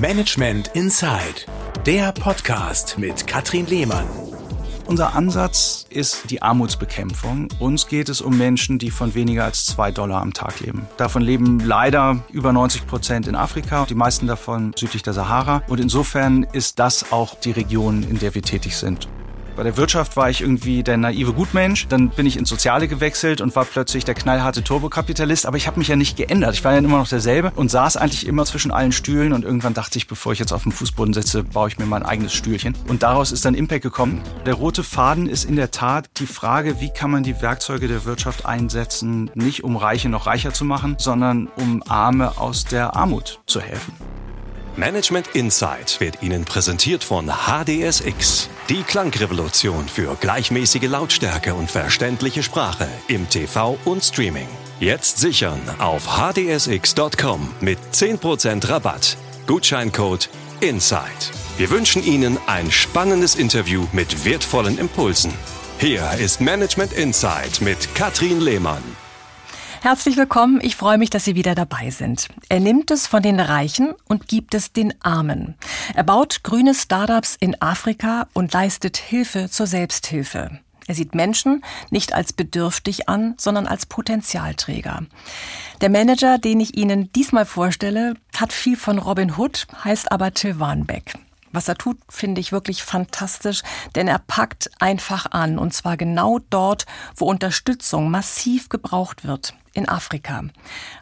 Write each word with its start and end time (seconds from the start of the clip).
Management 0.00 0.72
Inside, 0.74 1.46
der 1.86 2.10
Podcast 2.10 2.98
mit 2.98 3.28
Katrin 3.28 3.66
Lehmann. 3.66 4.06
Unser 4.86 5.14
Ansatz 5.14 5.86
ist 5.88 6.30
die 6.30 6.42
Armutsbekämpfung. 6.42 7.48
Uns 7.60 7.86
geht 7.86 8.08
es 8.08 8.20
um 8.20 8.36
Menschen, 8.36 8.78
die 8.78 8.90
von 8.90 9.14
weniger 9.14 9.44
als 9.44 9.64
zwei 9.64 9.92
Dollar 9.92 10.20
am 10.20 10.32
Tag 10.32 10.60
leben. 10.60 10.86
Davon 10.96 11.22
leben 11.22 11.60
leider 11.60 12.24
über 12.32 12.52
90 12.52 12.86
Prozent 12.86 13.28
in 13.28 13.36
Afrika, 13.36 13.86
die 13.88 13.94
meisten 13.94 14.26
davon 14.26 14.72
südlich 14.76 15.02
der 15.02 15.12
Sahara. 15.12 15.62
Und 15.68 15.78
insofern 15.78 16.42
ist 16.52 16.80
das 16.80 17.12
auch 17.12 17.38
die 17.38 17.52
Region, 17.52 18.02
in 18.02 18.18
der 18.18 18.34
wir 18.34 18.42
tätig 18.42 18.76
sind. 18.76 19.08
Bei 19.56 19.62
der 19.62 19.76
Wirtschaft 19.76 20.16
war 20.16 20.30
ich 20.30 20.40
irgendwie 20.40 20.82
der 20.82 20.96
naive 20.96 21.32
Gutmensch. 21.32 21.86
Dann 21.88 22.08
bin 22.08 22.26
ich 22.26 22.36
ins 22.36 22.48
Soziale 22.48 22.88
gewechselt 22.88 23.40
und 23.40 23.54
war 23.54 23.64
plötzlich 23.64 24.04
der 24.04 24.14
knallharte 24.14 24.64
Turbokapitalist. 24.64 25.46
Aber 25.46 25.56
ich 25.56 25.68
habe 25.68 25.78
mich 25.78 25.88
ja 25.88 25.96
nicht 25.96 26.16
geändert. 26.16 26.54
Ich 26.54 26.64
war 26.64 26.72
ja 26.72 26.78
immer 26.78 26.98
noch 26.98 27.08
derselbe 27.08 27.52
und 27.54 27.70
saß 27.70 27.96
eigentlich 27.96 28.26
immer 28.26 28.44
zwischen 28.46 28.72
allen 28.72 28.90
Stühlen. 28.90 29.32
Und 29.32 29.44
irgendwann 29.44 29.74
dachte 29.74 29.96
ich, 29.98 30.08
bevor 30.08 30.32
ich 30.32 30.40
jetzt 30.40 30.52
auf 30.52 30.64
dem 30.64 30.72
Fußboden 30.72 31.14
sitze, 31.14 31.44
baue 31.44 31.68
ich 31.68 31.78
mir 31.78 31.86
mein 31.86 32.02
eigenes 32.02 32.32
Stühlchen. 32.32 32.74
Und 32.88 33.04
daraus 33.04 33.30
ist 33.30 33.44
dann 33.44 33.54
Impact 33.54 33.82
gekommen. 33.82 34.22
Der 34.44 34.54
rote 34.54 34.82
Faden 34.82 35.28
ist 35.28 35.44
in 35.44 35.54
der 35.54 35.70
Tat 35.70 36.10
die 36.16 36.26
Frage, 36.26 36.80
wie 36.80 36.90
kann 36.90 37.12
man 37.12 37.22
die 37.22 37.40
Werkzeuge 37.40 37.86
der 37.86 38.04
Wirtschaft 38.04 38.46
einsetzen, 38.46 39.30
nicht 39.34 39.62
um 39.62 39.76
Reiche 39.76 40.08
noch 40.08 40.26
reicher 40.26 40.52
zu 40.52 40.64
machen, 40.64 40.96
sondern 40.98 41.48
um 41.56 41.82
Arme 41.88 42.38
aus 42.38 42.64
der 42.64 42.96
Armut 42.96 43.40
zu 43.46 43.60
helfen. 43.60 43.94
Management 44.76 45.28
Insight 45.34 46.00
wird 46.00 46.22
Ihnen 46.22 46.44
präsentiert 46.44 47.04
von 47.04 47.28
HDSX, 47.28 48.48
die 48.68 48.82
Klangrevolution 48.82 49.88
für 49.88 50.16
gleichmäßige 50.16 50.88
Lautstärke 50.88 51.54
und 51.54 51.70
verständliche 51.70 52.42
Sprache 52.42 52.88
im 53.06 53.28
TV 53.28 53.78
und 53.84 54.02
Streaming. 54.02 54.48
Jetzt 54.80 55.18
sichern 55.18 55.60
auf 55.78 56.18
hdsx.com 56.18 57.54
mit 57.60 57.78
10% 57.92 58.68
Rabatt. 58.68 59.16
Gutscheincode 59.46 60.28
INSIDE. 60.60 61.30
Wir 61.56 61.70
wünschen 61.70 62.02
Ihnen 62.02 62.38
ein 62.46 62.72
spannendes 62.72 63.36
Interview 63.36 63.86
mit 63.92 64.24
wertvollen 64.24 64.78
Impulsen. 64.78 65.32
Hier 65.78 66.10
ist 66.18 66.40
Management 66.40 66.92
Insight 66.94 67.60
mit 67.60 67.94
Katrin 67.94 68.40
Lehmann. 68.40 68.82
Herzlich 69.84 70.16
willkommen. 70.16 70.60
Ich 70.62 70.76
freue 70.76 70.96
mich, 70.96 71.10
dass 71.10 71.26
Sie 71.26 71.34
wieder 71.34 71.54
dabei 71.54 71.90
sind. 71.90 72.28
Er 72.48 72.58
nimmt 72.58 72.90
es 72.90 73.06
von 73.06 73.22
den 73.22 73.38
Reichen 73.38 73.92
und 74.06 74.28
gibt 74.28 74.54
es 74.54 74.72
den 74.72 74.94
Armen. 75.02 75.56
Er 75.94 76.04
baut 76.04 76.42
grüne 76.42 76.74
Startups 76.74 77.36
in 77.38 77.60
Afrika 77.60 78.26
und 78.32 78.54
leistet 78.54 78.96
Hilfe 78.96 79.50
zur 79.50 79.66
Selbsthilfe. 79.66 80.58
Er 80.86 80.94
sieht 80.94 81.14
Menschen 81.14 81.62
nicht 81.90 82.14
als 82.14 82.32
bedürftig 82.32 83.10
an, 83.10 83.34
sondern 83.36 83.66
als 83.66 83.84
Potenzialträger. 83.84 85.02
Der 85.82 85.90
Manager, 85.90 86.38
den 86.38 86.60
ich 86.60 86.78
Ihnen 86.78 87.12
diesmal 87.12 87.44
vorstelle, 87.44 88.14
hat 88.38 88.54
viel 88.54 88.78
von 88.78 88.98
Robin 88.98 89.36
Hood, 89.36 89.66
heißt 89.84 90.10
aber 90.10 90.32
Till 90.32 90.58
Warnbeck. 90.58 91.12
Was 91.54 91.68
er 91.68 91.76
tut, 91.76 91.98
finde 92.08 92.40
ich 92.40 92.50
wirklich 92.50 92.82
fantastisch, 92.82 93.62
denn 93.94 94.08
er 94.08 94.18
packt 94.18 94.72
einfach 94.80 95.26
an, 95.30 95.56
und 95.56 95.72
zwar 95.72 95.96
genau 95.96 96.40
dort, 96.50 96.84
wo 97.14 97.26
Unterstützung 97.26 98.10
massiv 98.10 98.68
gebraucht 98.68 99.24
wird, 99.24 99.54
in 99.72 99.88
Afrika, 99.88 100.42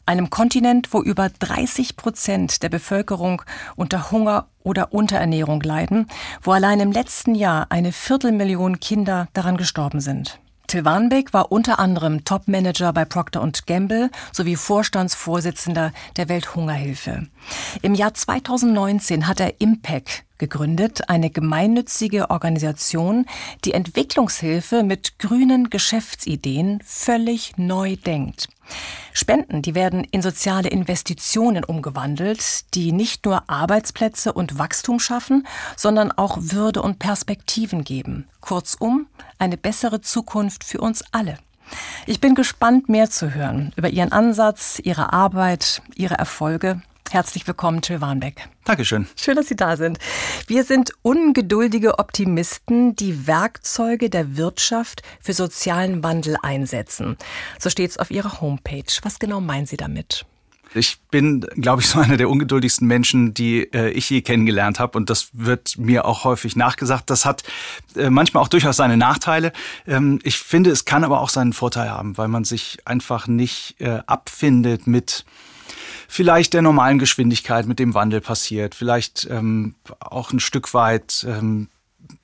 einem 0.04 0.28
Kontinent, 0.28 0.92
wo 0.92 1.00
über 1.00 1.30
30 1.30 1.96
Prozent 1.96 2.62
der 2.62 2.68
Bevölkerung 2.68 3.40
unter 3.76 4.10
Hunger 4.10 4.48
oder 4.62 4.92
Unterernährung 4.92 5.62
leiden, 5.62 6.06
wo 6.42 6.52
allein 6.52 6.80
im 6.80 6.92
letzten 6.92 7.34
Jahr 7.34 7.68
eine 7.70 7.92
Viertelmillion 7.92 8.78
Kinder 8.78 9.28
daran 9.32 9.56
gestorben 9.56 10.02
sind. 10.02 10.38
Till 10.72 10.86
Warnbeck 10.86 11.34
war 11.34 11.52
unter 11.52 11.78
anderem 11.78 12.24
Topmanager 12.24 12.94
bei 12.94 13.04
Procter 13.04 13.46
Gamble 13.66 14.10
sowie 14.32 14.56
Vorstandsvorsitzender 14.56 15.92
der 16.16 16.30
Welthungerhilfe. 16.30 17.26
Im 17.82 17.94
Jahr 17.94 18.14
2019 18.14 19.26
hat 19.26 19.40
er 19.40 19.60
Impact 19.60 20.24
gegründet, 20.38 21.08
eine 21.08 21.30
gemeinnützige 21.30 22.30
Organisation, 22.30 23.26
die 23.64 23.74
Entwicklungshilfe 23.74 24.82
mit 24.82 25.18
grünen 25.18 25.70
Geschäftsideen 25.70 26.82
völlig 26.84 27.56
neu 27.56 27.96
denkt. 27.96 28.48
Spenden, 29.12 29.62
die 29.62 29.74
werden 29.74 30.04
in 30.04 30.22
soziale 30.22 30.68
Investitionen 30.68 31.64
umgewandelt, 31.64 32.74
die 32.74 32.92
nicht 32.92 33.24
nur 33.26 33.48
Arbeitsplätze 33.48 34.32
und 34.32 34.58
Wachstum 34.58 35.00
schaffen, 35.00 35.46
sondern 35.76 36.12
auch 36.12 36.38
Würde 36.40 36.82
und 36.82 36.98
Perspektiven 36.98 37.84
geben. 37.84 38.28
Kurzum, 38.40 39.06
eine 39.38 39.56
bessere 39.56 40.00
Zukunft 40.00 40.64
für 40.64 40.80
uns 40.80 41.04
alle. 41.12 41.38
Ich 42.06 42.20
bin 42.20 42.34
gespannt, 42.34 42.88
mehr 42.88 43.10
zu 43.10 43.34
hören 43.34 43.72
über 43.76 43.88
Ihren 43.88 44.12
Ansatz, 44.12 44.80
Ihre 44.82 45.12
Arbeit, 45.12 45.82
Ihre 45.94 46.14
Erfolge. 46.14 46.82
Herzlich 47.12 47.46
willkommen, 47.46 47.82
Till 47.82 48.00
Warnbeck. 48.00 48.48
Dankeschön. 48.64 49.06
Schön, 49.16 49.36
dass 49.36 49.46
Sie 49.46 49.54
da 49.54 49.76
sind. 49.76 49.98
Wir 50.46 50.64
sind 50.64 50.92
ungeduldige 51.02 51.98
Optimisten, 51.98 52.96
die 52.96 53.26
Werkzeuge 53.26 54.08
der 54.08 54.38
Wirtschaft 54.38 55.02
für 55.20 55.34
sozialen 55.34 56.02
Wandel 56.02 56.38
einsetzen. 56.42 57.18
So 57.58 57.68
steht 57.68 57.90
es 57.90 57.98
auf 57.98 58.10
Ihrer 58.10 58.40
Homepage. 58.40 58.90
Was 59.02 59.18
genau 59.18 59.42
meinen 59.42 59.66
Sie 59.66 59.76
damit? 59.76 60.24
Ich 60.72 61.02
bin, 61.10 61.42
glaube 61.56 61.82
ich, 61.82 61.88
so 61.88 61.98
einer 61.98 62.16
der 62.16 62.30
ungeduldigsten 62.30 62.88
Menschen, 62.88 63.34
die 63.34 63.70
äh, 63.74 63.90
ich 63.90 64.08
je 64.08 64.22
kennengelernt 64.22 64.80
habe. 64.80 64.96
Und 64.96 65.10
das 65.10 65.28
wird 65.34 65.76
mir 65.76 66.06
auch 66.06 66.24
häufig 66.24 66.56
nachgesagt. 66.56 67.10
Das 67.10 67.26
hat 67.26 67.42
äh, 67.94 68.08
manchmal 68.08 68.42
auch 68.42 68.48
durchaus 68.48 68.78
seine 68.78 68.96
Nachteile. 68.96 69.52
Ähm, 69.86 70.18
ich 70.22 70.38
finde, 70.38 70.70
es 70.70 70.86
kann 70.86 71.04
aber 71.04 71.20
auch 71.20 71.28
seinen 71.28 71.52
Vorteil 71.52 71.90
haben, 71.90 72.16
weil 72.16 72.28
man 72.28 72.44
sich 72.44 72.78
einfach 72.86 73.26
nicht 73.26 73.78
äh, 73.80 74.00
abfindet 74.06 74.86
mit 74.86 75.26
vielleicht 76.12 76.52
der 76.52 76.60
normalen 76.60 76.98
Geschwindigkeit, 76.98 77.66
mit 77.66 77.78
dem 77.78 77.94
Wandel 77.94 78.20
passiert, 78.20 78.74
vielleicht 78.74 79.26
ähm, 79.30 79.76
auch 79.98 80.30
ein 80.30 80.40
Stück 80.40 80.74
weit 80.74 81.26
ähm, 81.26 81.68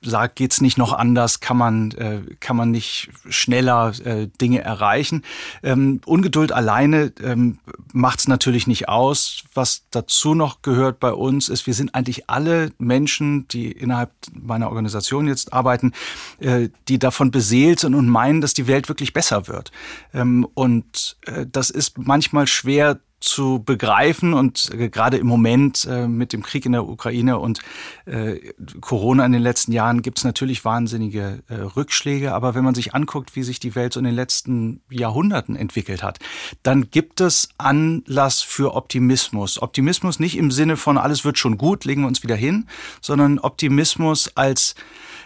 sagt, 0.03 0.35
geht's 0.35 0.61
nicht 0.61 0.77
noch 0.77 0.93
anders, 0.93 1.39
kann 1.39 1.57
man, 1.57 1.89
äh, 1.91 2.21
kann 2.39 2.55
man 2.55 2.69
nicht 2.69 3.09
schneller 3.29 3.91
äh, 4.05 4.27
Dinge 4.39 4.61
erreichen. 4.61 5.23
Ähm, 5.63 6.01
Ungeduld 6.05 6.51
alleine 6.51 7.11
ähm, 7.23 7.57
macht 7.91 8.19
es 8.19 8.27
natürlich 8.27 8.67
nicht 8.67 8.89
aus. 8.89 9.43
Was 9.55 9.85
dazu 9.89 10.35
noch 10.35 10.61
gehört 10.61 10.99
bei 10.99 11.11
uns 11.11 11.49
ist, 11.49 11.65
wir 11.65 11.73
sind 11.73 11.95
eigentlich 11.95 12.29
alle 12.29 12.71
Menschen, 12.77 13.47
die 13.47 13.71
innerhalb 13.71 14.11
meiner 14.31 14.67
Organisation 14.67 15.27
jetzt 15.27 15.51
arbeiten, 15.51 15.93
äh, 16.37 16.69
die 16.87 16.99
davon 16.99 17.31
beseelt 17.31 17.79
sind 17.79 17.95
und 17.95 18.07
meinen, 18.07 18.39
dass 18.39 18.53
die 18.53 18.67
Welt 18.67 18.87
wirklich 18.87 19.13
besser 19.13 19.47
wird. 19.47 19.71
Ähm, 20.13 20.47
und 20.53 21.17
äh, 21.25 21.47
das 21.51 21.71
ist 21.71 21.97
manchmal 21.97 22.45
schwer 22.45 22.99
zu 23.19 23.61
begreifen 23.63 24.33
und 24.33 24.69
äh, 24.73 24.89
gerade 24.89 25.17
im 25.17 25.27
Moment 25.27 25.85
äh, 25.89 26.07
mit 26.07 26.33
dem 26.33 26.43
Krieg 26.43 26.65
in 26.65 26.71
der 26.71 26.87
Ukraine 26.87 27.39
und 27.39 27.59
äh, 28.05 28.53
Corona 28.81 29.25
in 29.25 29.31
den 29.31 29.41
letzten 29.41 29.71
Jahren 29.71 30.01
gibt 30.01 30.19
es 30.19 30.23
natürlich 30.23 30.63
wahnsinnige 30.63 31.43
äh, 31.49 31.55
Rückschläge, 31.55 32.33
aber 32.33 32.55
wenn 32.55 32.63
man 32.63 32.75
sich 32.75 32.95
anguckt, 32.95 33.35
wie 33.35 33.43
sich 33.43 33.59
die 33.59 33.75
Welt 33.75 33.93
so 33.93 33.99
in 33.99 34.05
den 34.05 34.15
letzten 34.15 34.81
Jahrhunderten 34.89 35.55
entwickelt 35.55 36.01
hat, 36.01 36.19
dann 36.63 36.91
gibt 36.91 37.21
es 37.21 37.49
Anlass 37.57 38.41
für 38.41 38.73
Optimismus. 38.73 39.61
Optimismus 39.61 40.19
nicht 40.19 40.37
im 40.37 40.51
Sinne 40.51 40.77
von 40.77 40.97
alles 40.97 41.25
wird 41.25 41.37
schon 41.37 41.57
gut, 41.57 41.85
legen 41.85 42.01
wir 42.01 42.07
uns 42.07 42.23
wieder 42.23 42.35
hin, 42.35 42.67
sondern 43.01 43.39
Optimismus 43.39 44.31
als 44.35 44.75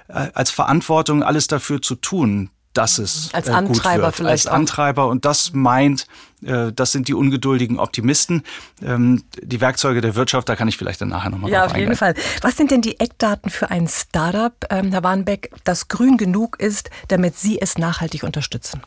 äh, 0.07 0.29
als 0.33 0.51
Verantwortung, 0.51 1.23
alles 1.23 1.47
dafür 1.47 1.81
zu 1.81 1.95
tun, 1.95 2.49
dass 2.73 2.97
es 2.97 3.29
als 3.34 3.47
äh, 3.47 3.51
Antreiber 3.51 4.06
wird. 4.06 4.16
vielleicht 4.16 4.47
als 4.47 4.53
Antreiber 4.53 5.07
und 5.07 5.25
das 5.25 5.53
meint, 5.53 6.07
äh, 6.44 6.72
das 6.73 6.91
sind 6.91 7.07
die 7.07 7.13
ungeduldigen 7.13 7.79
Optimisten. 7.79 8.44
Ähm, 8.81 9.23
die 9.41 9.61
Werkzeuge 9.61 10.01
der 10.01 10.16
Wirtschaft, 10.16 10.50
da 10.50 10.56
kann 10.56 10.67
ich 10.67 10.78
vielleicht 10.78 11.01
dann 11.01 11.09
nachher 11.09 11.29
nochmal 11.29 11.51
Ja, 11.51 11.66
auf 11.66 11.75
jeden 11.78 11.95
Fall. 11.95 12.16
Was 12.41 12.57
sind 12.57 12.72
denn 12.72 12.81
die 12.81 13.00
Eckdaten 13.00 13.50
für 13.50 13.69
ein 13.69 13.88
Startup, 13.88 14.53
ähm, 14.69 14.91
Herr 14.91 15.03
Warnbeck, 15.03 15.51
das 15.63 15.88
grün 15.88 16.17
genug 16.17 16.59
ist, 16.59 16.89
damit 17.07 17.38
Sie 17.38 17.62
es 17.62 17.78
nachhaltig 17.78 18.23
unterstützen? 18.23 18.81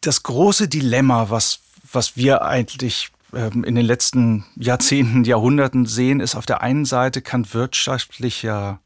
Das 0.00 0.22
große 0.22 0.68
Dilemma, 0.68 1.30
was, 1.30 1.60
was 1.92 2.16
wir 2.16 2.42
eigentlich 2.42 3.10
ähm, 3.34 3.64
in 3.64 3.74
den 3.74 3.84
letzten 3.84 4.44
Jahrzehnten, 4.56 5.24
Jahrhunderten 5.24 5.86
sehen, 5.86 6.20
ist 6.20 6.34
auf 6.34 6.46
der 6.46 6.62
einen 6.62 6.84
Seite 6.84 7.22
kann 7.22 7.52
wirtschaftlicher 7.52 8.80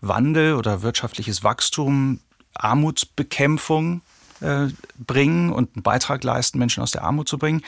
Wandel 0.00 0.54
oder 0.54 0.82
wirtschaftliches 0.82 1.42
Wachstum 1.42 2.20
Armutsbekämpfung 2.64 4.02
äh, 4.40 4.68
bringen 4.98 5.50
und 5.50 5.74
einen 5.74 5.82
Beitrag 5.82 6.22
leisten, 6.22 6.58
Menschen 6.58 6.82
aus 6.82 6.90
der 6.90 7.04
Armut 7.04 7.28
zu 7.28 7.38
bringen. 7.38 7.62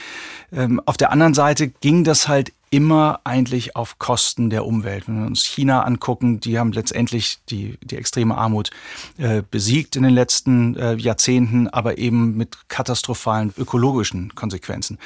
Ähm, 0.52 0.80
auf 0.84 0.96
der 0.96 1.12
anderen 1.12 1.34
Seite 1.34 1.68
ging 1.68 2.04
das 2.04 2.28
halt 2.28 2.52
immer 2.70 3.20
eigentlich 3.24 3.76
auf 3.76 3.98
Kosten 3.98 4.50
der 4.50 4.66
Umwelt. 4.66 5.08
Wenn 5.08 5.20
wir 5.20 5.26
uns 5.26 5.44
China 5.44 5.82
angucken, 5.84 6.40
die 6.40 6.58
haben 6.58 6.72
letztendlich 6.72 7.38
die, 7.48 7.78
die 7.82 7.96
extreme 7.96 8.36
Armut 8.36 8.70
äh, 9.16 9.42
besiegt 9.50 9.96
in 9.96 10.02
den 10.02 10.12
letzten 10.12 10.76
äh, 10.76 10.94
Jahrzehnten, 10.94 11.68
aber 11.68 11.98
eben 11.98 12.36
mit 12.36 12.68
katastrophalen 12.68 13.54
ökologischen 13.56 14.34
Konsequenzen. 14.34 14.98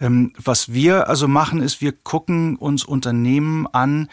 Ähm, 0.00 0.32
was 0.36 0.72
wir 0.72 1.08
also 1.08 1.28
machen, 1.28 1.62
ist, 1.62 1.80
wir 1.80 1.92
gucken 1.92 2.56
uns 2.56 2.84
Unternehmen 2.84 3.66
an, 3.66 4.08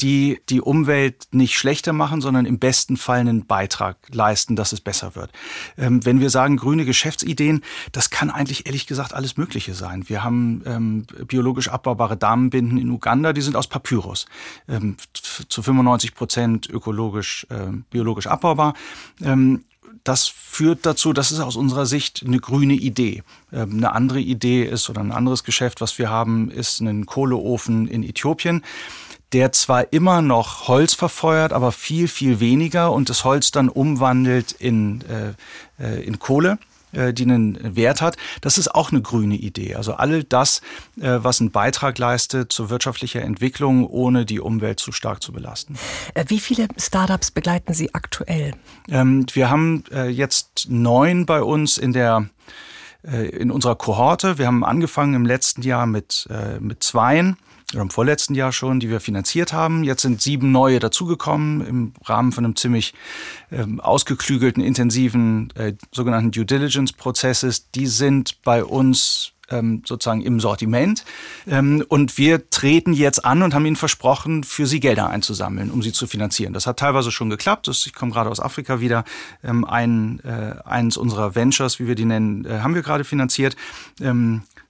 die 0.00 0.40
die 0.48 0.60
Umwelt 0.60 1.28
nicht 1.32 1.58
schlechter 1.58 1.92
machen, 1.92 2.20
sondern 2.20 2.46
im 2.46 2.58
besten 2.58 2.96
Fall 2.96 3.20
einen 3.20 3.46
Beitrag 3.46 3.98
leisten, 4.12 4.56
dass 4.56 4.72
es 4.72 4.80
besser 4.80 5.14
wird. 5.14 5.30
Ähm, 5.76 6.04
wenn 6.04 6.20
wir 6.20 6.30
sagen 6.30 6.56
grüne 6.56 6.84
Geschäftsideen, 6.84 7.62
das 7.92 8.10
kann 8.10 8.30
eigentlich 8.30 8.66
ehrlich 8.66 8.86
gesagt 8.86 9.12
alles 9.12 9.36
Mögliche 9.36 9.74
sein. 9.74 10.08
Wir 10.08 10.24
haben 10.24 10.62
ähm, 10.64 11.06
biologisch 11.26 11.68
abbaubare 11.68 12.16
Damen 12.16 12.46
zusammenbinden 12.46 12.78
in 12.78 12.90
Uganda, 12.90 13.32
die 13.32 13.40
sind 13.40 13.56
aus 13.56 13.66
Papyrus. 13.66 14.26
Ähm, 14.68 14.96
zu 15.12 15.62
95 15.62 16.14
Prozent 16.14 16.68
ökologisch, 16.68 17.46
äh, 17.50 17.72
biologisch 17.90 18.26
abbaubar. 18.26 18.74
Ähm, 19.22 19.64
das 20.04 20.28
führt 20.28 20.86
dazu, 20.86 21.12
das 21.12 21.32
ist 21.32 21.40
aus 21.40 21.56
unserer 21.56 21.86
Sicht 21.86 22.22
eine 22.24 22.38
grüne 22.38 22.74
Idee. 22.74 23.22
Ähm, 23.52 23.72
eine 23.72 23.92
andere 23.92 24.20
Idee 24.20 24.64
ist 24.64 24.88
oder 24.88 25.00
ein 25.00 25.12
anderes 25.12 25.42
Geschäft, 25.42 25.80
was 25.80 25.98
wir 25.98 26.10
haben, 26.10 26.50
ist 26.50 26.80
ein 26.80 27.06
Kohleofen 27.06 27.88
in 27.88 28.02
Äthiopien 28.02 28.62
der 29.32 29.52
zwar 29.52 29.92
immer 29.92 30.22
noch 30.22 30.68
Holz 30.68 30.94
verfeuert, 30.94 31.52
aber 31.52 31.72
viel, 31.72 32.08
viel 32.08 32.40
weniger 32.40 32.92
und 32.92 33.08
das 33.08 33.24
Holz 33.24 33.50
dann 33.50 33.68
umwandelt 33.68 34.52
in, 34.52 35.02
äh, 35.02 35.34
äh 35.82 36.04
in 36.04 36.18
Kohle 36.18 36.58
äh, 36.92 37.12
die 37.12 37.24
einen 37.24 37.76
Wert 37.76 38.00
hat. 38.00 38.16
Das 38.40 38.58
ist 38.58 38.74
auch 38.74 38.90
eine 38.90 39.02
grüne 39.02 39.34
Idee. 39.34 39.74
Also 39.74 39.94
all 39.94 40.24
das, 40.24 40.62
äh, 41.00 41.18
was 41.18 41.40
einen 41.40 41.50
Beitrag 41.50 41.98
leistet 41.98 42.52
zur 42.52 42.70
wirtschaftlicher 42.70 43.22
Entwicklung, 43.22 43.86
ohne 43.86 44.24
die 44.24 44.40
Umwelt 44.40 44.80
zu 44.80 44.92
stark 44.92 45.22
zu 45.22 45.32
belasten. 45.32 45.76
Wie 46.28 46.40
viele 46.40 46.68
Startups 46.78 47.30
begleiten 47.30 47.74
Sie 47.74 47.92
aktuell? 47.94 48.54
Ähm, 48.88 49.26
wir 49.32 49.50
haben 49.50 49.84
jetzt 50.08 50.66
neun 50.68 51.26
bei 51.26 51.42
uns 51.42 51.78
in 51.78 51.92
der 51.92 52.26
in 53.02 53.52
unserer 53.52 53.76
Kohorte. 53.76 54.36
Wir 54.36 54.48
haben 54.48 54.64
angefangen 54.64 55.14
im 55.14 55.26
letzten 55.26 55.62
Jahr 55.62 55.86
mit, 55.86 56.28
mit 56.58 56.82
zweien 56.82 57.36
oder 57.72 57.82
im 57.82 57.90
vorletzten 57.90 58.34
Jahr 58.34 58.52
schon, 58.52 58.78
die 58.80 58.90
wir 58.90 59.00
finanziert 59.00 59.52
haben. 59.52 59.82
Jetzt 59.82 60.02
sind 60.02 60.22
sieben 60.22 60.52
neue 60.52 60.78
dazugekommen 60.78 61.66
im 61.66 61.92
Rahmen 62.04 62.32
von 62.32 62.44
einem 62.44 62.56
ziemlich 62.56 62.94
ähm, 63.50 63.80
ausgeklügelten, 63.80 64.62
intensiven 64.62 65.52
äh, 65.56 65.74
sogenannten 65.90 66.30
Due 66.30 66.46
Diligence-Prozesses. 66.46 67.70
Die 67.72 67.86
sind 67.86 68.42
bei 68.42 68.64
uns 68.64 69.32
ähm, 69.50 69.82
sozusagen 69.84 70.22
im 70.22 70.40
Sortiment. 70.40 71.04
Ähm, 71.46 71.84
und 71.88 72.18
wir 72.18 72.50
treten 72.50 72.92
jetzt 72.92 73.24
an 73.24 73.42
und 73.42 73.54
haben 73.54 73.66
ihnen 73.66 73.76
versprochen, 73.76 74.44
für 74.44 74.66
sie 74.66 74.80
Gelder 74.80 75.08
einzusammeln, 75.08 75.70
um 75.70 75.82
sie 75.82 75.92
zu 75.92 76.06
finanzieren. 76.06 76.52
Das 76.52 76.66
hat 76.66 76.78
teilweise 76.78 77.10
schon 77.10 77.30
geklappt. 77.30 77.68
ich 77.68 77.94
komme 77.94 78.12
gerade 78.12 78.30
aus 78.30 78.40
Afrika 78.40 78.80
wieder. 78.80 79.04
Ähm, 79.42 79.64
ein, 79.64 80.20
äh, 80.20 80.56
eins 80.64 80.96
unserer 80.96 81.34
Ventures, 81.34 81.80
wie 81.80 81.86
wir 81.86 81.94
die 81.94 82.04
nennen, 82.04 82.44
äh, 82.44 82.60
haben 82.60 82.74
wir 82.74 82.82
gerade 82.82 83.04
finanziert. 83.04 83.56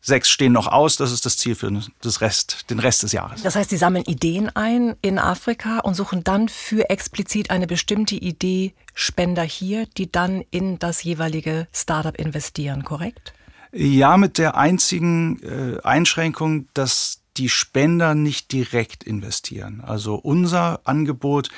Sechs 0.07 0.31
stehen 0.31 0.53
noch 0.53 0.69
aus. 0.69 0.97
Das 0.97 1.11
ist 1.11 1.27
das 1.27 1.37
Ziel 1.37 1.57
für 1.57 1.83
das 2.01 2.21
Rest, 2.21 2.71
den 2.71 2.79
Rest 2.79 3.03
des 3.03 3.11
Jahres. 3.11 3.43
Das 3.43 3.57
heißt, 3.57 3.71
Sie 3.71 3.77
sammeln 3.77 4.05
Ideen 4.05 4.55
ein 4.55 4.95
in 5.03 5.19
Afrika 5.19 5.81
und 5.81 5.95
suchen 5.95 6.23
dann 6.23 6.49
für 6.49 6.89
explizit 6.91 7.51
eine 7.51 7.67
bestimmte 7.67 8.15
Idee 8.15 8.73
Spender 8.95 9.43
hier, 9.43 9.87
die 9.97 10.13
dann 10.13 10.45
in 10.53 10.79
das 10.79 11.03
jeweilige 11.03 11.67
Startup 11.73 12.17
investieren, 12.17 12.85
korrekt? 12.85 13.35
Ja, 13.73 14.17
mit 14.17 14.39
der 14.39 14.57
einzigen 14.57 15.43
äh, 15.43 15.83
Einschränkung, 15.83 16.69
dass 16.73 17.23
die 17.37 17.49
Spender 17.49 18.15
nicht 18.15 18.53
direkt 18.53 19.03
investieren. 19.03 19.83
Also 19.85 20.15
unser 20.15 20.83
Angebot 20.85 21.49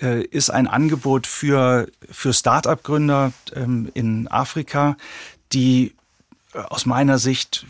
äh, 0.00 0.22
ist 0.22 0.50
ein 0.50 0.68
Angebot 0.68 1.26
für, 1.26 1.88
für 2.08 2.32
Start-up-Gründer 2.32 3.32
ähm, 3.56 3.90
in 3.94 4.28
Afrika, 4.28 4.96
die 5.52 5.92
aus 6.54 6.86
meiner 6.86 7.18
Sicht 7.18 7.66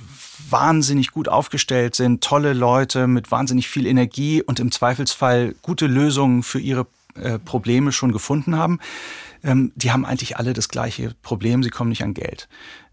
wahnsinnig 0.51 1.11
gut 1.11 1.29
aufgestellt 1.29 1.95
sind, 1.95 2.23
tolle 2.23 2.53
Leute 2.53 3.07
mit 3.07 3.31
wahnsinnig 3.31 3.69
viel 3.69 3.87
Energie 3.87 4.43
und 4.43 4.61
im 4.61 4.71
Zweifelsfall 4.71 5.55
gute 5.63 5.87
Lösungen 5.87 6.43
für 6.43 6.61
ihre 6.61 6.87
äh, 7.15 7.39
Probleme 7.39 7.93
schon 7.93 8.13
gefunden 8.13 8.57
haben. 8.57 8.81
Ähm, 9.43 9.73
die 9.77 9.93
haben 9.93 10.05
eigentlich 10.05 10.37
alle 10.37 10.53
das 10.53 10.69
gleiche 10.69 11.15
Problem, 11.23 11.63
sie 11.63 11.71
kommen 11.71 11.91
nicht 11.91 12.03
an 12.03 12.15
Geld. 12.15 12.49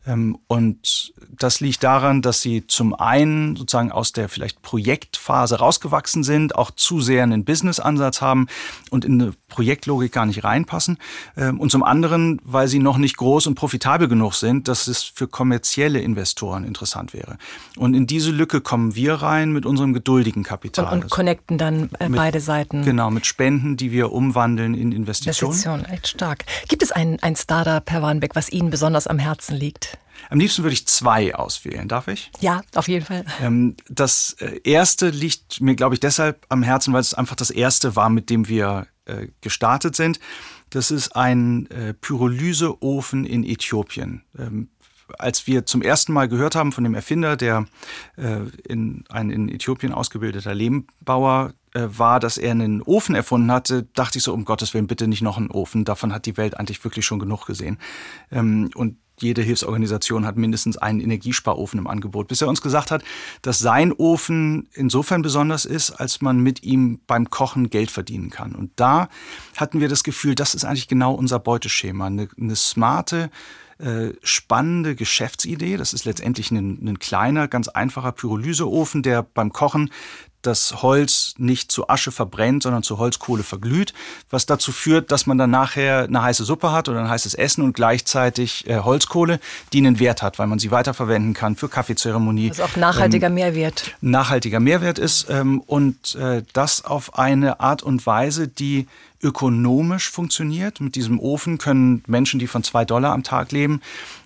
Ähm, 0.05 0.37
und 0.47 1.13
das 1.29 1.59
liegt 1.59 1.83
daran, 1.83 2.21
dass 2.21 2.41
sie 2.41 2.65
zum 2.65 2.93
einen 2.93 3.55
sozusagen 3.55 3.91
aus 3.91 4.13
der 4.13 4.29
vielleicht 4.29 4.61
Projektphase 4.61 5.59
rausgewachsen 5.59 6.23
sind, 6.23 6.55
auch 6.55 6.71
zu 6.71 7.01
sehr 7.01 7.23
einen 7.23 7.45
Business-Ansatz 7.45 8.21
haben 8.21 8.47
und 8.89 9.05
in 9.05 9.21
eine 9.21 9.33
Projektlogik 9.47 10.11
gar 10.11 10.25
nicht 10.25 10.43
reinpassen. 10.43 10.97
Ähm, 11.37 11.59
und 11.59 11.71
zum 11.71 11.83
anderen, 11.83 12.39
weil 12.43 12.67
sie 12.67 12.79
noch 12.79 12.97
nicht 12.97 13.17
groß 13.17 13.47
und 13.47 13.55
profitabel 13.55 14.07
genug 14.07 14.33
sind, 14.33 14.67
dass 14.67 14.87
es 14.87 15.03
für 15.03 15.27
kommerzielle 15.27 15.99
Investoren 15.99 16.63
interessant 16.63 17.13
wäre. 17.13 17.37
Und 17.77 17.93
in 17.93 18.07
diese 18.07 18.31
Lücke 18.31 18.61
kommen 18.61 18.95
wir 18.95 19.15
rein 19.15 19.51
mit 19.51 19.65
unserem 19.65 19.93
geduldigen 19.93 20.43
Kapital. 20.43 20.93
Und, 20.93 21.03
und 21.03 21.09
connecten 21.11 21.57
dann 21.57 21.89
äh, 21.99 22.09
mit, 22.09 22.17
beide 22.17 22.39
Seiten. 22.39 22.83
Genau, 22.83 23.11
mit 23.11 23.25
Spenden, 23.25 23.77
die 23.77 23.91
wir 23.91 24.11
umwandeln 24.11 24.73
in 24.73 24.91
Investitionen. 24.91 25.51
Investitionen, 25.51 25.85
echt 25.85 26.07
stark. 26.07 26.45
Gibt 26.67 26.81
es 26.81 26.91
ein, 26.91 27.19
ein 27.21 27.35
Startup, 27.35 27.83
Herr 27.89 28.01
Warnbeck, 28.01 28.35
was 28.35 28.51
Ihnen 28.51 28.69
besonders 28.69 29.07
am 29.07 29.19
Herzen 29.19 29.55
liegt? 29.55 29.97
Am 30.29 30.39
liebsten 30.39 30.63
würde 30.63 30.73
ich 30.73 30.87
zwei 30.87 31.35
auswählen. 31.35 31.87
Darf 31.87 32.07
ich? 32.07 32.31
Ja, 32.39 32.61
auf 32.75 32.87
jeden 32.87 33.05
Fall. 33.05 33.25
Ähm, 33.41 33.75
das 33.89 34.35
äh, 34.39 34.59
erste 34.63 35.09
liegt 35.09 35.61
mir, 35.61 35.75
glaube 35.75 35.95
ich, 35.95 35.99
deshalb 35.99 36.45
am 36.49 36.63
Herzen, 36.63 36.93
weil 36.93 37.01
es 37.01 37.13
einfach 37.13 37.35
das 37.35 37.49
erste 37.49 37.95
war, 37.95 38.09
mit 38.09 38.29
dem 38.29 38.47
wir 38.47 38.87
äh, 39.05 39.27
gestartet 39.41 39.95
sind. 39.95 40.19
Das 40.69 40.91
ist 40.91 41.15
ein 41.15 41.69
äh, 41.71 41.93
Pyrolyseofen 41.93 43.25
in 43.25 43.43
Äthiopien. 43.43 44.23
Ähm, 44.37 44.69
als 45.19 45.45
wir 45.45 45.65
zum 45.65 45.81
ersten 45.81 46.13
Mal 46.13 46.29
gehört 46.29 46.55
haben 46.55 46.71
von 46.71 46.85
dem 46.85 46.95
Erfinder, 46.95 47.35
der 47.35 47.65
in, 48.15 49.03
ein 49.09 49.29
in 49.29 49.49
Äthiopien 49.49 49.91
ausgebildeter 49.91 50.55
Lehmbauer 50.55 51.53
war, 51.73 52.19
dass 52.19 52.37
er 52.37 52.51
einen 52.51 52.81
Ofen 52.81 53.15
erfunden 53.15 53.51
hatte, 53.51 53.83
dachte 53.93 54.17
ich 54.17 54.23
so, 54.23 54.33
um 54.33 54.45
Gottes 54.45 54.73
Willen, 54.73 54.87
bitte 54.87 55.07
nicht 55.07 55.21
noch 55.21 55.37
einen 55.37 55.51
Ofen. 55.51 55.85
Davon 55.85 56.13
hat 56.13 56.25
die 56.25 56.37
Welt 56.37 56.59
eigentlich 56.59 56.83
wirklich 56.83 57.05
schon 57.05 57.19
genug 57.19 57.45
gesehen. 57.45 57.77
Ähm, 58.31 58.69
und 58.75 58.97
jede 59.21 59.41
Hilfsorganisation 59.41 60.25
hat 60.25 60.35
mindestens 60.35 60.77
einen 60.77 60.99
Energiesparofen 60.99 61.79
im 61.79 61.87
Angebot. 61.87 62.27
Bis 62.27 62.41
er 62.41 62.47
uns 62.47 62.61
gesagt 62.61 62.91
hat, 62.91 63.03
dass 63.41 63.59
sein 63.59 63.93
Ofen 63.93 64.67
insofern 64.73 65.21
besonders 65.21 65.65
ist, 65.65 65.91
als 65.91 66.21
man 66.21 66.39
mit 66.39 66.63
ihm 66.63 66.99
beim 67.07 67.29
Kochen 67.29 67.69
Geld 67.69 67.91
verdienen 67.91 68.29
kann. 68.29 68.55
Und 68.55 68.71
da 68.77 69.09
hatten 69.57 69.79
wir 69.79 69.89
das 69.89 70.03
Gefühl, 70.03 70.35
das 70.35 70.55
ist 70.55 70.65
eigentlich 70.65 70.87
genau 70.87 71.13
unser 71.13 71.39
Beuteschema. 71.39 72.07
Eine, 72.07 72.29
eine 72.39 72.55
smarte, 72.55 73.29
äh, 73.77 74.13
spannende 74.23 74.95
Geschäftsidee. 74.95 75.77
Das 75.77 75.93
ist 75.93 76.05
letztendlich 76.05 76.51
ein, 76.51 76.79
ein 76.87 76.99
kleiner, 76.99 77.47
ganz 77.47 77.67
einfacher 77.67 78.11
Pyrolyseofen, 78.11 79.03
der 79.03 79.23
beim 79.23 79.53
Kochen 79.53 79.91
das 80.41 80.81
Holz 80.81 81.35
nicht 81.37 81.71
zu 81.71 81.89
Asche 81.89 82.11
verbrennt, 82.11 82.63
sondern 82.63 82.83
zu 82.83 82.97
Holzkohle 82.97 83.43
verglüht, 83.43 83.93
was 84.29 84.45
dazu 84.45 84.71
führt, 84.71 85.11
dass 85.11 85.25
man 85.25 85.37
dann 85.37 85.51
nachher 85.51 86.03
eine 86.03 86.21
heiße 86.21 86.43
Suppe 86.43 86.71
hat 86.71 86.89
oder 86.89 86.99
ein 86.99 87.09
heißes 87.09 87.33
Essen 87.35 87.63
und 87.63 87.73
gleichzeitig 87.73 88.67
äh, 88.67 88.79
Holzkohle, 88.79 89.39
die 89.73 89.79
einen 89.79 89.99
Wert 89.99 90.21
hat, 90.21 90.39
weil 90.39 90.47
man 90.47 90.59
sie 90.59 90.71
weiterverwenden 90.71 91.33
kann 91.33 91.55
für 91.55 91.69
Kaffeezeremonie. 91.69 92.49
Ist 92.49 92.61
auch 92.61 92.75
nachhaltiger 92.75 93.27
ähm, 93.27 93.35
Mehrwert. 93.35 93.95
Nachhaltiger 94.01 94.59
Mehrwert 94.59 94.99
ist 94.99 95.27
ähm, 95.29 95.61
und 95.61 96.15
äh, 96.15 96.43
das 96.53 96.85
auf 96.85 97.17
eine 97.17 97.59
Art 97.59 97.83
und 97.83 98.05
Weise, 98.05 98.47
die 98.47 98.87
ökonomisch 99.23 100.09
funktioniert. 100.09 100.81
Mit 100.81 100.95
diesem 100.95 101.19
Ofen 101.19 101.57
können 101.57 102.03
Menschen, 102.07 102.39
die 102.39 102.47
von 102.47 102.63
zwei 102.63 102.85
Dollar 102.85 103.13
am 103.13 103.23
Tag 103.23 103.51
leben, 103.51 103.81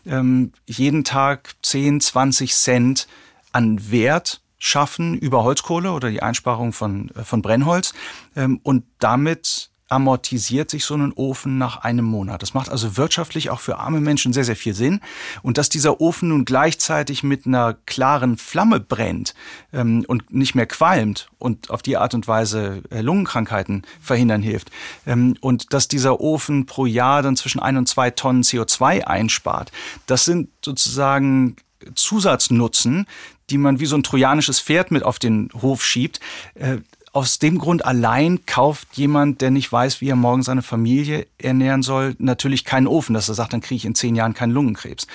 ähm, 0.06 0.54
jeden 0.66 1.04
Tag 1.04 1.56
10, 1.62 2.02
20 2.02 2.56
Cent 2.56 3.08
an 3.52 3.92
Wert 3.92 4.42
schaffen 4.58 5.18
über 5.18 5.44
Holzkohle 5.44 5.92
oder 5.92 6.10
die 6.10 6.24
Einsparung 6.24 6.74
von, 6.74 7.10
äh, 7.12 7.24
von 7.24 7.42
Brennholz 7.42 7.94
ähm, 8.36 8.60
und 8.64 8.84
damit 9.00 9.70
amortisiert 9.88 10.72
sich 10.72 10.84
so 10.84 10.96
ein 10.96 11.14
Ofen 11.14 11.58
nach 11.58 11.78
einem 11.78 12.06
Monat. 12.06 12.42
Das 12.42 12.54
macht 12.54 12.70
also 12.70 12.98
wirtschaftlich 12.98 13.52
auch 13.52 13.60
für 13.60 13.78
arme 13.78 14.02
Menschen 14.02 14.34
sehr, 14.34 14.44
sehr 14.44 14.56
viel 14.56 14.74
Sinn. 14.74 15.00
Und 15.44 15.58
dass 15.58 15.70
dieser 15.70 16.02
Ofen 16.02 16.30
nun 16.30 16.46
gleichzeitig 16.46 17.22
mit 17.22 17.46
einer 17.46 17.76
klaren 17.86 18.38
Flamme 18.38 18.80
brennt 18.80 19.36
ähm, 19.74 20.04
und 20.08 20.34
nicht 20.34 20.56
mehr 20.56 20.66
qualmt 20.66 21.30
und 21.38 21.70
auf 21.70 21.84
die 21.84 21.98
Art 21.98 22.16
und 22.16 22.28
Weise 22.28 22.82
äh, 22.90 23.02
Lungenkrankheiten 23.02 23.84
verhindern 24.02 24.42
hilft. 24.42 24.72
Ähm, 25.06 25.38
und 25.40 25.72
dass 25.74 25.88
dieser 25.88 26.20
Ofen 26.20 26.66
pro 26.66 26.88
Jahr 26.88 27.22
dann 27.22 27.36
zwischen 27.36 27.60
ein 27.60 27.78
und 27.78 27.88
zwei 27.88 28.10
Tonnen 28.10 28.42
CO2 28.42 29.04
einspart. 29.04 29.72
Das 30.08 30.26
sind 30.26 30.50
sozusagen 30.64 31.58
Zusatznutzen, 31.94 33.06
die 33.50 33.58
man 33.58 33.80
wie 33.80 33.86
so 33.86 33.96
ein 33.96 34.04
trojanisches 34.04 34.60
Pferd 34.60 34.92
mit 34.92 35.04
auf 35.04 35.20
den 35.20 35.50
Hof 35.62 35.84
schiebt. 35.84 36.20
Äh, 36.56 36.78
aus 37.12 37.40
dem 37.40 37.60
Grund 37.60 37.86
allein 37.86 38.46
kauft 38.46 38.98
jemand, 38.98 39.40
der 39.40 39.50
nicht 39.50 39.72
weiß, 39.72 40.02
wie 40.02 40.10
er 40.10 40.18
morgen 40.18 40.44
seine 40.44 40.62
Familie 40.62 41.28
ernähren 41.38 41.82
soll, 41.82 42.16
natürlich 42.20 42.66
keinen 42.66 42.88
Ofen, 42.88 43.14
dass 43.14 43.30
er 43.30 43.36
sagt, 43.36 43.54
dann 43.54 43.62
kriege 43.62 43.78
ich 43.78 43.86
in 43.86 43.96
zehn 43.96 44.16
Jahren 44.16 44.34
keinen 44.34 44.52
Lungenkrebs. 44.52 45.08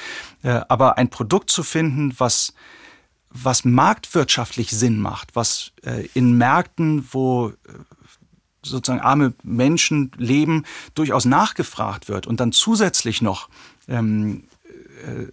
Äh, 0.42 0.60
aber 0.68 0.96
ein 0.96 1.10
Produkt 1.10 1.50
zu 1.50 1.62
finden, 1.62 2.14
was 2.18 2.54
was 3.32 3.64
marktwirtschaftlich 3.64 4.70
Sinn 4.70 4.98
macht, 4.98 5.36
was 5.36 5.70
äh, 5.84 6.08
in 6.14 6.36
Märkten, 6.36 7.06
wo 7.12 7.52
sozusagen 8.62 9.00
arme 9.00 9.32
Menschen 9.42 10.12
leben, 10.16 10.64
durchaus 10.94 11.24
nachgefragt 11.24 12.08
wird 12.08 12.26
und 12.26 12.40
dann 12.40 12.52
zusätzlich 12.52 13.22
noch 13.22 13.48
ähm, 13.88 14.44
äh, 14.44 14.49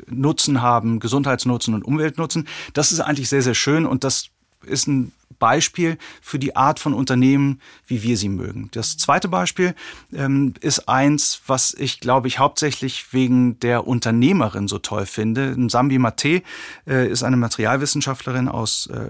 Nutzen 0.08 0.62
haben, 0.62 1.00
Gesundheitsnutzen 1.00 1.74
und 1.74 1.84
Umweltnutzen. 1.84 2.48
Das 2.74 2.92
ist 2.92 3.00
eigentlich 3.00 3.30
sehr, 3.30 3.42
sehr 3.42 3.56
schön 3.56 3.86
und 3.86 4.04
das 4.04 4.30
ist 4.66 4.88
ein 4.88 5.12
Beispiel 5.40 5.98
für 6.22 6.40
die 6.40 6.56
Art 6.56 6.80
von 6.80 6.94
Unternehmen, 6.94 7.62
wie 7.86 8.02
wir 8.02 8.18
sie 8.18 8.30
mögen. 8.30 8.70
Das 8.72 8.98
zweite 8.98 9.28
Beispiel 9.28 9.76
ähm, 10.14 10.54
ist 10.62 10.90
eins, 10.90 11.42
was 11.48 11.74
ich 11.74 12.00
glaube 12.00 12.28
ich 12.28 12.40
hauptsächlich 12.40 13.14
wegen 13.14 13.60
der 13.60 13.88
Unternehmerin 13.88 14.68
so 14.68 14.80
toll 14.80 15.06
finde. 15.06 15.56
Sambi 15.70 16.00
Mate 16.00 16.42
äh, 16.88 17.08
ist 17.08 17.24
eine 17.24 17.38
Materialwissenschaftlerin 17.38 18.48
aus, 18.48 18.88
äh, 18.88 19.10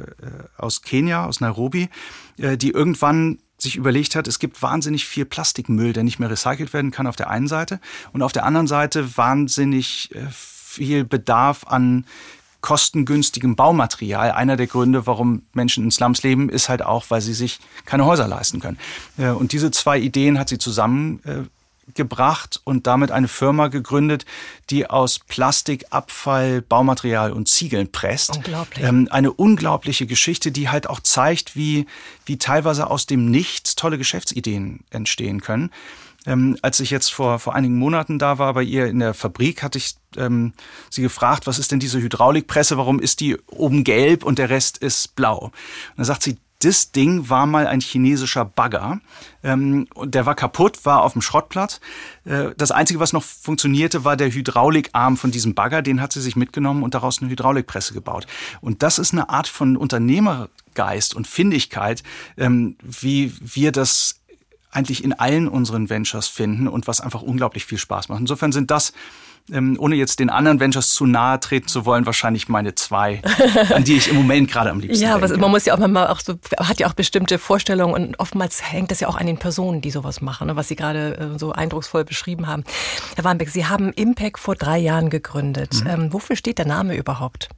aus 0.58 0.82
Kenia, 0.82 1.26
aus 1.26 1.40
Nairobi, 1.40 1.90
äh, 2.38 2.58
die 2.58 2.72
irgendwann 2.72 3.40
sich 3.58 3.76
überlegt 3.76 4.16
hat, 4.16 4.28
es 4.28 4.40
gibt 4.40 4.62
wahnsinnig 4.62 5.06
viel 5.06 5.26
Plastikmüll, 5.26 5.94
der 5.94 6.04
nicht 6.04 6.20
mehr 6.20 6.30
recycelt 6.30 6.74
werden 6.74 6.92
kann 6.92 7.08
auf 7.08 7.16
der 7.16 7.30
einen 7.30 7.48
Seite 7.48 7.80
und 8.14 8.22
auf 8.22 8.32
der 8.32 8.46
anderen 8.46 8.68
Seite 8.68 9.18
wahnsinnig 9.18 10.14
äh, 10.14 10.28
viel 10.30 11.04
Bedarf 11.04 11.66
an 11.66 12.06
kostengünstigem 12.62 13.56
Baumaterial. 13.56 14.32
Einer 14.32 14.58
der 14.58 14.68
Gründe, 14.68 15.08
warum 15.08 15.44
Menschen 15.54 15.86
in 15.86 15.92
Slums 15.92 16.24
leben, 16.24 16.50
ist 16.50 16.70
halt 16.70 16.82
auch, 16.82 17.06
weil 17.10 17.22
sie 17.22 17.34
sich 17.34 17.60
keine 17.86 18.06
Häuser 18.06 18.28
leisten 18.28 18.60
können. 18.60 18.78
Äh, 19.18 19.30
und 19.30 19.52
diese 19.54 19.72
zwei 19.72 19.98
Ideen 20.00 20.38
hat 20.38 20.50
sie 20.50 20.58
zusammengebracht 21.88 22.62
und 22.64 22.88
damit 22.88 23.12
eine 23.12 23.28
Firma 23.28 23.68
gegründet, 23.68 24.26
die 24.70 24.90
aus 24.90 25.20
Plastik, 25.20 25.86
Abfall, 25.90 26.62
Baumaterial 26.62 27.32
und 27.32 27.48
Ziegeln 27.48 27.92
presst. 27.92 28.38
Unglaublich. 28.38 28.86
Ähm, 28.86 29.08
eine 29.12 29.32
unglaubliche 29.32 30.06
Geschichte, 30.06 30.52
die 30.52 30.70
halt 30.70 30.90
auch 30.90 31.00
zeigt, 31.00 31.56
wie, 31.56 31.86
wie 32.26 32.38
teilweise 32.38 32.90
aus 32.90 33.06
dem 33.06 33.30
Nichts 33.30 33.76
tolle 33.76 33.98
Geschäftsideen 33.98 34.82
entstehen 34.90 35.42
können. 35.42 35.72
Ähm, 36.26 36.58
als 36.62 36.80
ich 36.82 36.90
jetzt 36.90 37.14
vor, 37.14 37.40
vor 37.40 37.56
einigen 37.56 37.78
Monaten 37.78 38.20
da 38.20 38.38
war 38.38 38.54
bei 38.54 38.64
ihr 38.64 38.88
in 38.88 39.00
der 39.00 39.14
Fabrik, 39.14 39.64
hatte 39.64 39.78
ich 39.78 39.96
ähm, 40.18 40.54
sie 40.90 41.02
gefragt, 41.02 41.48
was 41.48 41.58
ist 41.58 41.72
denn 41.72 41.80
diese 41.80 42.02
Hydraulikpresse, 42.02 42.78
warum 42.78 43.00
ist 43.00 43.22
die 43.22 43.38
oben 43.48 43.86
gelb 43.86 44.26
und 44.26 44.38
der 44.38 44.50
Rest 44.50 44.78
ist 44.78 45.16
blau? 45.16 45.38
Und 45.38 45.54
dann 45.98 46.06
sagt 46.06 46.24
sie, 46.24 46.38
das 46.60 46.92
Ding 46.92 47.30
war 47.30 47.46
mal 47.46 47.68
ein 47.68 47.82
chinesischer 47.82 48.44
Bagger. 48.46 49.00
Ähm, 49.44 49.88
und 49.94 50.16
der 50.16 50.26
war 50.26 50.36
kaputt, 50.36 50.86
war 50.86 51.04
auf 51.04 51.14
dem 51.14 51.22
Schrottplatz. 51.22 51.80
Äh, 52.26 52.52
das 52.58 52.72
Einzige, 52.72 53.00
was 53.00 53.14
noch 53.14 53.24
funktionierte, 53.24 54.04
war 54.04 54.18
der 54.18 54.32
Hydraulikarm 54.32 55.18
von 55.18 55.32
diesem 55.32 55.54
Bagger. 55.54 55.82
Den 55.82 56.02
hat 56.02 56.14
sie 56.14 56.22
sich 56.22 56.36
mitgenommen 56.36 56.84
und 56.84 56.96
daraus 56.96 57.22
eine 57.22 57.30
Hydraulikpresse 57.30 57.94
gebaut. 57.94 58.26
Und 58.62 58.82
das 58.82 58.98
ist 58.98 59.14
eine 59.14 59.30
Art 59.30 59.48
von 59.48 59.78
Unternehmergeist 59.78 61.16
und 61.16 61.28
Findigkeit, 61.28 62.04
ähm, 62.38 62.76
wie 62.82 63.34
wir 63.40 63.72
das 63.72 64.22
eigentlich 64.72 65.04
in 65.04 65.14
allen 65.14 65.48
unseren 65.48 65.90
Ventures 65.90 66.28
finden 66.28 66.68
und 66.68 66.88
was 66.88 67.02
einfach 67.02 67.22
unglaublich 67.22 67.66
viel 67.66 67.78
Spaß 67.78 68.10
macht. 68.10 68.20
Insofern 68.20 68.52
sind 68.52 68.70
das 68.72 68.94
ähm, 69.52 69.78
ohne 69.80 69.96
jetzt 69.96 70.20
den 70.20 70.30
anderen 70.30 70.60
Ventures 70.60 70.94
zu 70.94 71.06
nahe 71.06 71.40
treten 71.40 71.68
zu 71.68 71.86
wollen, 71.86 72.06
wahrscheinlich 72.06 72.50
meine 72.50 72.76
zwei, 72.76 73.22
an 73.74 73.84
die 73.84 73.96
ich 73.96 74.10
im 74.10 74.16
Moment 74.16 74.52
gerade 74.52 74.70
am 74.70 74.80
liebsten 74.80 75.02
Ja, 75.04 75.18
denke. 75.18 75.34
aber 75.34 75.38
man 75.42 75.52
muss 75.52 75.66
ja 75.66 75.74
auch 75.74 75.88
mal 75.88 76.08
auch 76.08 76.20
so, 76.20 76.36
hat 76.58 76.80
ja 76.80 76.88
auch 76.88 76.94
bestimmte 76.94 77.40
Vorstellungen 77.40 77.94
und 77.94 78.20
oftmals 78.20 78.72
hängt 78.72 78.92
das 78.92 79.00
ja 79.00 79.08
auch 79.08 79.16
an 79.16 79.28
den 79.28 79.38
Personen, 79.38 79.82
die 79.82 79.92
sowas 79.92 80.22
machen, 80.22 80.48
ne, 80.48 80.56
was 80.56 80.68
Sie 80.68 80.76
gerade 80.76 81.18
äh, 81.36 81.40
so 81.40 81.52
eindrucksvoll 81.52 82.04
beschrieben 82.04 82.48
haben. 82.48 82.64
Herr 83.16 83.24
Warnbeck, 83.24 83.50
Sie 83.50 83.66
haben 83.66 83.94
Impact 83.94 84.40
vor 84.40 84.56
drei 84.56 84.78
Jahren 84.78 85.10
gegründet. 85.10 85.84
Mhm. 85.84 85.90
Ähm, 85.90 86.14
wofür 86.14 86.36
steht 86.36 86.58
der 86.58 86.68
Name 86.68 86.96
überhaupt? 86.96 87.50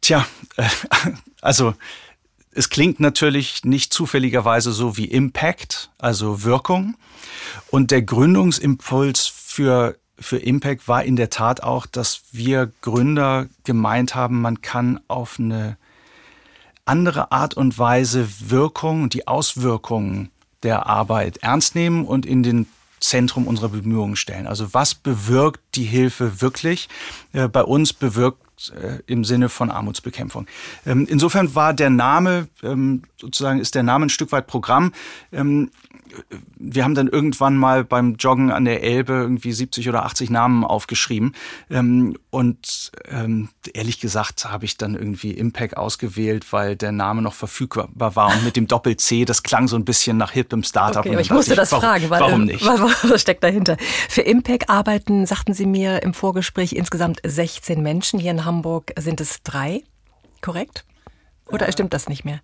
Tja, 0.00 0.26
äh, 0.56 0.64
also 1.40 1.74
es 2.52 2.70
klingt 2.70 2.98
natürlich 2.98 3.64
nicht 3.64 3.92
zufälligerweise 3.92 4.72
so 4.72 4.96
wie 4.96 5.04
Impact, 5.04 5.90
also 5.98 6.42
Wirkung. 6.42 6.96
Und 7.70 7.90
der 7.90 8.02
Gründungsimpuls 8.02 9.26
für, 9.26 9.96
für 10.20 10.38
Impact 10.38 10.88
war 10.88 11.04
in 11.04 11.16
der 11.16 11.30
Tat 11.30 11.62
auch, 11.62 11.86
dass 11.86 12.22
wir 12.32 12.70
Gründer 12.80 13.46
gemeint 13.64 14.14
haben, 14.14 14.40
man 14.40 14.60
kann 14.60 15.00
auf 15.08 15.38
eine 15.38 15.76
andere 16.84 17.32
Art 17.32 17.54
und 17.54 17.78
Weise 17.78 18.28
Wirkung 18.50 19.08
die 19.10 19.28
Auswirkungen 19.28 20.30
der 20.62 20.86
Arbeit 20.86 21.38
ernst 21.38 21.74
nehmen 21.74 22.04
und 22.04 22.26
in 22.26 22.42
den 22.42 22.66
Zentrum 23.00 23.46
unserer 23.46 23.68
Bemühungen 23.68 24.16
stellen. 24.16 24.46
Also 24.46 24.74
was 24.74 24.94
bewirkt 24.94 25.60
die 25.76 25.84
Hilfe 25.84 26.40
wirklich? 26.40 26.88
Äh, 27.32 27.48
bei 27.48 27.62
uns 27.62 27.92
bewirkt 27.92 28.42
im 29.06 29.24
Sinne 29.24 29.48
von 29.48 29.70
Armutsbekämpfung. 29.70 30.46
Ähm, 30.86 31.06
insofern 31.08 31.54
war 31.54 31.74
der 31.74 31.90
Name, 31.90 32.48
ähm, 32.62 33.02
sozusagen 33.20 33.60
ist 33.60 33.74
der 33.74 33.82
Name 33.82 34.06
ein 34.06 34.10
Stück 34.10 34.32
weit 34.32 34.46
Programm. 34.46 34.92
Ähm, 35.32 35.70
wir 36.58 36.84
haben 36.84 36.94
dann 36.94 37.08
irgendwann 37.08 37.56
mal 37.56 37.84
beim 37.84 38.16
Joggen 38.16 38.50
an 38.50 38.64
der 38.64 38.82
Elbe 38.82 39.12
irgendwie 39.12 39.52
70 39.52 39.88
oder 39.88 40.04
80 40.04 40.30
Namen 40.30 40.64
aufgeschrieben. 40.64 41.34
Und 42.30 42.92
ehrlich 43.74 44.00
gesagt 44.00 44.46
habe 44.46 44.64
ich 44.64 44.78
dann 44.78 44.94
irgendwie 44.94 45.32
Impact 45.32 45.76
ausgewählt, 45.76 46.52
weil 46.52 46.76
der 46.76 46.92
Name 46.92 47.22
noch 47.22 47.34
verfügbar 47.34 47.88
war. 48.16 48.34
Und 48.34 48.44
mit 48.44 48.56
dem 48.56 48.66
Doppel-C, 48.66 49.24
das 49.24 49.42
klang 49.42 49.68
so 49.68 49.76
ein 49.76 49.84
bisschen 49.84 50.16
nach 50.16 50.32
hippem 50.32 50.62
Startup. 50.62 51.04
Okay, 51.04 51.10
aber 51.10 51.20
ich 51.20 51.30
musste 51.30 51.52
ich, 51.52 51.56
das 51.58 51.72
warum, 51.72 51.84
fragen, 51.84 52.10
weil, 52.10 52.20
warum 52.20 52.44
nicht? 52.44 52.64
Was 52.66 53.20
steckt 53.20 53.44
dahinter? 53.44 53.76
Für 54.08 54.22
Impact 54.22 54.70
arbeiten, 54.70 55.26
sagten 55.26 55.54
Sie 55.54 55.66
mir 55.66 56.02
im 56.02 56.14
Vorgespräch, 56.14 56.72
insgesamt 56.72 57.20
16 57.24 57.82
Menschen. 57.82 58.18
Hier 58.18 58.30
in 58.30 58.44
Hamburg 58.48 58.92
sind 58.98 59.20
es 59.20 59.42
drei, 59.42 59.84
korrekt? 60.40 60.86
Oder 61.46 61.70
stimmt 61.70 61.92
das 61.92 62.08
nicht 62.08 62.24
mehr? 62.24 62.40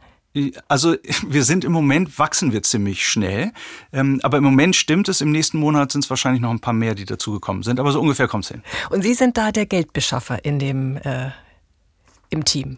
Also 0.69 0.97
wir 1.27 1.45
sind 1.45 1.65
im 1.65 1.73
Moment, 1.73 2.19
wachsen 2.19 2.53
wir 2.53 2.63
ziemlich 2.63 3.07
schnell. 3.07 3.53
Ähm, 3.91 4.21
aber 4.23 4.37
im 4.37 4.45
Moment 4.45 4.77
stimmt 4.77 5.09
es, 5.09 5.23
im 5.23 5.33
nächsten 5.33 5.59
Monat 5.59 5.93
sind 5.93 6.05
es 6.05 6.11
wahrscheinlich 6.11 6.43
noch 6.43 6.51
ein 6.51 6.61
paar 6.61 6.75
mehr, 6.75 6.95
die 6.95 7.07
dazugekommen 7.07 7.63
sind. 7.63 7.81
Aber 7.81 7.91
so 7.91 8.01
ungefähr 8.03 8.29
kommt 8.29 8.45
es 8.45 8.51
hin. 8.51 8.63
Und 8.91 9.03
Sie 9.03 9.15
sind 9.15 9.39
da 9.39 9.51
der 9.51 9.65
Geldbeschaffer 9.65 10.45
in 10.45 10.59
dem, 10.59 10.99
äh, 10.99 11.31
im 12.29 12.45
Team? 12.45 12.77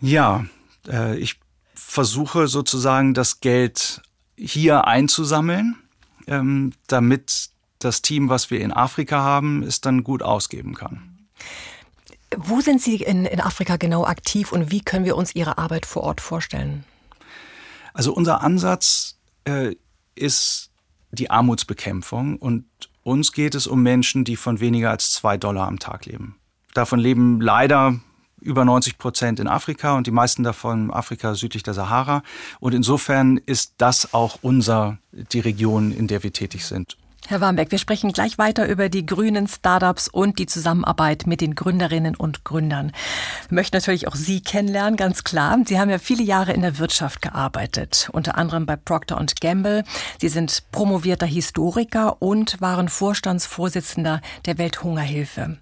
Ja, 0.00 0.44
äh, 0.88 1.16
ich 1.18 1.38
versuche 1.74 2.48
sozusagen 2.48 3.14
das 3.14 3.38
Geld 3.40 4.02
hier 4.36 4.88
einzusammeln, 4.88 5.76
ähm, 6.26 6.72
damit 6.88 7.50
das 7.78 8.02
Team, 8.02 8.28
was 8.28 8.50
wir 8.50 8.60
in 8.60 8.72
Afrika 8.72 9.22
haben, 9.22 9.62
es 9.62 9.80
dann 9.80 10.02
gut 10.02 10.24
ausgeben 10.24 10.74
kann. 10.74 11.13
Wo 12.36 12.60
sind 12.60 12.82
Sie 12.82 12.96
in, 12.96 13.26
in 13.26 13.40
Afrika 13.40 13.76
genau 13.76 14.04
aktiv 14.04 14.52
und 14.52 14.70
wie 14.70 14.80
können 14.80 15.04
wir 15.04 15.16
uns 15.16 15.34
Ihre 15.34 15.58
Arbeit 15.58 15.86
vor 15.86 16.02
Ort 16.02 16.20
vorstellen? 16.20 16.84
Also 17.92 18.12
unser 18.12 18.42
Ansatz 18.42 19.16
äh, 19.44 19.76
ist 20.14 20.70
die 21.12 21.30
Armutsbekämpfung 21.30 22.36
und 22.36 22.64
uns 23.04 23.32
geht 23.32 23.54
es 23.54 23.66
um 23.66 23.82
Menschen, 23.82 24.24
die 24.24 24.36
von 24.36 24.60
weniger 24.60 24.90
als 24.90 25.12
zwei 25.12 25.36
Dollar 25.36 25.68
am 25.68 25.78
Tag 25.78 26.06
leben. 26.06 26.36
Davon 26.72 26.98
leben 26.98 27.40
leider 27.40 28.00
über 28.40 28.64
90 28.64 28.98
Prozent 28.98 29.40
in 29.40 29.46
Afrika 29.46 29.96
und 29.96 30.06
die 30.06 30.10
meisten 30.10 30.42
davon 30.42 30.90
Afrika 30.90 31.34
südlich 31.34 31.62
der 31.62 31.74
Sahara. 31.74 32.22
Und 32.60 32.74
insofern 32.74 33.38
ist 33.38 33.74
das 33.78 34.12
auch 34.12 34.38
unser, 34.42 34.98
die 35.12 35.40
Region, 35.40 35.92
in 35.92 36.08
der 36.08 36.22
wir 36.22 36.32
tätig 36.32 36.66
sind. 36.66 36.96
Herr 37.26 37.40
Warmbeck, 37.40 37.70
wir 37.70 37.78
sprechen 37.78 38.12
gleich 38.12 38.36
weiter 38.36 38.68
über 38.68 38.90
die 38.90 39.06
grünen 39.06 39.48
Startups 39.48 40.08
und 40.08 40.38
die 40.38 40.44
Zusammenarbeit 40.44 41.26
mit 41.26 41.40
den 41.40 41.54
Gründerinnen 41.54 42.14
und 42.16 42.44
Gründern. 42.44 42.92
Wir 43.48 43.54
möchten 43.54 43.76
natürlich 43.76 44.06
auch 44.06 44.14
Sie 44.14 44.42
kennenlernen, 44.42 44.98
ganz 44.98 45.24
klar. 45.24 45.58
Sie 45.64 45.80
haben 45.80 45.88
ja 45.88 45.98
viele 45.98 46.22
Jahre 46.22 46.52
in 46.52 46.60
der 46.60 46.78
Wirtschaft 46.78 47.22
gearbeitet, 47.22 48.10
unter 48.12 48.36
anderem 48.36 48.66
bei 48.66 48.76
Procter 48.76 49.24
Gamble. 49.40 49.84
Sie 50.20 50.28
sind 50.28 50.64
promovierter 50.70 51.24
Historiker 51.24 52.20
und 52.20 52.60
waren 52.60 52.90
Vorstandsvorsitzender 52.90 54.20
der 54.44 54.58
Welthungerhilfe. 54.58 55.56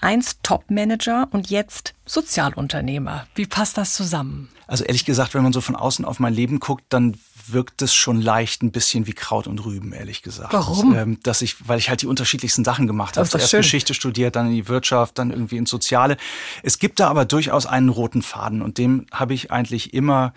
Einst 0.00 0.42
Topmanager 0.42 1.28
und 1.30 1.50
jetzt 1.50 1.94
Sozialunternehmer. 2.04 3.28
Wie 3.36 3.46
passt 3.46 3.78
das 3.78 3.94
zusammen? 3.94 4.48
Also 4.66 4.82
ehrlich 4.82 5.04
gesagt, 5.04 5.34
wenn 5.34 5.44
man 5.44 5.52
so 5.52 5.60
von 5.60 5.76
außen 5.76 6.04
auf 6.04 6.18
mein 6.18 6.34
Leben 6.34 6.58
guckt, 6.58 6.82
dann 6.88 7.16
wirkt 7.52 7.82
es 7.82 7.94
schon 7.94 8.20
leicht 8.20 8.62
ein 8.62 8.72
bisschen 8.72 9.06
wie 9.06 9.12
Kraut 9.12 9.46
und 9.46 9.64
Rüben, 9.64 9.92
ehrlich 9.92 10.22
gesagt. 10.22 10.52
Warum? 10.52 10.94
Ähm, 10.94 11.18
dass 11.22 11.42
ich, 11.42 11.68
weil 11.68 11.78
ich 11.78 11.88
halt 11.88 12.02
die 12.02 12.06
unterschiedlichsten 12.06 12.64
Sachen 12.64 12.86
gemacht 12.86 13.16
habe. 13.16 13.28
Zuerst 13.28 13.50
schön. 13.50 13.60
Geschichte 13.60 13.94
studiert, 13.94 14.36
dann 14.36 14.48
in 14.48 14.54
die 14.54 14.68
Wirtschaft, 14.68 15.18
dann 15.18 15.30
irgendwie 15.30 15.56
ins 15.56 15.70
Soziale. 15.70 16.16
Es 16.62 16.78
gibt 16.78 17.00
da 17.00 17.08
aber 17.08 17.24
durchaus 17.24 17.66
einen 17.66 17.88
roten 17.88 18.22
Faden 18.22 18.62
und 18.62 18.78
dem 18.78 19.06
habe 19.12 19.34
ich 19.34 19.50
eigentlich 19.50 19.94
immer 19.94 20.34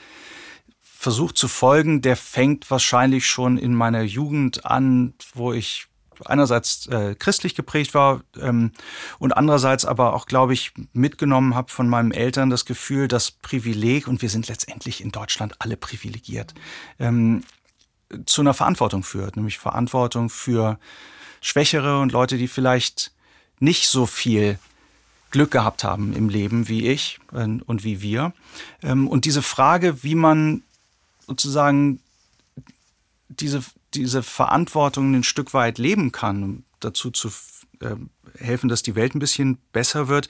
versucht 0.82 1.38
zu 1.38 1.48
folgen. 1.48 2.02
Der 2.02 2.18
fängt 2.18 2.70
wahrscheinlich 2.70 3.26
schon 3.28 3.58
in 3.58 3.74
meiner 3.74 4.02
Jugend 4.02 4.66
an, 4.66 5.14
wo 5.34 5.54
ich 5.54 5.89
einerseits 6.26 6.88
äh, 6.88 7.16
christlich 7.16 7.56
geprägt 7.56 7.94
war 7.94 8.22
ähm, 8.40 8.72
und 9.20 9.36
andererseits 9.36 9.86
aber 9.86 10.14
auch, 10.14 10.26
glaube 10.26 10.54
ich, 10.54 10.72
mitgenommen 10.94 11.56
habe 11.56 11.72
von 11.72 11.88
meinen 11.88 12.12
Eltern 12.12 12.50
das 12.50 12.66
Gefühl, 12.66 13.08
das 13.08 13.32
Privileg, 13.32 14.08
und 14.08 14.22
wir 14.22 14.30
sind 14.30 14.48
letztendlich 14.48 15.02
in 15.02 15.12
Deutschland 15.12 15.56
alle 15.60 15.78
privilegiert, 15.78 16.54
ähm, 17.00 17.44
zu 18.26 18.42
einer 18.42 18.54
Verantwortung 18.54 19.04
führt, 19.04 19.36
nämlich 19.36 19.60
Verantwortung 19.60 20.30
für 20.30 20.80
Schwächere 21.42 22.00
und 22.00 22.12
Leute, 22.12 22.38
die 22.38 22.48
vielleicht 22.48 23.12
nicht 23.60 23.88
so 23.88 24.06
viel 24.06 24.58
Glück 25.32 25.52
gehabt 25.52 25.84
haben 25.84 26.14
im 26.14 26.30
Leben 26.30 26.68
wie 26.68 26.88
ich 26.88 27.20
äh, 27.34 27.48
und 27.66 27.84
wie 27.84 28.02
wir. 28.02 28.34
Ähm, 28.82 29.08
und 29.08 29.26
diese 29.26 29.42
Frage, 29.42 30.04
wie 30.04 30.16
man 30.16 30.64
sozusagen 31.28 32.00
diese, 33.28 33.62
diese 33.94 34.24
Verantwortung 34.24 35.14
ein 35.14 35.24
Stück 35.24 35.54
weit 35.54 35.78
leben 35.78 36.12
kann, 36.12 36.44
um 36.44 36.64
dazu 36.80 37.12
zu 37.12 37.30
äh, 37.82 37.96
helfen, 38.38 38.70
dass 38.70 38.84
die 38.84 38.96
Welt 38.96 39.16
ein 39.16 39.20
bisschen 39.20 39.58
besser 39.72 40.08
wird, 40.08 40.30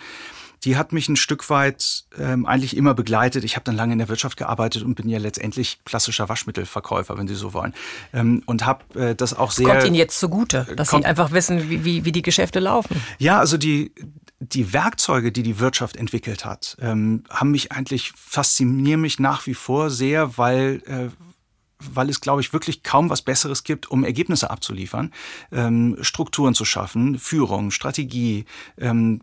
die 0.63 0.75
hat 0.75 0.91
mich 0.91 1.07
ein 1.07 1.15
Stück 1.15 1.49
weit 1.49 2.03
ähm, 2.17 2.45
eigentlich 2.45 2.75
immer 2.75 2.93
begleitet. 2.93 3.43
Ich 3.43 3.55
habe 3.55 3.63
dann 3.63 3.75
lange 3.75 3.93
in 3.93 3.99
der 3.99 4.09
Wirtschaft 4.09 4.37
gearbeitet 4.37 4.83
und 4.83 4.95
bin 4.95 5.07
ja 5.07 5.17
letztendlich 5.17 5.79
klassischer 5.85 6.27
Waschmittelverkäufer, 6.27 7.17
wenn 7.17 7.27
Sie 7.27 7.35
so 7.35 7.53
wollen. 7.53 7.73
Ähm, 8.13 8.43
und 8.45 8.65
habe 8.65 8.83
äh, 8.99 9.15
das 9.15 9.33
auch 9.33 9.51
sehr. 9.51 9.67
Kommt 9.67 9.85
Ihnen 9.85 9.95
jetzt 9.95 10.19
zugute, 10.19 10.67
dass 10.75 10.89
Sie 10.89 11.05
einfach 11.05 11.31
wissen, 11.31 11.69
wie, 11.69 11.85
wie, 11.85 12.05
wie 12.05 12.11
die 12.11 12.21
Geschäfte 12.21 12.59
laufen? 12.59 13.01
Ja, 13.19 13.39
also 13.39 13.57
die, 13.57 13.93
die 14.39 14.73
Werkzeuge, 14.73 15.31
die 15.31 15.43
die 15.43 15.59
Wirtschaft 15.59 15.95
entwickelt 15.95 16.43
hat, 16.43 16.75
ähm, 16.81 17.23
haben 17.29 17.51
mich 17.51 17.71
eigentlich 17.71 18.11
faszinieren 18.17 19.01
mich 19.01 19.19
nach 19.19 19.45
wie 19.47 19.53
vor 19.53 19.89
sehr, 19.89 20.37
weil 20.37 20.81
äh, 20.85 21.09
weil 21.79 22.09
es, 22.09 22.21
glaube 22.21 22.41
ich, 22.41 22.51
wirklich 22.51 22.83
kaum 22.83 23.09
was 23.09 23.21
Besseres 23.21 23.63
gibt, 23.63 23.89
um 23.89 24.03
Ergebnisse 24.03 24.49
abzuliefern, 24.49 25.11
ähm, 25.51 25.97
Strukturen 26.01 26.53
zu 26.53 26.65
schaffen, 26.65 27.17
Führung, 27.17 27.71
Strategie, 27.71 28.45
ähm, 28.77 29.21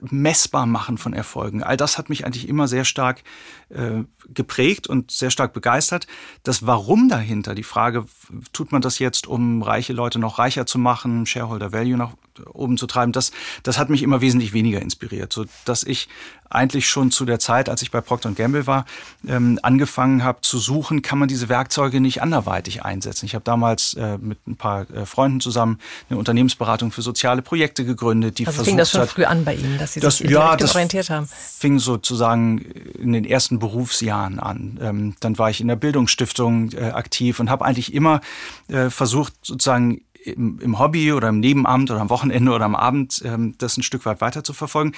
messbar 0.00 0.66
machen 0.66 0.98
von 0.98 1.12
Erfolgen. 1.12 1.62
All 1.62 1.76
das 1.76 1.98
hat 1.98 2.08
mich 2.08 2.24
eigentlich 2.24 2.48
immer 2.48 2.68
sehr 2.68 2.84
stark 2.84 3.22
äh, 3.68 4.04
geprägt 4.28 4.86
und 4.86 5.10
sehr 5.10 5.30
stark 5.30 5.52
begeistert. 5.52 6.06
Das 6.42 6.66
Warum 6.66 7.08
dahinter, 7.08 7.54
die 7.54 7.62
Frage, 7.62 8.06
tut 8.52 8.72
man 8.72 8.80
das 8.80 8.98
jetzt, 8.98 9.26
um 9.26 9.62
reiche 9.62 9.92
Leute 9.92 10.18
noch 10.18 10.38
reicher 10.38 10.66
zu 10.66 10.78
machen, 10.78 11.26
Shareholder 11.26 11.72
Value 11.72 11.96
noch 11.96 12.14
oben 12.52 12.76
zu 12.76 12.86
treiben, 12.86 13.12
das, 13.12 13.32
das 13.62 13.78
hat 13.78 13.90
mich 13.90 14.02
immer 14.02 14.20
wesentlich 14.20 14.52
weniger 14.52 14.80
inspiriert, 14.80 15.32
so 15.32 15.44
dass 15.64 15.84
ich 15.84 16.08
eigentlich 16.54 16.88
schon 16.88 17.10
zu 17.10 17.24
der 17.24 17.38
Zeit, 17.38 17.68
als 17.68 17.82
ich 17.82 17.90
bei 17.90 18.00
Procter 18.00 18.30
Gamble 18.30 18.66
war, 18.66 18.84
ähm, 19.26 19.58
angefangen 19.62 20.22
habe 20.22 20.40
zu 20.42 20.58
suchen, 20.58 21.02
kann 21.02 21.18
man 21.18 21.28
diese 21.28 21.48
Werkzeuge 21.48 22.00
nicht 22.00 22.22
anderweitig 22.22 22.84
einsetzen. 22.84 23.26
Ich 23.26 23.34
habe 23.34 23.44
damals 23.44 23.94
äh, 23.94 24.18
mit 24.18 24.46
ein 24.46 24.56
paar 24.56 24.88
äh, 24.90 25.04
Freunden 25.04 25.40
zusammen 25.40 25.80
eine 26.08 26.18
Unternehmensberatung 26.18 26.92
für 26.92 27.02
soziale 27.02 27.42
Projekte 27.42 27.84
gegründet. 27.84 28.38
Die 28.38 28.46
also 28.46 28.62
fing 28.62 28.76
das 28.76 28.90
schon 28.90 29.00
hat, 29.00 29.10
früh 29.10 29.24
an 29.24 29.44
bei 29.44 29.54
Ihnen, 29.54 29.78
dass 29.78 29.94
Sie 29.94 30.00
das, 30.00 30.18
sich 30.18 30.30
ja, 30.30 30.56
das 30.56 30.74
orientiert 30.74 31.10
haben? 31.10 31.28
fing 31.28 31.78
sozusagen 31.78 32.58
in 32.58 33.12
den 33.12 33.24
ersten 33.24 33.58
Berufsjahren 33.58 34.38
an. 34.38 34.78
Ähm, 34.80 35.16
dann 35.20 35.38
war 35.38 35.50
ich 35.50 35.60
in 35.60 35.68
der 35.68 35.76
Bildungsstiftung 35.76 36.72
äh, 36.72 36.90
aktiv 36.90 37.40
und 37.40 37.50
habe 37.50 37.64
eigentlich 37.64 37.92
immer 37.92 38.20
äh, 38.68 38.90
versucht, 38.90 39.34
sozusagen 39.42 40.02
im, 40.24 40.58
im, 40.60 40.78
Hobby 40.78 41.12
oder 41.12 41.28
im 41.28 41.40
Nebenamt 41.40 41.90
oder 41.90 42.00
am 42.00 42.10
Wochenende 42.10 42.52
oder 42.52 42.64
am 42.64 42.74
Abend 42.74 43.22
ähm, 43.24 43.54
das 43.58 43.76
ein 43.76 43.82
Stück 43.82 44.06
weit 44.06 44.20
weiter 44.20 44.44
zu 44.44 44.52
verfolgen 44.52 44.92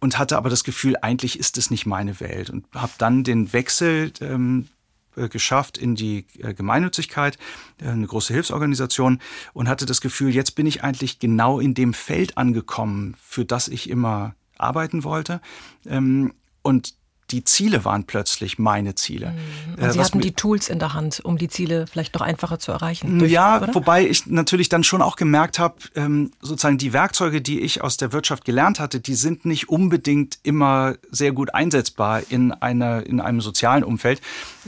und 0.00 0.18
hatte 0.18 0.36
aber 0.36 0.50
das 0.50 0.64
Gefühl, 0.64 0.96
eigentlich 1.00 1.38
ist 1.38 1.58
es 1.58 1.70
nicht 1.70 1.86
meine 1.86 2.20
Welt 2.20 2.50
und 2.50 2.64
habe 2.74 2.92
dann 2.98 3.24
den 3.24 3.52
Wechsel 3.52 4.12
ähm, 4.20 4.68
äh, 5.16 5.28
geschafft 5.28 5.78
in 5.78 5.94
die 5.94 6.26
äh, 6.38 6.54
Gemeinnützigkeit, 6.54 7.38
äh, 7.80 7.88
eine 7.88 8.06
große 8.06 8.32
Hilfsorganisation 8.32 9.20
und 9.52 9.68
hatte 9.68 9.86
das 9.86 10.00
Gefühl, 10.00 10.34
jetzt 10.34 10.54
bin 10.54 10.66
ich 10.66 10.84
eigentlich 10.84 11.18
genau 11.18 11.60
in 11.60 11.74
dem 11.74 11.94
Feld 11.94 12.38
angekommen, 12.38 13.16
für 13.20 13.44
das 13.44 13.68
ich 13.68 13.90
immer 13.90 14.34
arbeiten 14.56 15.04
wollte. 15.04 15.40
Ähm, 15.86 16.34
und 16.62 16.94
die 17.30 17.44
Ziele 17.44 17.84
waren 17.84 18.04
plötzlich 18.04 18.58
meine 18.58 18.94
Ziele. 18.94 19.32
Mhm. 19.76 19.84
Und 19.84 19.92
Sie 19.92 20.00
hatten 20.00 20.20
die 20.20 20.32
Tools 20.32 20.68
in 20.68 20.78
der 20.78 20.94
Hand, 20.94 21.20
um 21.24 21.36
die 21.36 21.48
Ziele 21.48 21.86
vielleicht 21.86 22.14
noch 22.14 22.22
einfacher 22.22 22.58
zu 22.58 22.72
erreichen. 22.72 23.18
Durch, 23.18 23.30
ja, 23.30 23.58
oder? 23.58 23.74
wobei 23.74 24.06
ich 24.06 24.26
natürlich 24.26 24.68
dann 24.68 24.84
schon 24.84 25.02
auch 25.02 25.16
gemerkt 25.16 25.58
habe, 25.58 25.76
ähm, 25.94 26.30
sozusagen 26.40 26.78
die 26.78 26.92
Werkzeuge, 26.92 27.42
die 27.42 27.60
ich 27.60 27.82
aus 27.82 27.96
der 27.96 28.12
Wirtschaft 28.12 28.44
gelernt 28.44 28.80
hatte, 28.80 29.00
die 29.00 29.14
sind 29.14 29.44
nicht 29.44 29.68
unbedingt 29.68 30.38
immer 30.42 30.94
sehr 31.10 31.32
gut 31.32 31.54
einsetzbar 31.54 32.22
in, 32.30 32.52
einer, 32.52 33.04
in 33.06 33.20
einem 33.20 33.40
sozialen 33.40 33.84
Umfeld, 33.84 34.20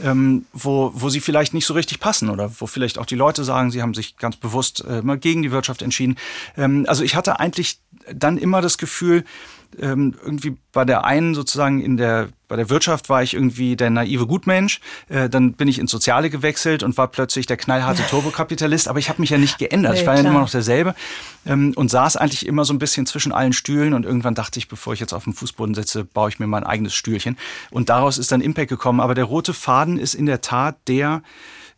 ähm, 0.03 0.45
wo, 0.53 0.91
wo 0.93 1.09
sie 1.09 1.19
vielleicht 1.19 1.53
nicht 1.53 1.65
so 1.65 1.73
richtig 1.73 1.99
passen 1.99 2.29
oder 2.29 2.51
wo 2.59 2.67
vielleicht 2.67 2.99
auch 2.99 3.05
die 3.05 3.15
Leute 3.15 3.43
sagen, 3.43 3.71
sie 3.71 3.81
haben 3.81 3.93
sich 3.93 4.17
ganz 4.17 4.35
bewusst 4.35 4.83
äh, 4.85 5.01
mal 5.01 5.17
gegen 5.17 5.41
die 5.41 5.51
Wirtschaft 5.51 5.81
entschieden. 5.81 6.17
Ähm, 6.57 6.85
also 6.87 7.03
ich 7.03 7.15
hatte 7.15 7.39
eigentlich 7.39 7.79
dann 8.13 8.37
immer 8.37 8.61
das 8.61 8.77
Gefühl, 8.77 9.23
ähm, 9.79 10.15
irgendwie 10.23 10.57
bei 10.71 10.85
der 10.85 11.05
einen 11.05 11.35
sozusagen 11.35 11.81
in 11.81 11.97
der 11.97 12.29
bei 12.47 12.57
der 12.57 12.69
Wirtschaft 12.69 13.07
war 13.07 13.23
ich 13.23 13.33
irgendwie 13.33 13.77
der 13.77 13.89
naive 13.89 14.27
Gutmensch, 14.27 14.81
äh, 15.07 15.29
dann 15.29 15.53
bin 15.53 15.69
ich 15.69 15.79
ins 15.79 15.89
Soziale 15.89 16.29
gewechselt 16.29 16.83
und 16.83 16.97
war 16.97 17.07
plötzlich 17.07 17.45
der 17.45 17.55
knallharte 17.55 18.03
Turbokapitalist, 18.09 18.89
aber 18.89 18.99
ich 18.99 19.07
habe 19.07 19.21
mich 19.21 19.29
ja 19.29 19.37
nicht 19.37 19.57
geändert, 19.57 19.93
nee, 19.93 20.01
ich 20.01 20.05
war 20.05 20.15
ja 20.15 20.19
immer 20.19 20.41
noch 20.41 20.49
derselbe. 20.49 20.93
Ähm, 21.45 21.71
und 21.77 21.89
saß 21.89 22.17
eigentlich 22.17 22.45
immer 22.45 22.65
so 22.65 22.73
ein 22.73 22.79
bisschen 22.79 23.05
zwischen 23.05 23.31
allen 23.31 23.53
Stühlen. 23.53 23.93
Und 23.93 24.05
irgendwann 24.05 24.35
dachte 24.35 24.59
ich, 24.59 24.67
bevor 24.67 24.93
ich 24.93 24.99
jetzt 24.99 25.13
auf 25.13 25.23
dem 25.23 25.33
Fußboden 25.33 25.73
sitze, 25.73 26.03
baue 26.03 26.27
ich 26.27 26.39
mir 26.39 26.47
mein 26.47 26.65
eigenes 26.65 26.93
Stühlchen. 26.93 27.37
Und 27.69 27.87
daraus 27.87 28.17
ist 28.17 28.33
dann 28.33 28.41
Impact 28.41 28.69
gekommen, 28.69 28.99
aber 28.99 29.15
der 29.15 29.23
rote 29.23 29.53
Faden 29.53 29.97
ist 29.97 30.13
in 30.13 30.25
der 30.25 30.41
Tat 30.41 30.75
der, 30.89 31.23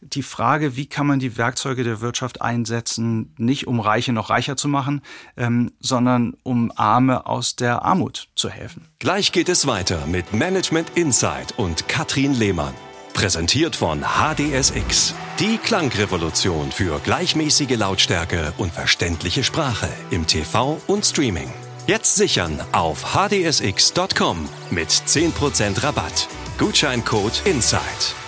die 0.03 0.23
Frage, 0.23 0.75
wie 0.75 0.85
kann 0.85 1.07
man 1.07 1.19
die 1.19 1.37
Werkzeuge 1.37 1.83
der 1.83 2.01
Wirtschaft 2.01 2.41
einsetzen, 2.41 3.33
nicht 3.37 3.67
um 3.67 3.79
Reiche 3.79 4.13
noch 4.13 4.29
reicher 4.29 4.55
zu 4.55 4.67
machen, 4.67 5.01
ähm, 5.37 5.71
sondern 5.79 6.35
um 6.43 6.71
Arme 6.75 7.25
aus 7.25 7.55
der 7.55 7.83
Armut 7.83 8.29
zu 8.35 8.49
helfen. 8.49 8.87
Gleich 8.99 9.31
geht 9.31 9.49
es 9.49 9.67
weiter 9.67 10.05
mit 10.07 10.33
Management 10.33 10.91
Insight 10.95 11.57
und 11.57 11.87
Katrin 11.87 12.33
Lehmann. 12.33 12.73
Präsentiert 13.13 13.75
von 13.75 14.01
HDSX. 14.01 15.13
Die 15.39 15.57
Klangrevolution 15.57 16.71
für 16.71 16.99
gleichmäßige 16.99 17.77
Lautstärke 17.77 18.53
und 18.57 18.73
verständliche 18.73 19.43
Sprache 19.43 19.89
im 20.09 20.25
TV 20.25 20.81
und 20.87 21.05
Streaming. 21.05 21.51
Jetzt 21.85 22.15
sichern 22.15 22.59
auf 22.71 23.13
hdsx.com 23.13 24.49
mit 24.71 24.89
10% 24.89 25.83
Rabatt. 25.83 26.27
Gutscheincode 26.57 27.41
INSIDE. 27.45 28.22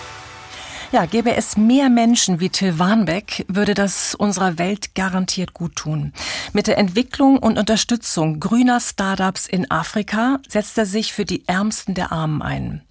Ja, 0.92 1.04
gäbe 1.04 1.34
es 1.34 1.56
mehr 1.56 1.90
Menschen 1.90 2.38
wie 2.38 2.48
Till 2.48 2.78
Warnbeck, 2.78 3.44
würde 3.48 3.74
das 3.74 4.14
unserer 4.14 4.56
Welt 4.56 4.94
garantiert 4.94 5.52
gut 5.52 5.74
tun. 5.74 6.12
Mit 6.52 6.68
der 6.68 6.78
Entwicklung 6.78 7.38
und 7.38 7.58
Unterstützung 7.58 8.38
grüner 8.38 8.78
Startups 8.78 9.48
in 9.48 9.68
Afrika 9.68 10.38
setzt 10.48 10.78
er 10.78 10.86
sich 10.86 11.12
für 11.12 11.24
die 11.24 11.46
Ärmsten 11.48 11.94
der 11.94 12.12
Armen 12.12 12.40
ein. 12.40 12.82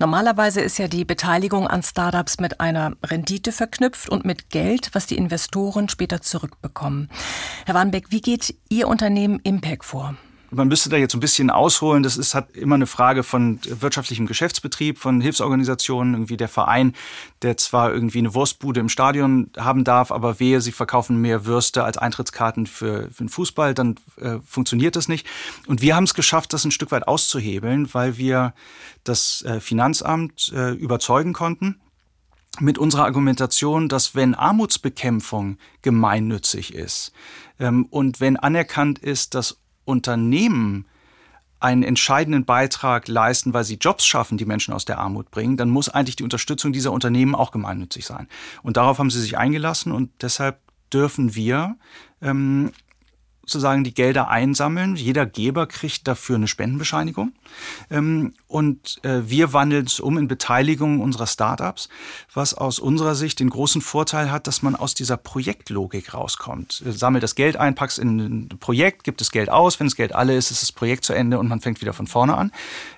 Normalerweise 0.00 0.62
ist 0.62 0.78
ja 0.78 0.88
die 0.88 1.04
Beteiligung 1.04 1.68
an 1.68 1.82
Startups 1.82 2.40
mit 2.40 2.60
einer 2.60 2.96
Rendite 3.04 3.52
verknüpft 3.52 4.08
und 4.08 4.24
mit 4.24 4.48
Geld, 4.48 4.90
was 4.94 5.06
die 5.06 5.16
Investoren 5.16 5.90
später 5.90 6.22
zurückbekommen. 6.22 7.10
Herr 7.66 7.74
Warnbeck, 7.74 8.06
wie 8.08 8.22
geht 8.22 8.54
Ihr 8.70 8.88
Unternehmen 8.88 9.38
Impact 9.40 9.84
vor? 9.84 10.16
Man 10.50 10.68
müsste 10.68 10.88
da 10.88 10.96
jetzt 10.96 11.14
ein 11.14 11.20
bisschen 11.20 11.50
ausholen. 11.50 12.02
Das 12.02 12.16
ist 12.16 12.34
hat 12.34 12.56
immer 12.56 12.74
eine 12.74 12.86
Frage 12.86 13.22
von 13.22 13.60
wirtschaftlichem 13.64 14.26
Geschäftsbetrieb, 14.26 14.98
von 14.98 15.20
Hilfsorganisationen, 15.20 16.14
irgendwie 16.14 16.36
der 16.36 16.48
Verein, 16.48 16.94
der 17.42 17.56
zwar 17.56 17.92
irgendwie 17.92 18.18
eine 18.18 18.34
Wurstbude 18.34 18.80
im 18.80 18.88
Stadion 18.88 19.50
haben 19.56 19.84
darf, 19.84 20.12
aber 20.12 20.40
wehe, 20.40 20.60
sie 20.60 20.72
verkaufen 20.72 21.20
mehr 21.20 21.46
Würste 21.46 21.84
als 21.84 21.98
Eintrittskarten 21.98 22.66
für, 22.66 23.10
für 23.10 23.24
den 23.24 23.28
Fußball, 23.28 23.74
dann 23.74 23.96
äh, 24.20 24.38
funktioniert 24.44 24.96
das 24.96 25.08
nicht. 25.08 25.26
Und 25.66 25.82
wir 25.82 25.96
haben 25.96 26.04
es 26.04 26.14
geschafft, 26.14 26.52
das 26.52 26.64
ein 26.64 26.70
Stück 26.70 26.90
weit 26.92 27.08
auszuhebeln, 27.08 27.92
weil 27.92 28.16
wir 28.16 28.54
das 29.04 29.42
äh, 29.42 29.60
Finanzamt 29.60 30.52
äh, 30.54 30.70
überzeugen 30.72 31.32
konnten 31.32 31.80
mit 32.60 32.78
unserer 32.78 33.04
Argumentation, 33.04 33.88
dass 33.88 34.14
wenn 34.14 34.34
Armutsbekämpfung 34.34 35.58
gemeinnützig 35.82 36.74
ist 36.74 37.12
ähm, 37.58 37.86
und 37.86 38.20
wenn 38.20 38.36
anerkannt 38.36 38.98
ist, 38.98 39.34
dass 39.34 39.58
Unternehmen 39.84 40.86
einen 41.60 41.82
entscheidenden 41.82 42.44
Beitrag 42.44 43.08
leisten, 43.08 43.54
weil 43.54 43.64
sie 43.64 43.76
Jobs 43.76 44.04
schaffen, 44.04 44.36
die 44.36 44.44
Menschen 44.44 44.74
aus 44.74 44.84
der 44.84 44.98
Armut 44.98 45.30
bringen, 45.30 45.56
dann 45.56 45.70
muss 45.70 45.88
eigentlich 45.88 46.16
die 46.16 46.22
Unterstützung 46.22 46.72
dieser 46.72 46.92
Unternehmen 46.92 47.34
auch 47.34 47.52
gemeinnützig 47.52 48.04
sein. 48.04 48.28
Und 48.62 48.76
darauf 48.76 48.98
haben 48.98 49.10
sie 49.10 49.20
sich 49.20 49.38
eingelassen 49.38 49.90
und 49.90 50.10
deshalb 50.20 50.58
dürfen 50.92 51.34
wir 51.34 51.76
ähm, 52.20 52.70
sozusagen 53.46 53.84
die 53.84 53.94
Gelder 53.94 54.28
einsammeln. 54.28 54.96
Jeder 54.96 55.26
Geber 55.26 55.66
kriegt 55.66 56.08
dafür 56.08 56.36
eine 56.36 56.48
Spendenbescheinigung. 56.48 57.32
Ähm, 57.90 58.32
und 58.48 58.98
äh, 59.04 59.22
wir 59.26 59.52
wandeln 59.52 59.86
es 59.86 60.00
um 60.00 60.16
in 60.18 60.28
Beteiligung 60.28 61.00
unserer 61.00 61.26
Startups, 61.26 61.88
was 62.32 62.54
aus 62.54 62.78
unserer 62.78 63.14
Sicht 63.14 63.40
den 63.40 63.50
großen 63.50 63.80
Vorteil 63.80 64.30
hat, 64.30 64.46
dass 64.46 64.62
man 64.62 64.74
aus 64.74 64.94
dieser 64.94 65.16
Projektlogik 65.16 66.14
rauskommt. 66.14 66.82
Sammelt 66.86 67.22
das 67.22 67.34
Geld 67.34 67.56
ein, 67.56 67.74
packst 67.74 67.98
in 67.98 68.18
ein 68.18 68.48
Projekt, 68.60 69.04
gibt 69.04 69.20
das 69.20 69.30
Geld 69.30 69.50
aus. 69.50 69.78
Wenn 69.78 69.86
das 69.86 69.96
Geld 69.96 70.14
alle 70.14 70.36
ist, 70.36 70.50
ist 70.50 70.62
das 70.62 70.72
Projekt 70.72 71.04
zu 71.04 71.12
Ende 71.12 71.38
und 71.38 71.48
man 71.48 71.60
fängt 71.60 71.80
wieder 71.80 71.92
von 71.92 72.06
vorne 72.06 72.36
an. 72.36 72.52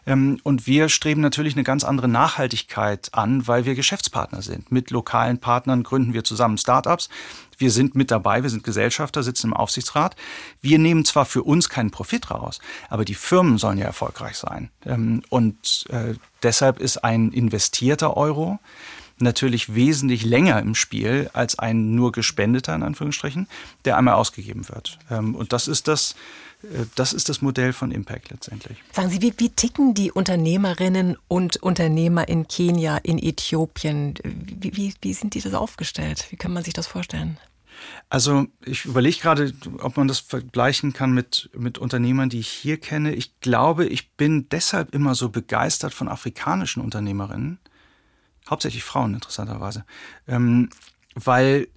Ähm, 0.06 0.38
und 0.44 0.66
wir 0.66 0.88
streben 0.88 1.20
natürlich 1.20 1.54
eine 1.54 1.64
ganz 1.64 1.84
andere 1.84 2.08
Nachhaltigkeit 2.08 3.08
an, 3.12 3.46
weil 3.48 3.64
wir 3.64 3.74
Geschäftspartner 3.74 4.42
sind. 4.42 4.70
Mit 4.70 4.90
lokalen 4.90 5.38
Partnern 5.38 5.82
gründen 5.82 6.14
wir 6.14 6.24
zusammen 6.24 6.58
Startups 6.58 7.08
wir 7.58 7.70
sind 7.70 7.94
mit 7.94 8.10
dabei, 8.10 8.42
wir 8.42 8.50
sind 8.50 8.64
Gesellschafter, 8.64 9.22
sitzen 9.22 9.48
im 9.48 9.54
Aufsichtsrat. 9.54 10.16
Wir 10.60 10.78
nehmen 10.78 11.04
zwar 11.04 11.24
für 11.24 11.42
uns 11.42 11.68
keinen 11.68 11.90
Profit 11.90 12.30
raus, 12.30 12.60
aber 12.88 13.04
die 13.04 13.14
Firmen 13.14 13.58
sollen 13.58 13.78
ja 13.78 13.86
erfolgreich 13.86 14.36
sein. 14.36 14.70
Ähm, 14.84 15.22
und 15.28 15.86
äh, 15.90 16.14
deshalb 16.42 16.80
ist 16.80 16.98
ein 16.98 17.32
investierter 17.32 18.16
Euro 18.16 18.58
natürlich 19.18 19.74
wesentlich 19.74 20.24
länger 20.24 20.60
im 20.60 20.74
Spiel 20.74 21.30
als 21.32 21.58
ein 21.58 21.94
nur 21.94 22.12
gespendeter, 22.12 22.74
in 22.74 22.82
Anführungsstrichen, 22.82 23.48
der 23.84 23.96
einmal 23.96 24.14
ausgegeben 24.14 24.68
wird. 24.68 24.98
Ähm, 25.10 25.34
und 25.34 25.52
das 25.52 25.68
ist 25.68 25.88
das, 25.88 26.16
das 26.94 27.12
ist 27.12 27.28
das 27.28 27.42
Modell 27.42 27.72
von 27.72 27.90
Impact 27.90 28.30
letztendlich. 28.30 28.78
Sagen 28.92 29.10
Sie, 29.10 29.22
wie, 29.22 29.34
wie 29.36 29.50
ticken 29.50 29.94
die 29.94 30.10
Unternehmerinnen 30.10 31.16
und 31.28 31.62
Unternehmer 31.62 32.28
in 32.28 32.48
Kenia, 32.48 32.96
in 32.98 33.18
Äthiopien? 33.18 34.14
Wie, 34.22 34.76
wie, 34.76 34.94
wie 35.00 35.14
sind 35.14 35.34
die 35.34 35.40
das 35.40 35.54
aufgestellt? 35.54 36.26
Wie 36.30 36.36
kann 36.36 36.52
man 36.52 36.64
sich 36.64 36.74
das 36.74 36.86
vorstellen? 36.86 37.38
Also 38.08 38.46
ich 38.64 38.84
überlege 38.84 39.18
gerade, 39.18 39.52
ob 39.80 39.96
man 39.96 40.08
das 40.08 40.20
vergleichen 40.20 40.92
kann 40.92 41.12
mit, 41.12 41.50
mit 41.54 41.78
Unternehmern, 41.78 42.30
die 42.30 42.40
ich 42.40 42.48
hier 42.48 42.78
kenne. 42.78 43.14
Ich 43.14 43.38
glaube, 43.40 43.86
ich 43.86 44.12
bin 44.12 44.48
deshalb 44.48 44.94
immer 44.94 45.14
so 45.14 45.28
begeistert 45.28 45.92
von 45.92 46.08
afrikanischen 46.08 46.82
Unternehmerinnen, 46.82 47.58
hauptsächlich 48.48 48.84
Frauen 48.84 49.14
interessanterweise, 49.14 49.84
ähm, 50.26 50.70
weil 51.14 51.68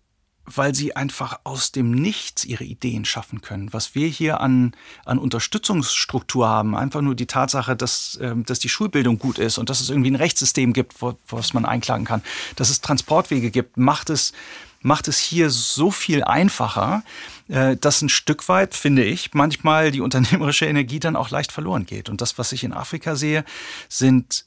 weil 0.55 0.73
sie 0.73 0.95
einfach 0.95 1.39
aus 1.43 1.71
dem 1.71 1.91
Nichts 1.91 2.45
ihre 2.45 2.63
Ideen 2.63 3.05
schaffen 3.05 3.41
können. 3.41 3.71
Was 3.73 3.95
wir 3.95 4.07
hier 4.07 4.41
an, 4.41 4.73
an 5.05 5.19
Unterstützungsstruktur 5.19 6.47
haben, 6.47 6.75
einfach 6.75 7.01
nur 7.01 7.15
die 7.15 7.27
Tatsache, 7.27 7.75
dass, 7.75 8.15
äh, 8.15 8.35
dass 8.35 8.59
die 8.59 8.69
Schulbildung 8.69 9.19
gut 9.19 9.37
ist 9.37 9.57
und 9.57 9.69
dass 9.69 9.79
es 9.79 9.89
irgendwie 9.89 10.11
ein 10.11 10.15
Rechtssystem 10.15 10.73
gibt, 10.73 11.01
wo, 11.01 11.17
was 11.29 11.53
man 11.53 11.65
einklagen 11.65 12.05
kann, 12.05 12.23
dass 12.55 12.69
es 12.69 12.81
Transportwege 12.81 13.51
gibt, 13.51 13.77
macht 13.77 14.09
es, 14.09 14.33
macht 14.81 15.07
es 15.07 15.19
hier 15.19 15.49
so 15.49 15.91
viel 15.91 16.23
einfacher, 16.23 17.03
äh, 17.47 17.75
dass 17.77 18.01
ein 18.01 18.09
Stück 18.09 18.47
weit, 18.49 18.75
finde 18.75 19.03
ich, 19.03 19.33
manchmal 19.33 19.91
die 19.91 20.01
unternehmerische 20.01 20.65
Energie 20.65 20.99
dann 20.99 21.15
auch 21.15 21.29
leicht 21.29 21.51
verloren 21.51 21.85
geht. 21.85 22.09
Und 22.09 22.21
das, 22.21 22.37
was 22.37 22.51
ich 22.51 22.63
in 22.63 22.73
Afrika 22.73 23.15
sehe, 23.15 23.45
sind, 23.87 24.45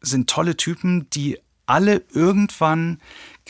sind 0.00 0.28
tolle 0.28 0.56
Typen, 0.56 1.08
die 1.10 1.38
alle 1.66 2.02
irgendwann 2.12 3.00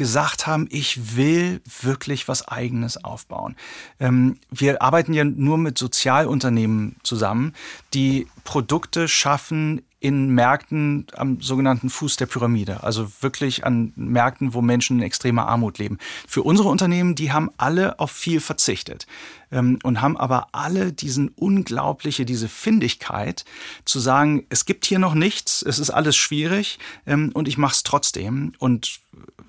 gesagt 0.00 0.46
haben, 0.46 0.66
ich 0.70 1.14
will 1.18 1.60
wirklich 1.82 2.26
was 2.26 2.48
eigenes 2.48 3.04
aufbauen. 3.04 3.54
Ähm, 3.98 4.38
wir 4.50 4.80
arbeiten 4.80 5.12
ja 5.12 5.24
nur 5.24 5.58
mit 5.58 5.76
Sozialunternehmen 5.76 6.96
zusammen, 7.02 7.52
die 7.92 8.26
Produkte 8.44 9.08
schaffen 9.08 9.82
in 10.00 10.30
Märkten 10.30 11.06
am 11.14 11.42
sogenannten 11.42 11.90
Fuß 11.90 12.16
der 12.16 12.26
Pyramide, 12.26 12.82
also 12.82 13.06
wirklich 13.20 13.66
an 13.66 13.92
Märkten, 13.96 14.54
wo 14.54 14.62
Menschen 14.62 14.98
in 14.98 15.02
extremer 15.02 15.46
Armut 15.46 15.78
leben. 15.78 15.98
Für 16.26 16.42
unsere 16.42 16.70
Unternehmen, 16.70 17.14
die 17.14 17.32
haben 17.32 17.50
alle 17.58 18.00
auf 18.00 18.10
viel 18.10 18.40
verzichtet 18.40 19.06
ähm, 19.52 19.78
und 19.82 20.00
haben 20.00 20.16
aber 20.16 20.48
alle 20.52 20.92
diesen 20.92 21.28
unglaubliche, 21.28 22.24
diese 22.24 22.48
Findigkeit 22.48 23.44
zu 23.84 24.00
sagen, 24.00 24.46
es 24.48 24.64
gibt 24.64 24.86
hier 24.86 24.98
noch 24.98 25.14
nichts, 25.14 25.62
es 25.62 25.78
ist 25.78 25.90
alles 25.90 26.16
schwierig 26.16 26.78
ähm, 27.06 27.30
und 27.34 27.46
ich 27.46 27.58
mache 27.58 27.74
es 27.74 27.82
trotzdem 27.82 28.52
und 28.58 29.00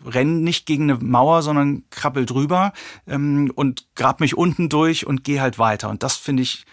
renn 0.06 0.42
nicht 0.44 0.66
gegen 0.66 0.84
eine 0.84 0.96
Mauer, 0.96 1.44
sondern 1.44 1.84
krabbel 1.92 2.26
drüber 2.26 2.74
ähm, 3.08 3.52
und 3.56 3.86
grab 3.96 4.20
mich 4.20 4.36
unten 4.36 4.68
durch 4.68 5.08
und 5.08 5.24
gehe 5.24 5.42
halt 5.42 5.60
weiter. 5.60 5.90
Und 5.90 6.04
das 6.04 6.18
finde 6.18 6.44
ich 6.44 6.66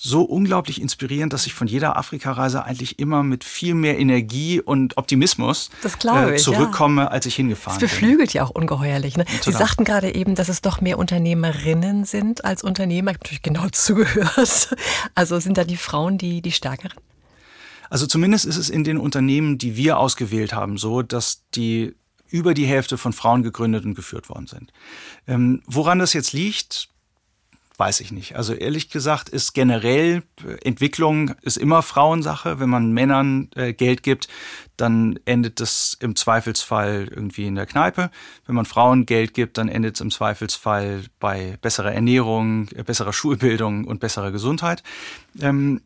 so 0.00 0.22
unglaublich 0.22 0.80
inspirierend, 0.80 1.32
dass 1.32 1.46
ich 1.46 1.54
von 1.54 1.66
jeder 1.66 1.96
Afrikareise 1.96 2.64
eigentlich 2.64 3.00
immer 3.00 3.24
mit 3.24 3.42
viel 3.42 3.74
mehr 3.74 3.98
Energie 3.98 4.60
und 4.60 4.96
Optimismus 4.96 5.70
äh, 5.82 6.36
zurückkomme, 6.36 7.02
ja. 7.02 7.08
als 7.08 7.26
ich 7.26 7.34
hingefahren 7.34 7.80
bin. 7.80 7.88
Das 7.88 7.96
beflügelt 7.96 8.32
bin. 8.32 8.36
ja 8.36 8.44
auch 8.44 8.50
ungeheuerlich. 8.50 9.16
Ne? 9.16 9.24
Sie 9.42 9.50
sagten 9.50 9.82
gerade 9.82 10.14
eben, 10.14 10.36
dass 10.36 10.48
es 10.48 10.62
doch 10.62 10.80
mehr 10.80 10.98
Unternehmerinnen 10.98 12.04
sind 12.04 12.44
als 12.44 12.62
Unternehmer. 12.62 13.10
Ich 13.10 13.16
habe 13.16 13.24
natürlich 13.24 13.42
genau 13.42 13.68
zugehört. 13.72 14.76
Also 15.16 15.40
sind 15.40 15.58
da 15.58 15.64
die 15.64 15.76
Frauen 15.76 16.16
die, 16.16 16.42
die 16.42 16.52
stärkeren? 16.52 16.96
Also 17.90 18.06
zumindest 18.06 18.44
ist 18.44 18.56
es 18.56 18.70
in 18.70 18.84
den 18.84 18.98
Unternehmen, 18.98 19.58
die 19.58 19.74
wir 19.74 19.98
ausgewählt 19.98 20.52
haben, 20.52 20.78
so, 20.78 21.02
dass 21.02 21.42
die 21.56 21.96
über 22.28 22.54
die 22.54 22.66
Hälfte 22.66 22.98
von 22.98 23.12
Frauen 23.12 23.42
gegründet 23.42 23.84
und 23.84 23.94
geführt 23.94 24.28
worden 24.28 24.46
sind. 24.46 24.72
Ähm, 25.26 25.62
woran 25.66 25.98
das 25.98 26.12
jetzt 26.12 26.32
liegt, 26.32 26.88
weiß 27.78 28.00
ich 28.00 28.10
nicht. 28.10 28.36
Also 28.36 28.54
ehrlich 28.54 28.90
gesagt 28.90 29.28
ist 29.28 29.54
generell 29.54 30.24
äh, 30.44 30.66
Entwicklung 30.66 31.34
ist 31.42 31.56
immer 31.56 31.82
Frauensache. 31.82 32.58
Wenn 32.60 32.68
man 32.68 32.92
Männern 32.92 33.48
äh, 33.54 33.72
Geld 33.72 34.02
gibt, 34.02 34.28
dann 34.76 35.18
endet 35.24 35.60
das 35.60 35.96
im 36.00 36.16
Zweifelsfall 36.16 37.08
irgendwie 37.10 37.46
in 37.46 37.54
der 37.54 37.66
Kneipe. 37.66 38.10
Wenn 38.46 38.56
man 38.56 38.64
Frauen 38.64 39.06
Geld 39.06 39.32
gibt, 39.32 39.58
dann 39.58 39.68
endet 39.68 39.94
es 39.94 40.00
im 40.00 40.10
Zweifelsfall 40.10 41.04
bei 41.20 41.56
besserer 41.62 41.92
Ernährung, 41.92 42.68
äh, 42.74 42.82
besserer 42.82 43.12
Schulbildung 43.18 43.84
und 43.84 44.00
besserer 44.00 44.32
Gesundheit. 44.32 44.82
Ähm, 45.40 45.80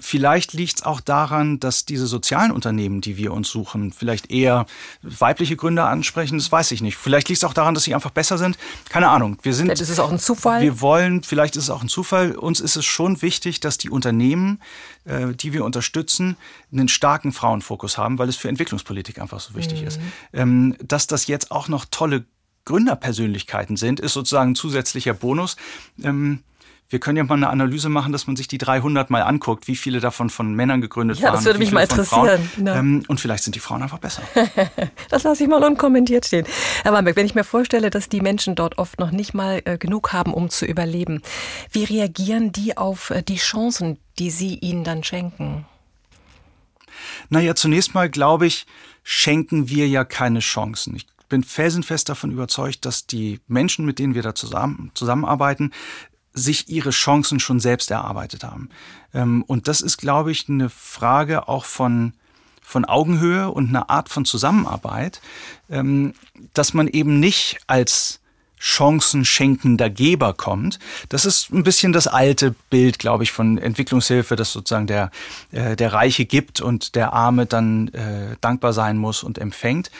Vielleicht 0.00 0.54
liegt 0.54 0.78
es 0.78 0.82
auch 0.82 1.00
daran, 1.00 1.60
dass 1.60 1.84
diese 1.84 2.06
sozialen 2.06 2.50
Unternehmen, 2.50 3.02
die 3.02 3.16
wir 3.18 3.32
uns 3.32 3.50
suchen, 3.50 3.92
vielleicht 3.92 4.30
eher 4.30 4.66
weibliche 5.02 5.56
Gründer 5.56 5.88
ansprechen. 5.88 6.38
Das 6.38 6.50
weiß 6.50 6.72
ich 6.72 6.80
nicht. 6.80 6.96
Vielleicht 6.96 7.28
liegt 7.28 7.38
es 7.38 7.44
auch 7.44 7.52
daran, 7.52 7.74
dass 7.74 7.84
sie 7.84 7.94
einfach 7.94 8.10
besser 8.10 8.38
sind. 8.38 8.58
Keine 8.88 9.08
Ahnung. 9.08 9.36
Wir 9.42 9.52
sind. 9.54 9.66
Vielleicht 9.66 9.82
ist 9.82 9.90
es 9.90 10.00
auch 10.00 10.10
ein 10.10 10.18
Zufall. 10.18 10.62
Wir 10.62 10.80
wollen. 10.80 11.22
Vielleicht 11.22 11.56
ist 11.56 11.64
es 11.64 11.70
auch 11.70 11.82
ein 11.82 11.88
Zufall. 11.88 12.32
Uns 12.32 12.60
ist 12.60 12.76
es 12.76 12.86
schon 12.86 13.20
wichtig, 13.20 13.60
dass 13.60 13.76
die 13.76 13.90
Unternehmen, 13.90 14.60
äh, 15.04 15.34
die 15.34 15.52
wir 15.52 15.64
unterstützen, 15.64 16.36
einen 16.72 16.88
starken 16.88 17.32
Frauenfokus 17.32 17.98
haben, 17.98 18.18
weil 18.18 18.28
es 18.28 18.36
für 18.36 18.48
Entwicklungspolitik 18.48 19.20
einfach 19.20 19.40
so 19.40 19.54
wichtig 19.54 19.82
mhm. 19.82 19.86
ist. 19.86 20.00
Ähm, 20.32 20.76
dass 20.82 21.06
das 21.06 21.26
jetzt 21.26 21.50
auch 21.50 21.68
noch 21.68 21.84
tolle 21.90 22.24
Gründerpersönlichkeiten 22.64 23.76
sind, 23.76 24.00
ist 24.00 24.14
sozusagen 24.14 24.52
ein 24.52 24.54
zusätzlicher 24.54 25.14
Bonus. 25.14 25.56
Ähm, 26.02 26.40
wir 26.90 26.98
können 26.98 27.16
ja 27.16 27.24
mal 27.24 27.36
eine 27.36 27.48
Analyse 27.48 27.88
machen, 27.88 28.12
dass 28.12 28.26
man 28.26 28.34
sich 28.34 28.48
die 28.48 28.58
300 28.58 29.10
mal 29.10 29.22
anguckt, 29.22 29.68
wie 29.68 29.76
viele 29.76 30.00
davon 30.00 30.28
von 30.28 30.52
Männern 30.54 30.80
gegründet 30.80 31.18
ja, 31.18 31.28
waren. 31.28 31.34
Das 31.36 31.44
würde 31.44 31.60
mich 31.60 31.70
mal 31.70 31.82
interessieren. 31.82 32.50
Genau. 32.56 32.74
Ähm, 32.74 33.04
und 33.06 33.20
vielleicht 33.20 33.44
sind 33.44 33.54
die 33.54 33.60
Frauen 33.60 33.82
einfach 33.82 33.98
besser. 33.98 34.22
das 35.08 35.22
lasse 35.22 35.44
ich 35.44 35.48
mal 35.48 35.62
unkommentiert 35.62 36.26
stehen. 36.26 36.46
Herr 36.82 36.92
Wambeck, 36.92 37.14
wenn 37.14 37.26
ich 37.26 37.36
mir 37.36 37.44
vorstelle, 37.44 37.90
dass 37.90 38.08
die 38.08 38.20
Menschen 38.20 38.56
dort 38.56 38.76
oft 38.78 38.98
noch 38.98 39.12
nicht 39.12 39.34
mal 39.34 39.62
äh, 39.64 39.78
genug 39.78 40.12
haben, 40.12 40.34
um 40.34 40.50
zu 40.50 40.66
überleben, 40.66 41.22
wie 41.70 41.84
reagieren 41.84 42.50
die 42.50 42.76
auf 42.76 43.10
äh, 43.10 43.22
die 43.22 43.36
Chancen, 43.36 43.98
die 44.18 44.30
Sie 44.30 44.56
ihnen 44.56 44.82
dann 44.82 45.04
schenken? 45.04 45.66
Naja, 47.28 47.54
zunächst 47.54 47.94
mal 47.94 48.10
glaube 48.10 48.46
ich, 48.46 48.66
schenken 49.04 49.68
wir 49.68 49.86
ja 49.86 50.04
keine 50.04 50.40
Chancen. 50.40 50.96
Ich 50.96 51.06
bin 51.28 51.44
felsenfest 51.44 52.08
davon 52.08 52.32
überzeugt, 52.32 52.84
dass 52.84 53.06
die 53.06 53.40
Menschen, 53.46 53.86
mit 53.86 53.98
denen 53.98 54.14
wir 54.14 54.22
da 54.22 54.34
zusammen, 54.34 54.90
zusammenarbeiten, 54.94 55.72
sich 56.32 56.68
ihre 56.68 56.90
Chancen 56.90 57.40
schon 57.40 57.60
selbst 57.60 57.90
erarbeitet 57.90 58.44
haben. 58.44 58.68
Ähm, 59.14 59.42
und 59.46 59.68
das 59.68 59.80
ist, 59.80 59.98
glaube 59.98 60.30
ich, 60.30 60.48
eine 60.48 60.68
Frage 60.68 61.48
auch 61.48 61.64
von, 61.64 62.12
von 62.62 62.84
Augenhöhe 62.84 63.50
und 63.50 63.68
einer 63.68 63.90
Art 63.90 64.08
von 64.08 64.24
Zusammenarbeit, 64.24 65.20
ähm, 65.70 66.14
dass 66.54 66.74
man 66.74 66.88
eben 66.88 67.20
nicht 67.20 67.58
als 67.66 68.20
chancenschenkender 68.60 69.88
Geber 69.88 70.34
kommt. 70.34 70.78
Das 71.08 71.24
ist 71.24 71.50
ein 71.50 71.64
bisschen 71.64 71.92
das 71.92 72.06
alte 72.06 72.54
Bild, 72.68 72.98
glaube 72.98 73.24
ich, 73.24 73.32
von 73.32 73.56
Entwicklungshilfe, 73.56 74.36
dass 74.36 74.52
sozusagen 74.52 74.86
der, 74.86 75.10
äh, 75.50 75.76
der 75.76 75.94
Reiche 75.94 76.26
gibt 76.26 76.60
und 76.60 76.94
der 76.94 77.14
Arme 77.14 77.46
dann 77.46 77.88
äh, 77.88 78.36
dankbar 78.42 78.74
sein 78.74 78.98
muss 78.98 79.22
und 79.22 79.38
empfängt. 79.38 79.90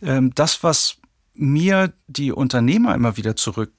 Ähm, 0.00 0.32
das, 0.34 0.62
was 0.62 0.96
mir 1.34 1.92
die 2.06 2.30
Unternehmer 2.30 2.94
immer 2.94 3.16
wieder 3.16 3.34
zurück 3.34 3.72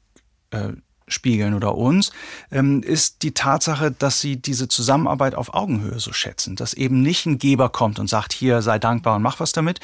äh, 0.51 0.73
spiegeln 1.07 1.53
oder 1.53 1.75
uns, 1.75 2.11
ähm, 2.51 2.81
ist 2.81 3.21
die 3.21 3.33
Tatsache, 3.33 3.91
dass 3.91 4.21
sie 4.21 4.37
diese 4.37 4.67
Zusammenarbeit 4.67 5.35
auf 5.35 5.53
Augenhöhe 5.53 5.99
so 5.99 6.13
schätzen. 6.13 6.55
Dass 6.55 6.73
eben 6.73 7.01
nicht 7.01 7.25
ein 7.25 7.37
Geber 7.37 7.69
kommt 7.69 7.99
und 7.99 8.07
sagt, 8.07 8.33
hier 8.33 8.61
sei 8.61 8.79
dankbar 8.79 9.17
und 9.17 9.21
mach 9.21 9.39
was 9.39 9.51
damit, 9.51 9.79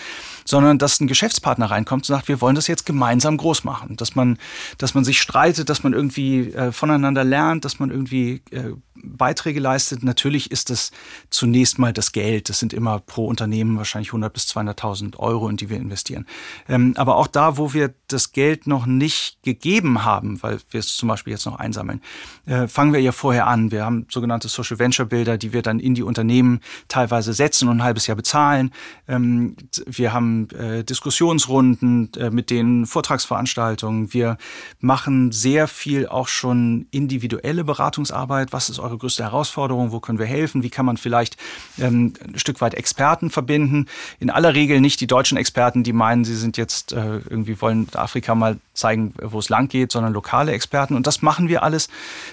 sondern 0.45 0.77
dass 0.77 0.99
ein 0.99 1.07
Geschäftspartner 1.07 1.69
reinkommt 1.69 2.03
und 2.03 2.15
sagt, 2.15 2.27
wir 2.27 2.41
wollen 2.41 2.55
das 2.55 2.67
jetzt 2.67 2.85
gemeinsam 2.85 3.37
groß 3.37 3.63
machen. 3.63 3.97
Dass 3.97 4.15
man, 4.15 4.37
dass 4.77 4.93
man 4.93 5.03
sich 5.03 5.21
streitet, 5.21 5.69
dass 5.69 5.83
man 5.83 5.93
irgendwie 5.93 6.53
äh, 6.53 6.71
voneinander 6.71 7.23
lernt, 7.23 7.65
dass 7.65 7.79
man 7.79 7.91
irgendwie 7.91 8.41
äh, 8.51 8.73
Beiträge 9.03 9.59
leistet. 9.59 10.03
Natürlich 10.03 10.51
ist 10.51 10.69
das 10.69 10.91
zunächst 11.29 11.79
mal 11.79 11.93
das 11.93 12.11
Geld. 12.11 12.49
Das 12.49 12.59
sind 12.59 12.73
immer 12.73 12.99
pro 12.99 13.27
Unternehmen 13.27 13.77
wahrscheinlich 13.77 14.09
100 14.09 14.31
bis 14.31 14.45
200.000 14.45 15.17
Euro, 15.17 15.49
in 15.49 15.57
die 15.57 15.69
wir 15.69 15.77
investieren. 15.77 16.25
Ähm, 16.67 16.93
aber 16.97 17.17
auch 17.17 17.27
da, 17.27 17.57
wo 17.57 17.73
wir 17.73 17.93
das 18.07 18.31
Geld 18.31 18.67
noch 18.67 18.85
nicht 18.85 19.41
gegeben 19.43 20.03
haben, 20.03 20.41
weil 20.43 20.59
wir 20.69 20.79
es 20.79 20.95
zum 20.95 21.09
Beispiel 21.13 21.31
jetzt 21.31 21.45
noch 21.45 21.59
einsammeln, 21.59 22.01
äh, 22.45 22.67
fangen 22.67 22.93
wir 22.93 23.01
ja 23.01 23.11
vorher 23.11 23.47
an. 23.47 23.71
Wir 23.71 23.85
haben 23.85 24.05
sogenannte 24.09 24.47
Social 24.47 24.79
Venture 24.79 25.05
Bilder, 25.05 25.37
die 25.37 25.53
wir 25.53 25.61
dann 25.61 25.79
in 25.79 25.95
die 25.95 26.03
Unternehmen 26.03 26.61
teilweise 26.87 27.33
setzen 27.33 27.67
und 27.69 27.77
ein 27.77 27.83
halbes 27.83 28.07
Jahr 28.07 28.15
bezahlen. 28.15 28.71
Ähm, 29.07 29.55
wir 29.85 30.13
haben 30.13 30.49
äh, 30.51 30.83
Diskussionsrunden 30.83 32.11
äh, 32.17 32.29
mit 32.29 32.49
den 32.49 32.85
Vortragsveranstaltungen. 32.85 34.13
Wir 34.13 34.37
machen 34.79 35.31
sehr 35.31 35.67
viel 35.67 36.07
auch 36.07 36.27
schon 36.27 36.87
individuelle 36.91 37.63
Beratungsarbeit. 37.63 38.53
Was 38.53 38.69
ist 38.69 38.79
eure 38.79 38.97
größte 38.97 39.23
Herausforderung? 39.23 39.91
Wo 39.91 39.99
können 39.99 40.19
wir 40.19 40.25
helfen? 40.25 40.63
Wie 40.63 40.69
kann 40.69 40.85
man 40.85 40.97
vielleicht 40.97 41.37
ähm, 41.79 42.13
ein 42.25 42.39
Stück 42.39 42.61
weit 42.61 42.73
Experten 42.73 43.29
verbinden? 43.29 43.87
In 44.19 44.29
aller 44.29 44.53
Regel 44.53 44.81
nicht 44.81 44.99
die 45.01 45.07
deutschen 45.07 45.37
Experten, 45.37 45.83
die 45.83 45.93
meinen, 45.93 46.25
sie 46.25 46.35
sind 46.35 46.57
jetzt 46.57 46.93
äh, 46.93 47.17
irgendwie 47.29 47.61
wollen 47.61 47.87
Afrika 47.93 48.35
mal 48.35 48.57
zeigen, 48.73 49.13
wo 49.21 49.39
es 49.39 49.49
lang 49.49 49.67
geht, 49.67 49.91
sondern 49.91 50.13
lokale 50.13 50.51
Experten. 50.51 50.95
Und 51.01 51.07
das 51.07 51.23
machen 51.23 51.47
wir 51.47 51.63
alles, 51.63 51.89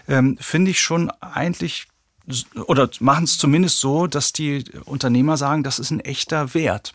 ähm, 0.09 0.37
finde 0.39 0.71
ich 0.71 0.79
schon 0.79 1.11
eigentlich 1.23 1.87
oder 2.67 2.91
machen 3.01 3.25
es 3.25 3.39
zumindest 3.39 3.81
so, 3.81 4.07
dass 4.07 4.35
die 4.35 4.63
Unternehmer 4.85 5.39
sagen, 5.39 5.63
das 5.63 5.79
ist 5.79 5.91
ein 5.91 6.01
echter 6.01 6.53
Wert. 6.53 6.93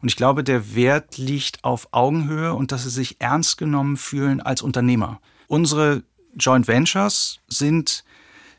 Und 0.00 0.06
ich 0.06 0.14
glaube, 0.14 0.44
der 0.44 0.76
Wert 0.76 1.18
liegt 1.18 1.64
auf 1.64 1.88
Augenhöhe 1.90 2.54
und 2.54 2.70
dass 2.70 2.84
sie 2.84 2.90
sich 2.90 3.16
ernst 3.18 3.58
genommen 3.58 3.96
fühlen 3.96 4.40
als 4.40 4.62
Unternehmer. 4.62 5.20
Unsere 5.48 6.04
Joint 6.36 6.68
Ventures 6.68 7.40
sind 7.48 8.04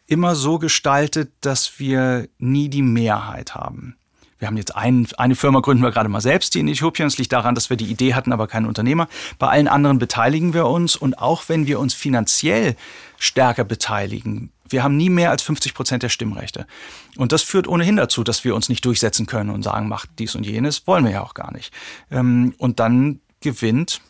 immer 0.05 0.35
so 0.35 0.59
gestaltet, 0.59 1.31
dass 1.39 1.79
wir 1.79 2.27
nie 2.37 2.67
die 2.67 2.81
Mehrheit 2.81 3.55
haben. 3.55 3.95
Wir 4.39 4.47
haben 4.47 4.57
jetzt 4.57 4.75
ein, 4.75 5.07
eine 5.17 5.35
Firma 5.35 5.61
gründen 5.61 5.83
wir 5.83 5.91
gerade 5.91 6.09
mal 6.09 6.21
selbst, 6.21 6.53
die 6.53 6.59
in 6.59 6.67
Äthiopien. 6.67 7.07
Es 7.07 7.17
liegt 7.17 7.33
daran, 7.33 7.55
dass 7.55 7.69
wir 7.69 7.77
die 7.77 7.85
Idee 7.85 8.13
hatten, 8.13 8.31
aber 8.31 8.47
keinen 8.47 8.65
Unternehmer. 8.65 9.07
Bei 9.39 9.47
allen 9.47 9.67
anderen 9.67 9.99
beteiligen 9.99 10.53
wir 10.53 10.67
uns 10.67 10.95
und 10.95 11.19
auch 11.19 11.49
wenn 11.49 11.67
wir 11.67 11.79
uns 11.79 11.93
finanziell 11.93 12.75
stärker 13.17 13.63
beteiligen, 13.63 14.51
wir 14.69 14.83
haben 14.83 14.97
nie 14.97 15.09
mehr 15.09 15.31
als 15.31 15.41
50 15.43 15.73
Prozent 15.73 16.03
der 16.03 16.09
Stimmrechte. 16.09 16.67
Und 17.15 17.31
das 17.31 17.41
führt 17.41 17.67
ohnehin 17.67 17.95
dazu, 17.95 18.23
dass 18.23 18.43
wir 18.43 18.55
uns 18.55 18.69
nicht 18.69 18.83
durchsetzen 18.85 19.25
können 19.25 19.49
und 19.49 19.63
sagen, 19.63 19.87
macht 19.87 20.09
dies 20.19 20.35
und 20.35 20.45
jenes. 20.45 20.87
Wollen 20.87 21.05
wir 21.05 21.11
ja 21.11 21.23
auch 21.23 21.33
gar 21.33 21.53
nicht. 21.53 21.73
Ähm, 22.11 22.53
und 22.57 22.79
dann 22.79 23.21
gewinnt 23.39 24.01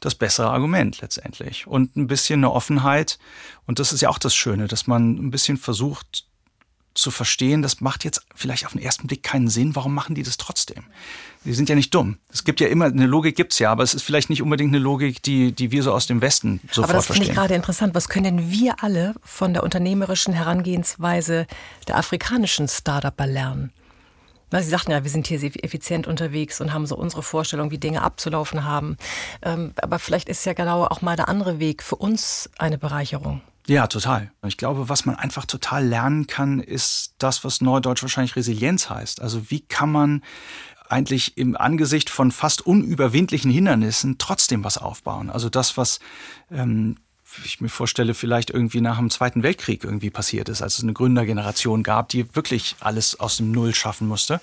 das 0.00 0.14
bessere 0.14 0.50
Argument 0.50 1.00
letztendlich. 1.00 1.66
Und 1.66 1.96
ein 1.96 2.06
bisschen 2.06 2.40
eine 2.40 2.52
Offenheit. 2.52 3.18
Und 3.66 3.78
das 3.78 3.92
ist 3.92 4.00
ja 4.00 4.10
auch 4.10 4.18
das 4.18 4.34
Schöne, 4.34 4.68
dass 4.68 4.86
man 4.86 5.16
ein 5.16 5.30
bisschen 5.30 5.56
versucht 5.56 6.26
zu 6.94 7.10
verstehen, 7.10 7.62
das 7.62 7.80
macht 7.80 8.04
jetzt 8.04 8.22
vielleicht 8.34 8.66
auf 8.66 8.72
den 8.72 8.80
ersten 8.80 9.06
Blick 9.06 9.22
keinen 9.22 9.48
Sinn. 9.48 9.74
Warum 9.74 9.94
machen 9.94 10.14
die 10.14 10.22
das 10.22 10.36
trotzdem? 10.36 10.84
Die 11.44 11.52
sind 11.52 11.68
ja 11.68 11.74
nicht 11.74 11.94
dumm. 11.94 12.18
Es 12.32 12.44
gibt 12.44 12.60
ja 12.60 12.68
immer, 12.68 12.86
eine 12.86 13.06
Logik 13.06 13.36
gibt's 13.36 13.58
ja, 13.58 13.70
aber 13.70 13.82
es 13.82 13.94
ist 13.94 14.02
vielleicht 14.02 14.30
nicht 14.30 14.42
unbedingt 14.42 14.70
eine 14.70 14.78
Logik, 14.78 15.22
die, 15.22 15.52
die 15.52 15.72
wir 15.72 15.82
so 15.82 15.92
aus 15.92 16.06
dem 16.06 16.20
Westen 16.20 16.60
sofort 16.70 16.74
verstehen. 16.74 16.84
Aber 16.84 16.92
das 16.94 17.06
finde 17.06 17.28
ich 17.28 17.34
gerade 17.34 17.54
interessant. 17.54 17.94
Was 17.94 18.08
können 18.08 18.24
denn 18.24 18.50
wir 18.50 18.82
alle 18.82 19.14
von 19.22 19.52
der 19.52 19.62
unternehmerischen 19.62 20.32
Herangehensweise 20.32 21.46
der 21.88 21.98
afrikanischen 21.98 22.68
Startupper 22.68 23.26
lernen? 23.26 23.72
Sie 24.52 24.68
sagten 24.68 24.92
ja, 24.92 25.02
wir 25.02 25.10
sind 25.10 25.26
hier 25.26 25.40
sehr 25.40 25.50
effizient 25.64 26.06
unterwegs 26.06 26.60
und 26.60 26.72
haben 26.72 26.86
so 26.86 26.96
unsere 26.96 27.24
Vorstellung, 27.24 27.72
wie 27.72 27.78
Dinge 27.78 28.02
abzulaufen 28.02 28.64
haben. 28.64 28.96
Ähm, 29.42 29.72
aber 29.76 29.98
vielleicht 29.98 30.28
ist 30.28 30.46
ja 30.46 30.52
genau 30.52 30.84
auch 30.84 31.02
mal 31.02 31.16
der 31.16 31.28
andere 31.28 31.58
Weg 31.58 31.82
für 31.82 31.96
uns 31.96 32.48
eine 32.56 32.78
Bereicherung. 32.78 33.40
Ja, 33.66 33.86
total. 33.86 34.30
Ich 34.46 34.58
glaube, 34.58 34.88
was 34.88 35.06
man 35.06 35.16
einfach 35.16 35.46
total 35.46 35.86
lernen 35.86 36.26
kann, 36.26 36.60
ist 36.60 37.14
das, 37.18 37.44
was 37.44 37.62
Neudeutsch 37.62 38.02
wahrscheinlich 38.02 38.36
Resilienz 38.36 38.90
heißt. 38.90 39.22
Also 39.22 39.50
wie 39.50 39.60
kann 39.60 39.90
man 39.90 40.22
eigentlich 40.88 41.38
im 41.38 41.56
Angesicht 41.56 42.10
von 42.10 42.30
fast 42.30 42.66
unüberwindlichen 42.66 43.50
Hindernissen 43.50 44.18
trotzdem 44.18 44.64
was 44.64 44.76
aufbauen? 44.76 45.30
Also 45.30 45.48
das, 45.48 45.78
was 45.78 45.98
ähm, 46.50 46.96
ich 47.44 47.62
mir 47.62 47.70
vorstelle, 47.70 48.12
vielleicht 48.12 48.50
irgendwie 48.50 48.82
nach 48.82 48.98
dem 48.98 49.10
Zweiten 49.10 49.42
Weltkrieg 49.42 49.82
irgendwie 49.82 50.10
passiert 50.10 50.50
ist, 50.50 50.60
als 50.60 50.76
es 50.76 50.84
eine 50.84 50.92
Gründergeneration 50.92 51.82
gab, 51.82 52.10
die 52.10 52.34
wirklich 52.36 52.76
alles 52.80 53.18
aus 53.18 53.38
dem 53.38 53.50
Null 53.50 53.74
schaffen 53.74 54.06
musste. 54.06 54.40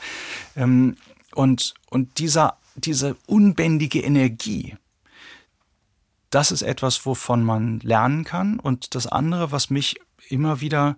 Ähm, 0.56 0.98
und, 1.34 1.76
und 1.90 2.18
dieser, 2.18 2.58
diese 2.76 3.16
unbändige 3.28 4.02
Energie, 4.02 4.76
das 6.32 6.52
ist 6.52 6.64
etwas, 6.64 7.06
wovon 7.06 7.44
man 7.44 7.80
lernen 7.82 8.24
kann. 8.24 8.60
Und 8.60 8.96
das 8.96 9.06
andere, 9.06 9.52
was 9.52 9.70
mich 9.70 10.00
immer 10.30 10.62
wieder 10.62 10.98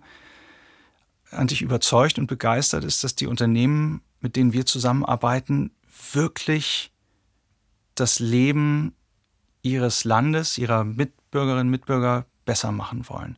an 1.30 1.48
dich 1.48 1.60
überzeugt 1.60 2.18
und 2.18 2.28
begeistert, 2.28 2.84
ist, 2.84 3.04
dass 3.04 3.16
die 3.16 3.26
Unternehmen, 3.26 4.00
mit 4.20 4.36
denen 4.36 4.52
wir 4.52 4.64
zusammenarbeiten, 4.64 5.72
wirklich 6.12 6.92
das 7.96 8.20
Leben 8.20 8.94
ihres 9.62 10.04
Landes, 10.04 10.56
ihrer 10.56 10.84
Mitbürgerinnen 10.84 11.66
und 11.66 11.70
Mitbürger 11.70 12.26
besser 12.44 12.72
machen 12.72 13.08
wollen. 13.08 13.36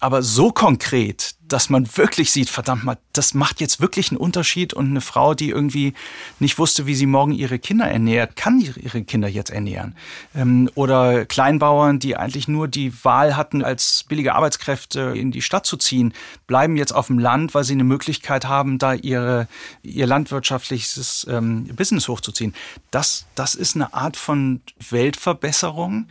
Aber 0.00 0.22
so 0.22 0.50
konkret, 0.50 1.36
dass 1.46 1.70
man 1.70 1.86
wirklich 1.96 2.32
sieht, 2.32 2.48
verdammt 2.50 2.82
mal, 2.82 2.98
das 3.12 3.34
macht 3.34 3.60
jetzt 3.60 3.80
wirklich 3.80 4.10
einen 4.10 4.18
Unterschied 4.18 4.74
und 4.74 4.88
eine 4.88 5.00
Frau, 5.00 5.34
die 5.34 5.50
irgendwie 5.50 5.92
nicht 6.40 6.58
wusste, 6.58 6.86
wie 6.86 6.96
sie 6.96 7.06
morgen 7.06 7.30
ihre 7.30 7.60
Kinder 7.60 7.86
ernährt, 7.86 8.34
kann 8.34 8.60
ihre 8.60 9.04
Kinder 9.04 9.28
jetzt 9.28 9.50
ernähren. 9.50 9.94
Ähm, 10.34 10.68
oder 10.74 11.24
Kleinbauern, 11.24 12.00
die 12.00 12.16
eigentlich 12.16 12.48
nur 12.48 12.66
die 12.66 12.92
Wahl 13.04 13.36
hatten, 13.36 13.62
als 13.62 14.04
billige 14.08 14.34
Arbeitskräfte 14.34 15.12
in 15.14 15.30
die 15.30 15.42
Stadt 15.42 15.66
zu 15.66 15.76
ziehen, 15.76 16.14
bleiben 16.48 16.76
jetzt 16.76 16.92
auf 16.92 17.06
dem 17.06 17.20
Land, 17.20 17.54
weil 17.54 17.62
sie 17.62 17.74
eine 17.74 17.84
Möglichkeit 17.84 18.46
haben, 18.46 18.78
da 18.78 18.94
ihre, 18.94 19.46
ihr 19.82 20.08
landwirtschaftliches 20.08 21.28
ähm, 21.30 21.66
Business 21.76 22.08
hochzuziehen. 22.08 22.54
Das, 22.90 23.26
das 23.34 23.54
ist 23.54 23.76
eine 23.76 23.94
Art 23.94 24.16
von 24.16 24.62
Weltverbesserung, 24.90 26.08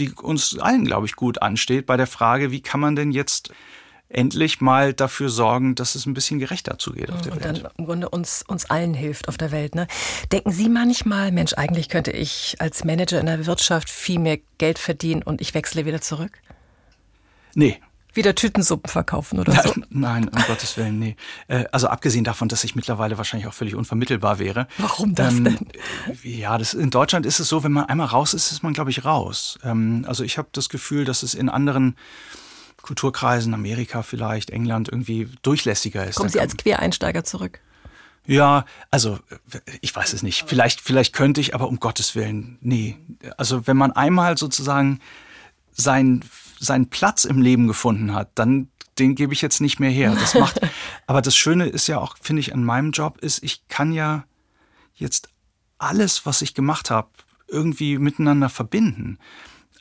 die 0.00 0.10
uns 0.10 0.58
allen, 0.58 0.84
glaube 0.84 1.06
ich, 1.06 1.14
gut 1.14 1.42
ansteht 1.42 1.86
bei 1.86 1.96
der 1.96 2.06
Frage, 2.06 2.50
wie 2.50 2.60
kann 2.60 2.80
man 2.80 2.96
denn 2.96 3.12
jetzt 3.12 3.52
endlich 4.08 4.60
mal 4.60 4.92
dafür 4.92 5.28
sorgen, 5.28 5.76
dass 5.76 5.94
es 5.94 6.04
ein 6.04 6.14
bisschen 6.14 6.40
gerechter 6.40 6.78
zugeht 6.78 7.10
auf 7.12 7.22
der 7.22 7.32
und 7.32 7.44
Welt. 7.44 7.56
Und 7.56 7.64
dann 7.64 7.72
im 7.78 7.86
Grunde 7.86 8.08
uns, 8.08 8.44
uns 8.46 8.68
allen 8.68 8.92
hilft 8.92 9.28
auf 9.28 9.38
der 9.38 9.52
Welt. 9.52 9.76
Ne? 9.76 9.86
Denken 10.32 10.50
Sie 10.50 10.68
manchmal, 10.68 11.30
Mensch, 11.30 11.54
eigentlich 11.54 11.88
könnte 11.88 12.10
ich 12.10 12.56
als 12.58 12.84
Manager 12.84 13.20
in 13.20 13.26
der 13.26 13.46
Wirtschaft 13.46 13.88
viel 13.88 14.18
mehr 14.18 14.38
Geld 14.58 14.80
verdienen 14.80 15.22
und 15.22 15.40
ich 15.40 15.54
wechsle 15.54 15.86
wieder 15.86 16.00
zurück? 16.00 16.32
Nee, 17.54 17.80
wieder 18.14 18.34
Tütensuppen 18.34 18.90
verkaufen 18.90 19.38
oder 19.38 19.52
so? 19.62 19.74
Nein, 19.90 20.28
um 20.28 20.42
Gottes 20.46 20.76
Willen, 20.76 20.98
nee. 20.98 21.16
Äh, 21.48 21.64
also 21.72 21.88
abgesehen 21.88 22.24
davon, 22.24 22.48
dass 22.48 22.64
ich 22.64 22.74
mittlerweile 22.74 23.18
wahrscheinlich 23.18 23.48
auch 23.48 23.54
völlig 23.54 23.74
unvermittelbar 23.74 24.38
wäre. 24.38 24.66
Warum 24.78 25.14
das 25.14 25.34
ähm, 25.34 25.44
denn? 25.44 25.58
Ja, 26.22 26.58
das, 26.58 26.74
in 26.74 26.90
Deutschland 26.90 27.26
ist 27.26 27.40
es 27.40 27.48
so, 27.48 27.64
wenn 27.64 27.72
man 27.72 27.86
einmal 27.86 28.06
raus 28.06 28.34
ist, 28.34 28.52
ist 28.52 28.62
man, 28.62 28.72
glaube 28.72 28.90
ich, 28.90 29.04
raus. 29.04 29.58
Ähm, 29.64 30.04
also 30.06 30.24
ich 30.24 30.38
habe 30.38 30.48
das 30.52 30.68
Gefühl, 30.68 31.04
dass 31.04 31.22
es 31.22 31.34
in 31.34 31.48
anderen 31.48 31.96
Kulturkreisen, 32.82 33.54
Amerika 33.54 34.02
vielleicht, 34.02 34.50
England 34.50 34.88
irgendwie 34.88 35.28
durchlässiger 35.42 36.06
ist. 36.06 36.16
Kommen 36.16 36.30
Sie 36.30 36.40
als 36.40 36.56
Quereinsteiger 36.56 37.24
zurück? 37.24 37.60
Ja, 38.26 38.64
also 38.90 39.18
ich 39.80 39.94
weiß 39.94 40.12
es 40.12 40.22
nicht. 40.22 40.44
Vielleicht, 40.46 40.80
vielleicht 40.80 41.14
könnte 41.14 41.40
ich, 41.40 41.54
aber 41.54 41.68
um 41.68 41.80
Gottes 41.80 42.14
Willen, 42.14 42.58
nee. 42.60 42.96
Also 43.36 43.66
wenn 43.66 43.76
man 43.76 43.92
einmal 43.92 44.36
sozusagen 44.36 45.00
sein 45.72 46.22
seinen 46.60 46.90
Platz 46.90 47.24
im 47.24 47.40
Leben 47.40 47.66
gefunden 47.66 48.14
hat, 48.14 48.30
dann 48.36 48.68
den 48.98 49.14
gebe 49.14 49.32
ich 49.32 49.40
jetzt 49.40 49.60
nicht 49.60 49.80
mehr 49.80 49.90
her. 49.90 50.14
Das 50.14 50.34
macht, 50.34 50.60
aber 51.06 51.22
das 51.22 51.34
Schöne 51.34 51.66
ist 51.66 51.86
ja 51.86 51.98
auch, 51.98 52.16
finde 52.20 52.40
ich, 52.40 52.54
an 52.54 52.62
meinem 52.62 52.92
Job 52.92 53.18
ist, 53.18 53.42
ich 53.42 53.66
kann 53.68 53.92
ja 53.92 54.24
jetzt 54.94 55.30
alles, 55.78 56.26
was 56.26 56.42
ich 56.42 56.54
gemacht 56.54 56.90
habe, 56.90 57.08
irgendwie 57.48 57.98
miteinander 57.98 58.48
verbinden. 58.48 59.18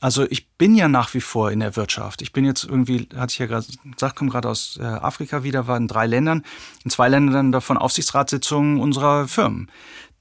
Also 0.01 0.25
ich 0.29 0.49
bin 0.51 0.75
ja 0.75 0.87
nach 0.87 1.13
wie 1.13 1.19
vor 1.19 1.51
in 1.51 1.59
der 1.59 1.75
Wirtschaft. 1.75 2.21
Ich 2.21 2.31
bin 2.31 2.45
jetzt 2.45 2.63
irgendwie, 2.63 3.09
hatte 3.15 3.33
ich 3.33 3.39
ja 3.39 3.47
gerade 3.47 3.67
gesagt, 3.91 4.15
komme 4.15 4.31
gerade 4.31 4.47
aus 4.47 4.79
äh, 4.81 4.85
Afrika 4.85 5.43
wieder, 5.43 5.67
war 5.67 5.75
in 5.75 5.89
drei 5.89 6.07
Ländern, 6.07 6.43
in 6.85 6.91
zwei 6.91 7.09
Ländern 7.09 7.51
davon 7.51 7.77
Aufsichtsratssitzungen 7.77 8.79
unserer 8.79 9.27
Firmen. 9.27 9.69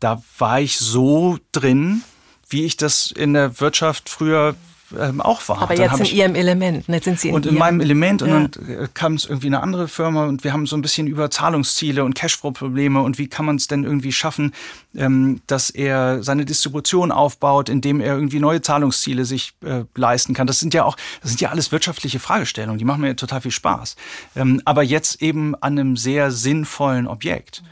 Da 0.01 0.21
war 0.39 0.61
ich 0.61 0.79
so 0.79 1.39
drin, 1.53 2.03
wie 2.49 2.65
ich 2.65 2.77
das 2.77 3.13
in 3.13 3.35
der 3.35 3.61
Wirtschaft 3.61 4.09
früher 4.09 4.57
ähm, 4.99 5.21
auch 5.21 5.47
war. 5.49 5.63
Aber 5.63 5.77
jetzt 5.77 5.99
in 6.01 6.07
Ihrem 6.07 6.35
Element. 6.35 6.87
Jetzt 6.89 7.05
sind 7.05 7.21
Sie 7.21 7.29
in 7.29 7.35
und 7.35 7.47
in 7.47 7.57
meinem 7.57 7.81
Element. 7.81 8.23
Und 8.23 8.29
ja. 8.29 8.41
dann 8.41 8.85
äh, 8.85 8.89
kam 8.95 9.15
es 9.15 9.25
irgendwie 9.27 9.49
eine 9.49 9.63
andere 9.63 9.89
Firma 9.89 10.27
und 10.27 10.45
wir 10.45 10.53
haben 10.53 10.67
so 10.67 10.77
ein 10.77 10.83
bisschen 10.83 11.07
über 11.07 11.31
Zahlungsziele 11.31 12.05
und 12.05 12.15
Cashflow-Probleme 12.15 13.01
und 13.01 13.19
wie 13.19 13.29
kann 13.29 13.45
man 13.45 13.57
es 13.57 13.67
denn 13.67 13.85
irgendwie 13.85 14.13
schaffen, 14.13 14.55
ähm, 14.97 15.41
dass 15.47 15.71
er 15.71 16.23
seine 16.23 16.45
Distribution 16.45 17.13
aufbaut, 17.13 17.69
indem 17.69 18.01
er 18.01 18.15
irgendwie 18.15 18.41
neue 18.41 18.63
Zahlungsziele 18.63 19.25
sich 19.25 19.55
äh, 19.65 19.85
leisten 19.95 20.35
kann. 20.35 20.47
Das 20.47 20.61
sind 20.61 20.75
ja 20.75 20.85
auch, 20.85 20.97
das 21.21 21.31
sind 21.31 21.41
ja 21.41 21.51
alles 21.51 21.73
wirtschaftliche 21.73 22.19
Fragestellungen, 22.19 22.79
die 22.79 22.85
machen 22.85 23.01
mir 23.01 23.17
total 23.17 23.41
viel 23.41 23.51
Spaß. 23.51 23.97
Ähm, 24.37 24.63
aber 24.65 24.83
jetzt 24.83 25.23
eben 25.23 25.55
an 25.57 25.79
einem 25.79 25.97
sehr 25.97 26.31
sinnvollen 26.31 27.07
Objekt. 27.07 27.63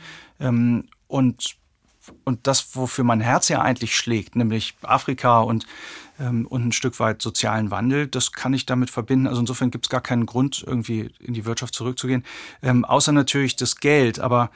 Ähm, 0.40 0.84
und 1.08 1.56
und 2.24 2.46
das, 2.46 2.76
wofür 2.76 3.04
mein 3.04 3.20
Herz 3.20 3.48
ja 3.48 3.60
eigentlich 3.60 3.96
schlägt, 3.96 4.36
nämlich 4.36 4.74
Afrika 4.82 5.40
und 5.40 5.66
ähm, 6.18 6.46
und 6.46 6.66
ein 6.66 6.72
Stück 6.72 6.98
weit 7.00 7.22
sozialen 7.22 7.70
Wandel. 7.70 8.06
Das 8.06 8.32
kann 8.32 8.54
ich 8.54 8.66
damit 8.66 8.90
verbinden. 8.90 9.26
Also 9.26 9.40
insofern 9.40 9.70
gibt 9.70 9.86
es 9.86 9.90
gar 9.90 10.00
keinen 10.00 10.26
Grund, 10.26 10.64
irgendwie 10.66 11.10
in 11.20 11.34
die 11.34 11.44
Wirtschaft 11.44 11.74
zurückzugehen. 11.74 12.24
Ähm, 12.62 12.84
außer 12.84 13.12
natürlich 13.12 13.56
das 13.56 13.76
Geld. 13.76 14.18
Aber 14.18 14.50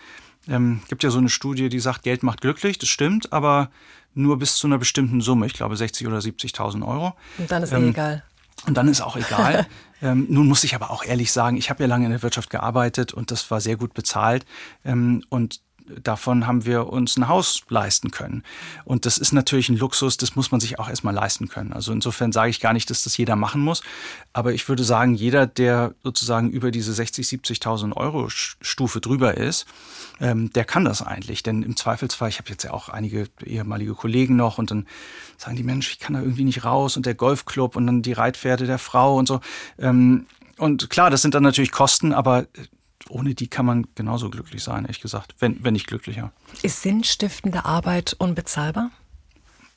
ähm, 0.48 0.80
gibt 0.88 1.02
ja 1.02 1.10
so 1.10 1.18
eine 1.18 1.28
Studie, 1.28 1.68
die 1.68 1.80
sagt, 1.80 2.02
Geld 2.02 2.22
macht 2.22 2.40
glücklich. 2.40 2.78
Das 2.78 2.88
stimmt, 2.88 3.32
aber 3.32 3.70
nur 4.14 4.38
bis 4.38 4.56
zu 4.56 4.66
einer 4.66 4.78
bestimmten 4.78 5.20
Summe. 5.20 5.46
Ich 5.46 5.52
glaube 5.52 5.76
60 5.76 6.06
oder 6.06 6.18
70.000 6.18 6.86
Euro. 6.86 7.14
Und 7.38 7.50
dann 7.50 7.62
ist 7.62 7.72
ähm, 7.72 7.86
eh 7.86 7.90
egal. 7.90 8.24
Und 8.66 8.76
dann 8.76 8.88
ist 8.88 9.00
auch 9.00 9.16
egal. 9.16 9.66
ähm, 10.02 10.26
nun 10.28 10.46
muss 10.46 10.64
ich 10.64 10.74
aber 10.74 10.90
auch 10.90 11.04
ehrlich 11.04 11.32
sagen, 11.32 11.56
ich 11.56 11.70
habe 11.70 11.82
ja 11.82 11.88
lange 11.88 12.06
in 12.06 12.10
der 12.10 12.22
Wirtschaft 12.22 12.50
gearbeitet 12.50 13.12
und 13.14 13.30
das 13.30 13.50
war 13.50 13.60
sehr 13.60 13.76
gut 13.76 13.94
bezahlt. 13.94 14.44
Ähm, 14.84 15.24
und 15.28 15.60
davon 16.03 16.46
haben 16.46 16.64
wir 16.64 16.88
uns 16.88 17.16
ein 17.16 17.29
Haus 17.29 17.62
leisten 17.68 18.11
können. 18.11 18.42
Und 18.85 19.07
das 19.07 19.18
ist 19.18 19.33
natürlich 19.33 19.68
ein 19.68 19.76
Luxus, 19.76 20.16
das 20.16 20.37
muss 20.37 20.50
man 20.50 20.61
sich 20.61 20.79
auch 20.79 20.88
erstmal 20.88 21.14
leisten 21.14 21.48
können. 21.48 21.72
Also 21.72 21.92
insofern 21.92 22.33
sage 22.33 22.50
ich 22.50 22.61
gar 22.61 22.72
nicht, 22.72 22.90
dass 22.90 23.03
das 23.03 23.16
jeder 23.16 23.37
machen 23.37 23.61
muss. 23.61 23.83
Aber 24.33 24.53
ich 24.53 24.68
würde 24.68 24.85
sagen, 24.85 25.14
jeder, 25.14 25.46
der 25.46 25.94
sozusagen 26.03 26.50
über 26.50 26.70
diese 26.70 26.92
60, 26.92 27.26
70.000 27.26 27.96
Euro 27.96 28.29
Stufe 28.29 29.00
drüber 29.00 29.37
ist, 29.37 29.66
ähm, 30.20 30.53
der 30.53 30.64
kann 30.64 30.85
das 30.85 31.03
eigentlich. 31.03 31.42
Denn 31.42 31.62
im 31.62 31.76
Zweifelsfall, 31.76 32.29
ich 32.29 32.38
habe 32.38 32.50
jetzt 32.50 32.64
ja 32.64 32.72
auch 32.72 32.88
einige 32.88 33.29
ehemalige 33.44 33.94
Kollegen 33.94 34.37
noch 34.37 34.59
und 34.59 34.70
dann 34.70 34.87
sagen 35.37 35.57
die 35.57 35.62
Mensch, 35.62 35.90
ich 35.92 35.98
kann 35.98 36.14
da 36.14 36.20
irgendwie 36.20 36.44
nicht 36.44 36.64
raus 36.64 36.96
und 36.96 37.07
der 37.07 37.14
Golfclub 37.14 37.76
und 37.76 37.87
dann 37.87 38.03
die 38.03 38.12
Reitpferde 38.12 38.66
der 38.66 38.79
Frau 38.79 39.16
und 39.16 39.26
so. 39.26 39.40
Ähm, 39.79 40.26
und 40.59 40.90
klar, 40.90 41.09
das 41.11 41.22
sind 41.22 41.35
dann 41.35 41.42
natürlich 41.42 41.72
Kosten, 41.72 42.12
aber 42.12 42.46
ohne 43.10 43.34
die 43.34 43.48
kann 43.48 43.66
man 43.66 43.86
genauso 43.94 44.30
glücklich 44.30 44.62
sein, 44.62 44.84
ehrlich 44.84 45.00
gesagt, 45.00 45.34
wenn, 45.40 45.62
wenn 45.64 45.74
nicht 45.74 45.86
glücklicher. 45.86 46.32
Ist 46.62 46.82
sinnstiftende 46.82 47.64
Arbeit 47.64 48.14
unbezahlbar? 48.18 48.90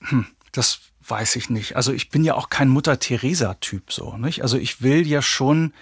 Hm, 0.01 0.27
das 0.51 0.79
weiß 1.07 1.35
ich 1.35 1.49
nicht. 1.49 1.75
Also 1.75 1.91
ich 1.91 2.09
bin 2.09 2.23
ja 2.23 2.35
auch 2.35 2.49
kein 2.49 2.69
Mutter-Theresa-Typ 2.69 3.91
so. 3.91 4.17
Nicht? 4.17 4.41
Also 4.41 4.57
ich 4.57 4.81
will 4.81 5.05
ja 5.05 5.21
schon 5.21 5.73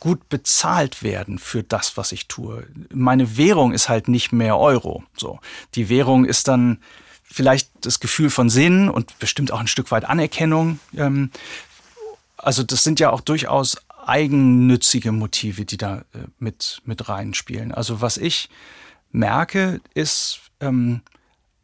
gut 0.00 0.28
bezahlt 0.28 1.02
werden 1.02 1.38
für 1.38 1.62
das, 1.62 1.96
was 1.96 2.12
ich 2.12 2.28
tue. 2.28 2.66
Meine 2.92 3.38
Währung 3.38 3.72
ist 3.72 3.88
halt 3.88 4.08
nicht 4.08 4.32
mehr 4.32 4.58
Euro. 4.58 5.02
So, 5.16 5.40
die 5.74 5.88
Währung 5.88 6.26
ist 6.26 6.46
dann 6.46 6.78
vielleicht 7.22 7.70
das 7.80 8.00
Gefühl 8.00 8.28
von 8.28 8.50
Sinn 8.50 8.90
und 8.90 9.18
bestimmt 9.18 9.50
auch 9.50 9.60
ein 9.60 9.66
Stück 9.66 9.90
weit 9.90 10.04
Anerkennung. 10.04 10.78
Ähm, 10.94 11.30
also 12.36 12.62
das 12.62 12.84
sind 12.84 13.00
ja 13.00 13.10
auch 13.10 13.22
durchaus 13.22 13.78
eigennützige 14.08 15.12
Motive, 15.12 15.64
die 15.64 15.76
da 15.76 15.98
äh, 16.14 16.26
mit, 16.38 16.82
mit 16.84 17.08
reinspielen. 17.08 17.72
Also 17.72 18.00
was 18.00 18.16
ich 18.16 18.48
merke, 19.12 19.80
ist, 19.94 20.40
ähm, 20.60 21.02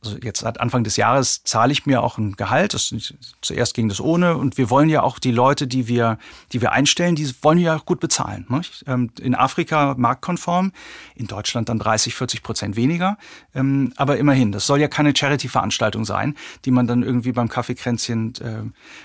also 0.02 0.16
jetzt 0.22 0.40
seit 0.40 0.60
Anfang 0.60 0.82
des 0.82 0.96
Jahres 0.96 1.42
zahle 1.44 1.72
ich 1.72 1.84
mir 1.84 2.02
auch 2.02 2.16
ein 2.16 2.32
Gehalt. 2.32 2.72
Das, 2.72 2.94
zuerst 3.42 3.74
ging 3.74 3.88
das 3.88 4.00
ohne 4.00 4.36
und 4.36 4.56
wir 4.56 4.70
wollen 4.70 4.88
ja 4.88 5.02
auch 5.02 5.18
die 5.18 5.30
Leute, 5.30 5.66
die 5.66 5.88
wir, 5.88 6.18
die 6.52 6.62
wir 6.62 6.72
einstellen, 6.72 7.16
die 7.16 7.30
wollen 7.42 7.58
ja 7.58 7.76
gut 7.76 8.00
bezahlen. 8.00 8.46
Nicht? 8.48 8.84
Ähm, 8.86 9.10
in 9.20 9.34
Afrika 9.34 9.94
marktkonform, 9.98 10.72
in 11.14 11.26
Deutschland 11.26 11.68
dann 11.68 11.78
30, 11.78 12.14
40 12.14 12.42
Prozent 12.42 12.76
weniger. 12.76 13.18
Ähm, 13.54 13.92
aber 13.96 14.16
immerhin, 14.16 14.52
das 14.52 14.66
soll 14.66 14.80
ja 14.80 14.88
keine 14.88 15.14
Charity-Veranstaltung 15.14 16.06
sein, 16.06 16.34
die 16.64 16.70
man 16.70 16.86
dann 16.86 17.02
irgendwie 17.02 17.32
beim 17.32 17.48
Kaffeekränzchen 17.48 18.34
äh, 18.40 18.62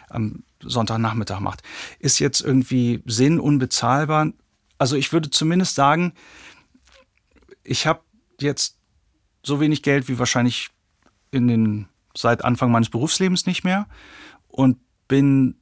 am 0.10 0.44
Sonntagnachmittag 0.62 1.42
macht. 1.42 1.62
Ist 2.00 2.20
jetzt 2.20 2.40
irgendwie 2.40 3.04
Sinn 3.06 3.40
unbezahlbar? 3.40 4.32
Also 4.78 4.96
ich 4.96 5.12
würde 5.12 5.30
zumindest 5.30 5.76
sagen, 5.76 6.14
ich 7.64 7.86
habe 7.86 8.02
jetzt 8.40 8.78
so 9.44 9.60
wenig 9.60 9.84
Geld 9.84 10.08
wie 10.08 10.20
wahrscheinlich 10.20 10.72
in 11.36 11.48
den 11.48 11.88
seit 12.16 12.44
Anfang 12.44 12.72
meines 12.72 12.90
Berufslebens 12.90 13.46
nicht 13.46 13.64
mehr 13.64 13.88
und 14.48 14.78
bin 15.08 15.56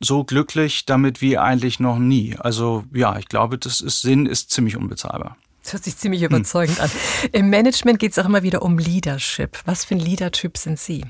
so 0.00 0.24
glücklich 0.24 0.84
damit 0.84 1.20
wie 1.20 1.38
eigentlich 1.38 1.80
noch 1.80 1.98
nie. 1.98 2.36
Also 2.38 2.84
ja, 2.92 3.16
ich 3.18 3.28
glaube, 3.28 3.58
das 3.58 3.80
ist 3.80 4.02
Sinn 4.02 4.26
ist 4.26 4.50
ziemlich 4.50 4.76
unbezahlbar. 4.76 5.36
Das 5.62 5.72
hört 5.72 5.84
sich 5.84 5.96
ziemlich 5.96 6.22
überzeugend 6.22 6.76
hm. 6.76 6.84
an. 6.84 6.90
Im 7.32 7.48
Management 7.48 7.98
geht 7.98 8.12
es 8.12 8.18
auch 8.18 8.26
immer 8.26 8.42
wieder 8.42 8.62
um 8.62 8.78
Leadership. 8.78 9.58
Was 9.64 9.84
für 9.84 9.94
ein 9.94 10.00
Leader-Typ 10.00 10.58
sind 10.58 10.78
Sie? 10.78 11.06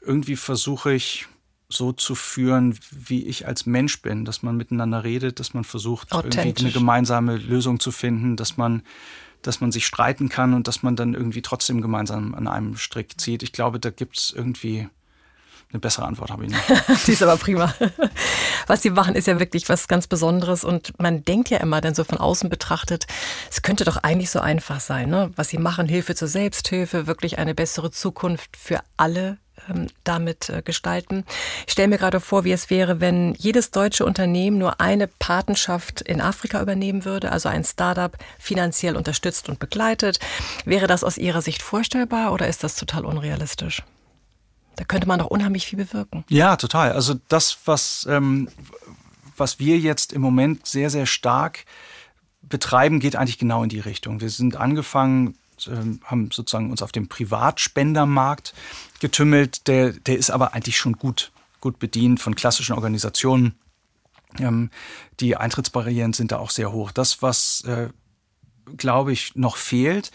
Irgendwie 0.00 0.34
versuche 0.34 0.92
ich 0.92 1.28
so 1.68 1.92
zu 1.92 2.16
führen, 2.16 2.76
wie 2.90 3.26
ich 3.26 3.46
als 3.46 3.66
Mensch 3.66 4.02
bin, 4.02 4.24
dass 4.24 4.42
man 4.42 4.56
miteinander 4.56 5.04
redet, 5.04 5.38
dass 5.38 5.54
man 5.54 5.62
versucht, 5.62 6.08
irgendwie 6.12 6.52
eine 6.64 6.72
gemeinsame 6.72 7.36
Lösung 7.36 7.78
zu 7.78 7.92
finden, 7.92 8.36
dass 8.36 8.56
man 8.56 8.82
dass 9.42 9.60
man 9.60 9.72
sich 9.72 9.86
streiten 9.86 10.28
kann 10.28 10.54
und 10.54 10.68
dass 10.68 10.82
man 10.82 10.96
dann 10.96 11.14
irgendwie 11.14 11.42
trotzdem 11.42 11.80
gemeinsam 11.80 12.34
an 12.34 12.46
einem 12.46 12.76
Strick 12.76 13.20
zieht. 13.20 13.42
Ich 13.42 13.52
glaube, 13.52 13.80
da 13.80 13.90
gibt 13.90 14.18
es 14.18 14.32
irgendwie 14.34 14.88
eine 15.72 15.80
bessere 15.80 16.04
Antwort 16.04 16.30
habe 16.30 16.44
ich 16.44 16.50
nicht. 16.50 16.62
Die 17.06 17.12
ist 17.12 17.22
aber 17.22 17.36
prima. 17.36 17.72
Was 18.66 18.82
Sie 18.82 18.90
machen, 18.90 19.14
ist 19.14 19.28
ja 19.28 19.38
wirklich 19.38 19.68
was 19.68 19.86
ganz 19.86 20.08
Besonderes 20.08 20.64
und 20.64 20.98
man 20.98 21.24
denkt 21.24 21.48
ja 21.48 21.58
immer 21.58 21.80
dann 21.80 21.94
so 21.94 22.02
von 22.02 22.18
außen 22.18 22.50
betrachtet, 22.50 23.06
es 23.50 23.62
könnte 23.62 23.84
doch 23.84 23.96
eigentlich 23.98 24.30
so 24.30 24.40
einfach 24.40 24.80
sein, 24.80 25.10
ne? 25.10 25.30
Was 25.36 25.50
Sie 25.50 25.58
machen, 25.58 25.88
Hilfe 25.88 26.14
zur 26.16 26.28
Selbsthilfe, 26.28 27.06
wirklich 27.06 27.38
eine 27.38 27.54
bessere 27.54 27.90
Zukunft 27.92 28.56
für 28.56 28.80
alle 28.96 29.38
ähm, 29.68 29.88
damit 30.04 30.48
äh, 30.48 30.62
gestalten. 30.62 31.24
Ich 31.66 31.72
stelle 31.72 31.88
mir 31.88 31.98
gerade 31.98 32.20
vor, 32.20 32.44
wie 32.44 32.52
es 32.52 32.70
wäre, 32.70 33.00
wenn 33.00 33.34
jedes 33.34 33.70
deutsche 33.70 34.04
Unternehmen 34.04 34.58
nur 34.58 34.80
eine 34.80 35.06
Patenschaft 35.06 36.00
in 36.00 36.20
Afrika 36.20 36.60
übernehmen 36.60 37.04
würde, 37.04 37.32
also 37.32 37.48
ein 37.48 37.64
Startup 37.64 38.16
finanziell 38.38 38.96
unterstützt 38.96 39.48
und 39.48 39.58
begleitet. 39.58 40.18
Wäre 40.64 40.86
das 40.86 41.04
aus 41.04 41.18
Ihrer 41.18 41.42
Sicht 41.42 41.62
vorstellbar 41.62 42.32
oder 42.32 42.48
ist 42.48 42.64
das 42.64 42.76
total 42.76 43.04
unrealistisch? 43.04 43.82
Da 44.76 44.84
könnte 44.84 45.06
man 45.06 45.18
doch 45.18 45.26
unheimlich 45.26 45.66
viel 45.66 45.78
bewirken. 45.78 46.24
Ja, 46.28 46.56
total. 46.56 46.92
Also 46.92 47.14
das, 47.28 47.58
was, 47.66 48.06
ähm, 48.08 48.48
was 49.36 49.58
wir 49.58 49.78
jetzt 49.78 50.12
im 50.12 50.22
Moment 50.22 50.66
sehr, 50.66 50.88
sehr 50.90 51.06
stark 51.06 51.64
betreiben, 52.42 53.00
geht 53.00 53.16
eigentlich 53.16 53.38
genau 53.38 53.62
in 53.62 53.68
die 53.68 53.80
Richtung. 53.80 54.20
Wir 54.20 54.30
sind 54.30 54.56
angefangen 54.56 55.36
ähm, 55.68 56.00
haben 56.04 56.30
sozusagen 56.30 56.70
uns 56.70 56.82
auf 56.82 56.92
dem 56.92 57.08
Privatspendermarkt 57.08 58.54
getümmelt. 59.00 59.66
Der, 59.66 59.92
der 59.92 60.18
ist 60.18 60.30
aber 60.30 60.54
eigentlich 60.54 60.76
schon 60.76 60.94
gut, 60.94 61.32
gut 61.60 61.78
bedient 61.78 62.20
von 62.20 62.34
klassischen 62.34 62.74
Organisationen. 62.74 63.54
Ähm, 64.38 64.70
die 65.18 65.36
Eintrittsbarrieren 65.36 66.12
sind 66.12 66.32
da 66.32 66.38
auch 66.38 66.50
sehr 66.50 66.72
hoch. 66.72 66.92
Das, 66.92 67.22
was, 67.22 67.64
äh, 67.66 67.88
glaube 68.76 69.12
ich, 69.12 69.34
noch 69.34 69.56
fehlt, 69.56 70.10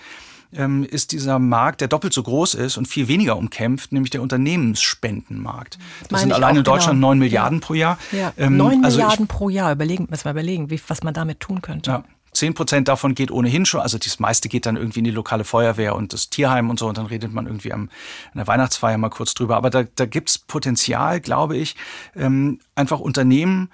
ähm, 0.53 0.83
ist 0.83 1.11
dieser 1.11 1.39
Markt, 1.39 1.81
der 1.81 1.87
doppelt 1.87 2.13
so 2.13 2.23
groß 2.23 2.55
ist 2.55 2.77
und 2.77 2.87
viel 2.87 3.07
weniger 3.07 3.37
umkämpft, 3.37 3.91
nämlich 3.91 4.11
der 4.11 4.21
Unternehmensspendenmarkt. 4.21 5.77
Das 6.01 6.11
Meine 6.11 6.21
sind 6.21 6.33
allein 6.33 6.57
in 6.57 6.63
Deutschland 6.63 6.99
neun 6.99 7.19
genau. 7.19 7.25
Milliarden 7.25 7.59
ja. 7.59 7.65
pro 7.65 7.73
Jahr. 7.73 7.97
Ja. 8.11 8.33
Ähm, 8.37 8.57
9 8.57 8.85
also 8.85 8.97
Milliarden 8.97 9.27
pro 9.27 9.49
Jahr. 9.49 9.71
Überlegen, 9.71 10.07
müssen 10.09 10.25
wir 10.25 10.31
überlegen, 10.31 10.69
wie, 10.69 10.79
was 10.87 11.03
man 11.03 11.13
damit 11.13 11.39
tun 11.39 11.61
könnte. 11.61 11.91
Ja. 11.91 12.03
10 12.35 12.53
Prozent 12.53 12.87
davon 12.87 13.15
geht 13.15 13.31
ohnehin 13.31 13.65
schon, 13.65 13.81
also 13.81 13.97
das 13.97 14.19
meiste 14.19 14.49
geht 14.49 14.65
dann 14.65 14.75
irgendwie 14.75 14.99
in 14.99 15.05
die 15.05 15.11
lokale 15.11 15.43
Feuerwehr 15.43 15.95
und 15.95 16.13
das 16.13 16.29
Tierheim 16.29 16.69
und 16.69 16.79
so 16.79 16.87
und 16.87 16.97
dann 16.97 17.05
redet 17.05 17.33
man 17.33 17.47
irgendwie 17.47 17.73
am, 17.73 17.89
an 18.31 18.37
der 18.37 18.47
Weihnachtsfeier 18.47 18.97
mal 18.97 19.09
kurz 19.09 19.33
drüber. 19.33 19.57
Aber 19.57 19.69
da, 19.69 19.83
da 19.83 20.05
gibt's 20.05 20.37
Potenzial, 20.37 21.21
glaube 21.21 21.57
ich, 21.57 21.75
ähm, 22.15 22.59
einfach 22.75 22.99
Unternehmen 22.99 23.69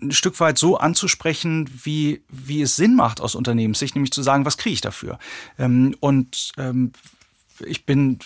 ein 0.00 0.12
Stück 0.12 0.38
weit 0.40 0.58
so 0.58 0.76
anzusprechen, 0.76 1.70
wie, 1.84 2.22
wie 2.28 2.60
es 2.60 2.76
Sinn 2.76 2.96
macht 2.96 3.20
aus 3.20 3.34
Unternehmenssicht, 3.34 3.94
nämlich 3.94 4.12
zu 4.12 4.22
sagen, 4.22 4.44
was 4.44 4.58
kriege 4.58 4.74
ich 4.74 4.80
dafür? 4.82 5.18
Ähm, 5.58 5.96
und 6.00 6.52
ähm, 6.58 6.92
ich 7.64 7.86
bin 7.86 8.18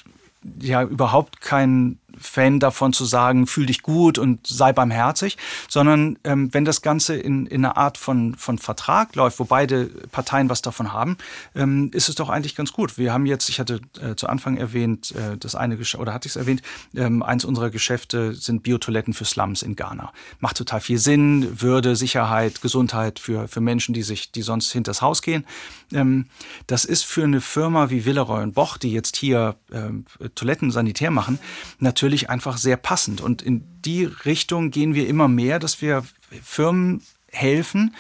ja 0.61 0.83
überhaupt 0.83 1.41
kein 1.41 2.00
Fan 2.19 2.61
davon 2.61 2.93
zu 2.93 3.05
sagen, 3.05 3.47
fühl 3.47 3.67
dich 3.67 3.83
gut 3.83 4.19
und 4.19 4.47
sei 4.47 4.73
barmherzig, 4.73 5.37
sondern 5.69 6.19
ähm, 6.25 6.53
wenn 6.53 6.65
das 6.65 6.83
Ganze 6.83 7.17
in, 7.17 7.47
in 7.47 7.65
einer 7.65 7.77
Art 7.77 7.99
von, 7.99 8.35
von 8.35 8.59
Vertrag 8.59 9.15
läuft, 9.17 9.39
wo 9.39 9.45
beide 9.45 9.87
Parteien 9.87 10.49
was 10.49 10.63
davon 10.63 10.93
haben, 10.93 11.17
ähm, 11.55 11.91
ist 11.95 12.09
es 12.09 12.15
doch 12.15 12.29
eigentlich 12.29 12.57
ganz 12.57 12.73
gut. 12.73 12.99
Wir 12.99 13.13
haben 13.13 13.27
jetzt, 13.27 13.49
ich 13.49 13.61
hatte 13.61 13.81
äh, 14.01 14.15
zu 14.15 14.29
Anfang 14.29 14.57
erwähnt, 14.57 15.13
äh, 15.13 15.37
das 15.37 15.55
eine 15.55 15.79
oder 15.99 16.13
hatte 16.13 16.27
ich 16.27 16.33
es 16.33 16.37
erwähnt, 16.37 16.63
ähm, 16.95 17.23
eins 17.23 17.45
unserer 17.45 17.71
Geschäfte 17.71 18.35
sind 18.35 18.63
Biotoiletten 18.63 19.15
für 19.15 19.25
Slums 19.25 19.63
in 19.63 19.77
Ghana. 19.77 20.13
Macht 20.41 20.57
total 20.57 20.81
viel 20.81 20.99
Sinn, 20.99 21.61
Würde, 21.61 21.97
Sicherheit, 21.97 22.61
Gesundheit 22.61 23.19
für, 23.19 23.49
für 23.49 23.61
Menschen, 23.61 23.95
die 23.95 24.03
sich, 24.03 24.33
die 24.33 24.43
sonst 24.43 24.73
hinters 24.73 25.03
Haus 25.03 25.23
gehen. 25.23 25.45
Ähm, 25.93 26.27
das 26.67 26.85
ist 26.85 27.05
für 27.05 27.25
eine 27.25 27.41
Firma 27.41 27.91
wie 27.91 28.05
Villeroy 28.05 28.43
und 28.43 28.55
Boch, 28.55 28.77
die 28.77 28.93
jetzt 28.93 29.17
hier 29.17 29.57
ähm, 29.73 30.05
Toiletten 30.35 30.71
sanitär 30.71 31.11
machen, 31.11 31.39
natürlich 31.79 32.00
natürlich 32.01 32.31
einfach 32.31 32.57
sehr 32.57 32.79
passend. 32.79 33.21
Und 33.21 33.43
in 33.43 33.63
die 33.85 34.05
Richtung 34.05 34.71
gehen 34.71 34.95
wir 34.95 35.07
immer 35.07 35.29
mehr, 35.29 35.59
dass 35.59 35.83
wir 35.83 36.03
Firmen 36.43 37.03
helfen, 37.31 37.95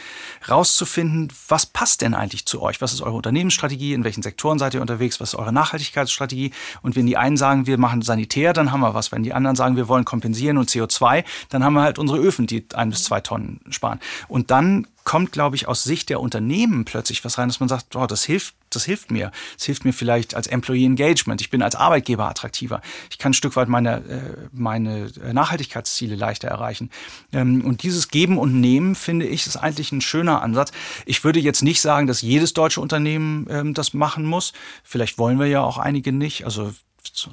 rauszufinden, 0.48 1.28
was 1.48 1.66
passt 1.66 2.00
denn 2.00 2.14
eigentlich 2.14 2.46
zu 2.46 2.62
euch? 2.62 2.80
Was 2.80 2.94
ist 2.94 3.02
eure 3.02 3.16
Unternehmensstrategie? 3.16 3.92
In 3.92 4.02
welchen 4.02 4.22
Sektoren 4.22 4.58
seid 4.58 4.72
ihr 4.72 4.80
unterwegs? 4.80 5.20
Was 5.20 5.34
ist 5.34 5.38
eure 5.38 5.52
Nachhaltigkeitsstrategie? 5.52 6.50
Und 6.80 6.96
wenn 6.96 7.06
die 7.06 7.18
einen 7.18 7.36
sagen, 7.36 7.66
wir 7.66 7.76
machen 7.76 8.00
sanitär, 8.00 8.54
dann 8.54 8.72
haben 8.72 8.80
wir 8.80 8.94
was. 8.94 9.12
Wenn 9.12 9.22
die 9.22 9.34
anderen 9.34 9.54
sagen, 9.54 9.76
wir 9.76 9.86
wollen 9.86 10.06
kompensieren 10.06 10.56
und 10.56 10.70
CO2, 10.70 11.24
dann 11.50 11.62
haben 11.62 11.74
wir 11.74 11.82
halt 11.82 11.98
unsere 11.98 12.18
Öfen, 12.18 12.46
die 12.46 12.64
ein 12.72 12.88
bis 12.88 13.04
zwei 13.04 13.20
Tonnen 13.20 13.60
sparen. 13.68 14.00
Und 14.28 14.50
dann 14.50 14.86
kommt, 15.04 15.32
glaube 15.32 15.56
ich, 15.56 15.66
aus 15.66 15.84
Sicht 15.84 16.08
der 16.08 16.20
Unternehmen 16.20 16.84
plötzlich 16.84 17.24
was 17.24 17.38
rein, 17.38 17.48
dass 17.48 17.60
man 17.60 17.68
sagt, 17.68 17.96
oh, 17.96 18.06
das 18.06 18.24
hilft, 18.24 18.54
das 18.70 18.84
hilft 18.84 19.10
mir. 19.10 19.32
Das 19.56 19.66
hilft 19.66 19.84
mir 19.84 19.92
vielleicht 19.92 20.34
als 20.34 20.46
Employee 20.46 20.84
Engagement. 20.84 21.40
Ich 21.40 21.50
bin 21.50 21.62
als 21.62 21.74
Arbeitgeber 21.74 22.28
attraktiver. 22.28 22.80
Ich 23.10 23.18
kann 23.18 23.30
ein 23.30 23.34
Stück 23.34 23.56
weit 23.56 23.68
meine, 23.68 23.96
äh, 23.96 24.48
meine 24.52 25.10
Nachhaltigkeitsziele 25.32 26.14
leichter 26.14 26.48
erreichen. 26.48 26.90
Ähm, 27.32 27.64
und 27.64 27.82
dieses 27.82 28.08
Geben 28.08 28.38
und 28.38 28.60
Nehmen, 28.60 28.94
finde 28.94 29.26
ich, 29.26 29.46
ist 29.46 29.56
eigentlich 29.56 29.92
ein 29.92 30.00
schöner 30.00 30.42
Ansatz. 30.42 30.72
Ich 31.06 31.24
würde 31.24 31.40
jetzt 31.40 31.62
nicht 31.62 31.80
sagen, 31.80 32.06
dass 32.06 32.22
jedes 32.22 32.52
deutsche 32.52 32.80
Unternehmen 32.80 33.46
ähm, 33.50 33.74
das 33.74 33.94
machen 33.94 34.24
muss. 34.24 34.52
Vielleicht 34.84 35.18
wollen 35.18 35.38
wir 35.38 35.46
ja 35.46 35.62
auch 35.62 35.78
einige 35.78 36.12
nicht. 36.12 36.44
Also 36.44 36.72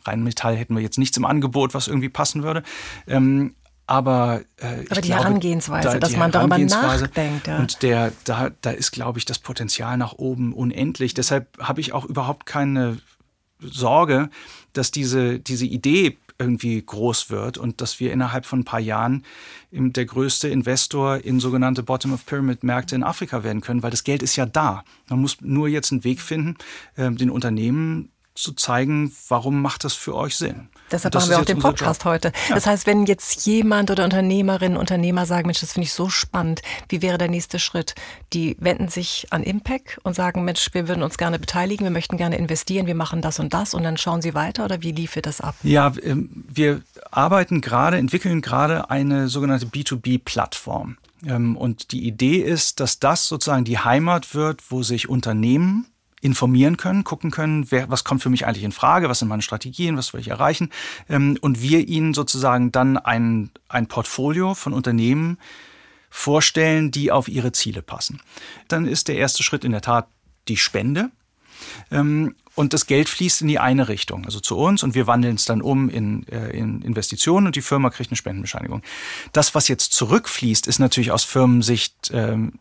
Rheinmetall 0.06 0.56
hätten 0.56 0.76
wir 0.76 0.82
jetzt 0.82 0.98
nichts 0.98 1.18
im 1.18 1.26
Angebot, 1.26 1.74
was 1.74 1.88
irgendwie 1.88 2.10
passen 2.10 2.44
würde. 2.44 2.64
Ähm, 3.08 3.56
aber, 3.88 4.42
äh, 4.58 4.86
aber 4.90 5.02
die 5.02 5.08
glaube, 5.08 5.24
Herangehensweise, 5.24 5.90
da, 5.92 6.00
dass 6.00 6.12
die 6.12 6.18
man 6.18 6.32
darüber 6.32 6.58
nachdenkt. 6.58 7.48
Ja. 7.48 7.58
Und 7.58 7.82
der, 7.82 8.12
da, 8.26 8.52
da 8.62 8.72
ist, 8.72 8.92
glaube 8.92 9.18
ich, 9.18 9.26
das 9.26 9.40
Potenzial 9.40 9.98
nach 9.98 10.14
oben 10.14 10.54
unendlich. 10.54 11.14
Deshalb 11.14 11.58
habe 11.60 11.80
ich 11.80 11.94
auch 11.94 12.06
überhaupt 12.06 12.46
keine 12.46 12.98
Sorge, 13.60 14.30
dass 14.74 14.92
diese, 14.92 15.40
diese 15.40 15.66
Idee 15.66 16.18
irgendwie 16.40 16.82
groß 16.86 17.30
wird 17.30 17.58
und 17.58 17.82
dass 17.82 18.00
wir 18.00 18.12
innerhalb 18.12 18.46
von 18.46 18.60
ein 18.60 18.66
paar 18.66 18.80
Jahren 18.80 19.24
der 19.72 20.06
größte 20.06 20.50
Investor 20.50 21.18
in 21.18 21.40
sogenannte 21.40 21.82
Bottom-of-Pyramid-Märkte 21.82 22.96
in 22.96 23.04
Afrika 23.04 23.44
werden 23.44 23.62
können, 23.62 23.82
weil 23.84 23.92
das 23.92 24.04
Geld 24.04 24.22
ist 24.22 24.36
ja 24.36 24.46
da. 24.46 24.84
Man 25.10 25.22
muss 25.22 25.38
nur 25.42 25.68
jetzt 25.68 25.92
einen 25.92 26.04
Weg 26.04 26.22
finden, 26.22 26.58
ähm, 26.96 27.18
den 27.18 27.30
Unternehmen 27.30 28.12
zu 28.36 28.54
zeigen, 28.54 29.12
warum 29.30 29.62
macht 29.62 29.84
das 29.84 29.94
für 29.94 30.14
euch 30.14 30.36
Sinn. 30.36 30.70
Deshalb 30.92 31.14
machen 31.14 31.30
wir 31.30 31.40
auch 31.40 31.46
den 31.46 31.60
Podcast 31.60 32.06
heute. 32.06 32.32
Ja. 32.50 32.56
Das 32.56 32.66
heißt, 32.66 32.88
wenn 32.88 33.06
jetzt 33.06 33.46
jemand 33.46 33.92
oder 33.92 34.04
Unternehmerinnen, 34.04 34.78
Unternehmer 34.78 35.26
sagen, 35.26 35.48
Mensch, 35.48 35.60
das 35.60 35.74
finde 35.74 35.86
ich 35.86 35.94
so 35.94 36.10
spannend, 36.10 36.62
wie 36.90 37.02
wäre 37.02 37.18
der 37.18 37.30
nächste 37.30 37.60
Schritt? 37.60 37.96
Die 38.34 38.56
wenden 38.60 38.88
sich 38.88 39.28
an 39.32 39.44
Impact 39.44 40.00
und 40.04 40.16
sagen, 40.16 40.46
Mensch, 40.46 40.70
wir 40.74 40.88
würden 40.88 41.04
uns 41.04 41.18
gerne 41.18 41.40
beteiligen, 41.40 41.84
wir 41.84 41.92
möchten 41.92 42.18
gerne 42.18 42.38
investieren, 42.38 42.88
wir 42.88 42.96
machen 42.96 43.22
das 43.22 43.40
und 43.40 43.54
das 43.54 43.74
und 43.74 43.84
dann 43.84 43.98
schauen 43.98 44.22
sie 44.22 44.34
weiter 44.34 44.66
oder 44.66 44.82
wie 44.82 44.92
lief 44.92 45.18
das 45.22 45.42
ab? 45.42 45.56
Ja, 45.64 45.94
ähm, 46.04 46.44
wir 46.48 46.82
arbeiten 47.12 47.62
gerade, 47.62 47.98
entwickeln 47.98 48.42
gerade 48.42 48.90
eine 48.90 49.28
sogenannte 49.28 49.66
B2B-Plattform. 49.66 50.98
Ähm, 51.26 51.58
und 51.58 51.92
die 51.92 52.06
Idee 52.08 52.38
ist, 52.38 52.80
dass 52.80 53.00
das 53.00 53.28
sozusagen 53.28 53.66
die 53.66 53.80
Heimat 53.80 54.36
wird, 54.36 54.62
wo 54.70 54.84
sich 54.84 55.10
Unternehmen 55.10 55.88
informieren 56.22 56.78
können, 56.78 57.04
gucken 57.04 57.32
können, 57.32 57.70
wer, 57.70 57.90
was 57.90 58.04
kommt 58.04 58.24
für 58.24 58.30
mich 58.30 58.46
eigentlich 58.46 58.64
in 58.64 58.72
Frage, 58.72 59.10
was 59.10 59.20
sind 59.20 59.28
meine 59.28 59.44
Strategien, 59.44 59.98
was 59.98 60.14
will 60.14 60.22
ich 60.22 60.30
erreichen. 60.30 60.72
Ähm, 61.10 61.38
und 61.42 61.62
wir 61.62 61.88
ihnen 61.88 62.14
sozusagen 62.14 62.72
dann 62.72 62.98
ein, 62.98 63.52
ein 63.70 63.88
Portfolio 63.88 64.56
von 64.56 64.74
Unternehmen 64.74 65.38
vorstellen, 66.10 66.90
die 66.92 67.12
auf 67.12 67.28
ihre 67.28 67.52
Ziele 67.52 67.82
passen. 67.82 68.22
Dann 68.68 68.88
ist 68.88 69.08
der 69.08 69.18
erste 69.18 69.44
Schritt 69.44 69.64
in 69.64 69.72
der 69.72 69.82
Tat 69.82 70.08
die 70.48 70.58
Spende. 70.58 71.12
Ähm, 71.92 72.36
und 72.56 72.74
das 72.74 72.88
Geld 72.88 73.08
fließt 73.08 73.44
in 73.44 73.48
die 73.48 73.60
eine 73.60 73.88
Richtung, 73.88 74.26
also 74.26 74.40
zu 74.40 74.58
uns, 74.58 74.82
und 74.82 74.96
wir 74.96 75.06
wandeln 75.06 75.36
es 75.36 75.46
dann 75.46 75.62
um 75.62 75.90
in, 75.90 76.28
äh, 76.28 76.50
in 76.58 76.82
Investitionen 76.82 77.46
und 77.46 77.56
die 77.56 77.62
Firma 77.62 77.92
kriegt 77.92 78.10
eine 78.10 78.18
Spendenbescheinigung. 78.18 78.82
Das, 79.32 79.54
was 79.54 79.68
jetzt 79.68 79.94
zurückfließt, 79.94 80.66
ist 80.66 80.80
natürlich 80.80 81.12
aus 81.12 81.24
Firmensicht 81.24 82.10
ähm, 82.12 82.54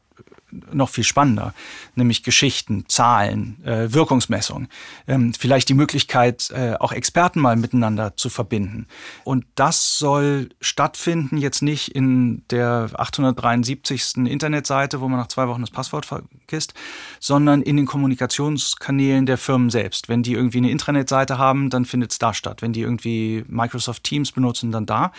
noch 0.72 0.88
viel 0.88 1.04
spannender, 1.04 1.54
nämlich 1.94 2.22
Geschichten, 2.22 2.84
Zahlen, 2.88 3.62
äh, 3.64 3.92
Wirkungsmessung, 3.92 4.68
ähm, 5.06 5.34
vielleicht 5.34 5.68
die 5.68 5.74
Möglichkeit, 5.74 6.50
äh, 6.50 6.74
auch 6.78 6.92
Experten 6.92 7.40
mal 7.40 7.56
miteinander 7.56 8.16
zu 8.16 8.28
verbinden. 8.28 8.86
Und 9.24 9.44
das 9.54 9.98
soll 9.98 10.50
stattfinden 10.60 11.36
jetzt 11.36 11.62
nicht 11.62 11.88
in 11.88 12.42
der 12.50 12.90
873. 12.94 14.26
Internetseite, 14.26 15.00
wo 15.00 15.08
man 15.08 15.18
nach 15.18 15.28
zwei 15.28 15.48
Wochen 15.48 15.60
das 15.60 15.70
Passwort 15.70 16.06
vergisst, 16.06 16.74
sondern 17.20 17.62
in 17.62 17.76
den 17.76 17.86
Kommunikationskanälen 17.86 19.26
der 19.26 19.38
Firmen 19.38 19.70
selbst. 19.70 20.08
Wenn 20.08 20.22
die 20.22 20.34
irgendwie 20.34 20.58
eine 20.58 20.70
Intranet-Seite 20.70 21.38
haben, 21.38 21.70
dann 21.70 21.84
findet 21.84 22.12
es 22.12 22.18
da 22.18 22.32
statt. 22.32 22.62
Wenn 22.62 22.72
die 22.72 22.82
irgendwie 22.82 23.44
Microsoft 23.48 24.04
Teams 24.04 24.32
benutzen, 24.32 24.70
dann 24.70 24.86
da. 24.86 25.12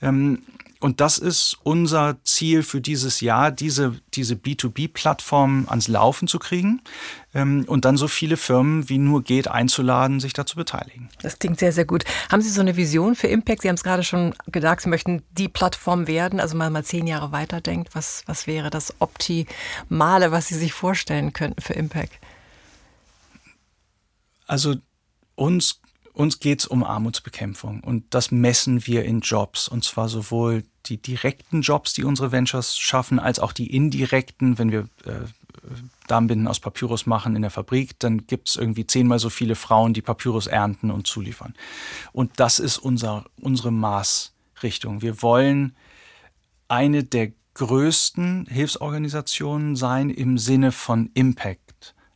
Ähm, 0.00 0.42
und 0.80 1.00
das 1.00 1.18
ist 1.18 1.56
unser 1.64 2.22
Ziel 2.22 2.62
für 2.62 2.80
dieses 2.80 3.20
Jahr, 3.20 3.50
diese, 3.50 4.00
diese 4.14 4.34
B2B-Plattform 4.34 5.66
ans 5.68 5.88
Laufen 5.88 6.28
zu 6.28 6.38
kriegen 6.38 6.82
ähm, 7.34 7.64
und 7.66 7.84
dann 7.84 7.96
so 7.96 8.06
viele 8.06 8.36
Firmen 8.36 8.88
wie 8.88 8.98
nur 8.98 9.24
geht 9.24 9.48
einzuladen, 9.48 10.20
sich 10.20 10.34
da 10.34 10.46
zu 10.46 10.54
beteiligen. 10.54 11.08
Das 11.20 11.40
klingt 11.40 11.58
sehr, 11.58 11.72
sehr 11.72 11.84
gut. 11.84 12.04
Haben 12.30 12.42
Sie 12.42 12.50
so 12.50 12.60
eine 12.60 12.76
Vision 12.76 13.16
für 13.16 13.26
Impact? 13.26 13.62
Sie 13.62 13.68
haben 13.68 13.74
es 13.74 13.82
gerade 13.82 14.04
schon 14.04 14.34
gesagt, 14.46 14.82
Sie 14.82 14.88
möchten 14.88 15.22
die 15.32 15.48
Plattform 15.48 16.06
werden, 16.06 16.38
also 16.38 16.56
mal, 16.56 16.70
mal 16.70 16.84
zehn 16.84 17.08
Jahre 17.08 17.32
weiterdenkt. 17.32 17.94
Was, 17.94 18.22
was 18.26 18.46
wäre 18.46 18.70
das 18.70 18.94
Optimale, 19.00 20.30
was 20.30 20.46
Sie 20.46 20.56
sich 20.56 20.72
vorstellen 20.72 21.32
könnten 21.32 21.60
für 21.60 21.72
Impact? 21.72 22.12
Also 24.46 24.76
uns 25.34 25.80
uns 26.18 26.40
geht 26.40 26.60
es 26.60 26.66
um 26.66 26.82
Armutsbekämpfung 26.82 27.80
und 27.80 28.12
das 28.12 28.32
messen 28.32 28.86
wir 28.88 29.04
in 29.04 29.20
Jobs 29.20 29.68
und 29.68 29.84
zwar 29.84 30.08
sowohl 30.08 30.64
die 30.86 31.00
direkten 31.00 31.62
Jobs, 31.62 31.92
die 31.92 32.02
unsere 32.02 32.32
Ventures 32.32 32.76
schaffen, 32.76 33.20
als 33.20 33.38
auch 33.38 33.52
die 33.52 33.72
indirekten. 33.72 34.58
Wenn 34.58 34.72
wir 34.72 34.88
äh, 35.04 35.26
Darmbinden 36.08 36.48
aus 36.48 36.58
Papyrus 36.58 37.06
machen 37.06 37.36
in 37.36 37.42
der 37.42 37.52
Fabrik, 37.52 38.00
dann 38.00 38.26
gibt 38.26 38.48
es 38.48 38.56
irgendwie 38.56 38.84
zehnmal 38.84 39.20
so 39.20 39.30
viele 39.30 39.54
Frauen, 39.54 39.94
die 39.94 40.02
Papyrus 40.02 40.48
ernten 40.48 40.90
und 40.90 41.06
zuliefern. 41.06 41.54
Und 42.12 42.40
das 42.40 42.58
ist 42.58 42.78
unser, 42.78 43.24
unsere 43.40 43.70
Maßrichtung. 43.70 45.02
Wir 45.02 45.22
wollen 45.22 45.76
eine 46.66 47.04
der 47.04 47.30
größten 47.54 48.46
Hilfsorganisationen 48.46 49.76
sein 49.76 50.10
im 50.10 50.36
Sinne 50.36 50.72
von 50.72 51.10
Impact. 51.14 51.67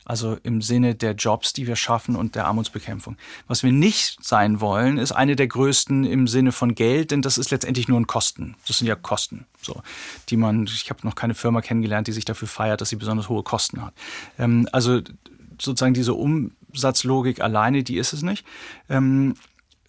Also 0.05 0.37
im 0.43 0.61
Sinne 0.61 0.95
der 0.95 1.13
Jobs, 1.13 1.53
die 1.53 1.65
wir 1.65 1.75
schaffen 1.75 2.15
und 2.15 2.35
der 2.35 2.45
Armutsbekämpfung. 2.45 3.17
Was 3.47 3.63
wir 3.63 3.71
nicht 3.71 4.23
sein 4.23 4.59
wollen, 4.59 4.97
ist 4.97 5.13
eine 5.13 5.35
der 5.35 5.47
größten 5.47 6.03
im 6.03 6.27
Sinne 6.27 6.51
von 6.51 6.75
Geld, 6.75 7.11
denn 7.11 7.21
das 7.21 7.37
ist 7.37 7.51
letztendlich 7.51 7.87
nur 7.87 7.99
ein 7.99 8.07
Kosten. 8.07 8.55
Das 8.67 8.79
sind 8.79 8.87
ja 8.87 8.95
Kosten, 8.95 9.45
so, 9.61 9.81
die 10.29 10.35
man, 10.35 10.65
ich 10.65 10.89
habe 10.89 11.05
noch 11.07 11.15
keine 11.15 11.35
Firma 11.35 11.61
kennengelernt, 11.61 12.07
die 12.07 12.11
sich 12.11 12.25
dafür 12.25 12.47
feiert, 12.47 12.81
dass 12.81 12.89
sie 12.89 12.97
besonders 12.97 13.29
hohe 13.29 13.43
Kosten 13.43 13.81
hat. 13.81 13.93
Ähm, 14.37 14.67
also 14.71 15.01
sozusagen 15.61 15.93
diese 15.93 16.13
Umsatzlogik 16.13 17.39
alleine, 17.39 17.83
die 17.83 17.97
ist 17.97 18.13
es 18.13 18.23
nicht. 18.23 18.45
Ähm, 18.89 19.35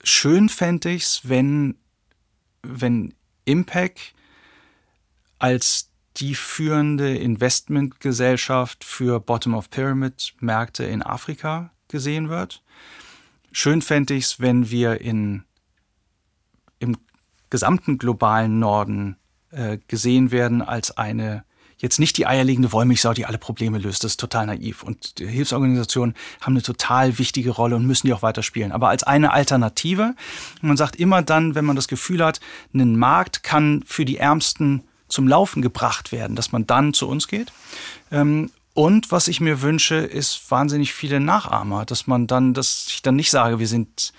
schön 0.03 0.49
fände 0.49 0.91
ich 0.91 1.03
es, 1.03 1.29
wenn, 1.29 1.77
wenn 2.63 3.15
Impact 3.45 4.15
als 5.39 5.91
die 6.17 6.35
führende 6.35 7.17
Investmentgesellschaft 7.17 8.85
für 8.85 9.21
Bottom-of-Pyramid-Märkte 9.21 10.85
in 10.85 11.03
Afrika 11.03 11.71
gesehen 11.89 12.29
wird. 12.29 12.63
Schön 13.53 13.83
fände 13.83 14.15
ich 14.15 14.25
es, 14.25 14.41
wenn 14.41 14.71
wir 14.71 15.01
in, 15.01 15.45
im 16.79 16.97
gesamten 17.51 17.99
globalen 17.99 18.59
Norden 18.59 19.17
äh, 19.51 19.79
gesehen 19.89 20.31
werden 20.31 20.63
als 20.63 20.97
eine 20.97 21.45
jetzt 21.79 21.99
nicht 21.99 22.17
die 22.17 22.27
eierlegende 22.27 22.73
Wollmilchsau, 22.73 23.13
die 23.13 23.27
alle 23.27 23.39
Probleme 23.39 23.79
löst. 23.79 24.05
Das 24.05 24.13
ist 24.13 24.21
total 24.21 24.47
naiv. 24.47 24.83
Und 24.83 25.15
Hilfsorganisationen 25.19 26.15
haben 26.41 26.55
eine 26.55 26.63
total 26.63 27.19
wichtige 27.19 27.51
Rolle 27.51 27.77
und 27.77 27.87
müssen 27.87 28.07
die 28.07 28.13
auch 28.13 28.23
weiterspielen. 28.23 28.73
Aber 28.73 28.89
als 28.89 29.03
eine 29.03 29.33
Alternative. 29.33 30.15
Man 30.63 30.77
sagt 30.77 30.97
immer 30.97 31.23
dann, 31.23 31.55
wenn 31.55 31.65
man 31.65 31.77
das 31.77 31.89
Gefühl 31.89 32.25
hat, 32.25 32.41
ein 32.73 32.97
Markt 32.97 33.43
kann 33.43 33.83
für 33.87 34.05
die 34.05 34.17
Ärmsten 34.17 34.85
zum 35.15 35.29
Laufen 35.29 35.63
gebracht 35.63 36.13
werden, 36.13 36.37
dass 36.37 36.53
man 36.53 36.67
dann 36.67 36.93
zu 36.93 37.09
uns 37.09 37.29
geht. 37.29 37.53
Ähm, 38.11 38.51
und 38.75 39.13
was 39.13 39.29
ich 39.29 39.41
mir 39.41 39.63
wünsche, 39.63 39.95
ist 39.95 40.51
wahnsinnig 40.51 40.93
viele 40.93 41.21
Nachahmer, 41.21 41.85
dass 41.85 42.07
man 42.07 42.27
dann, 42.27 42.55
dass 42.55 42.87
ich 42.89 43.03
dann 43.03 43.15
nicht 43.15 43.31
sage, 43.31 43.61
wir 43.61 43.69
sind 43.69 44.13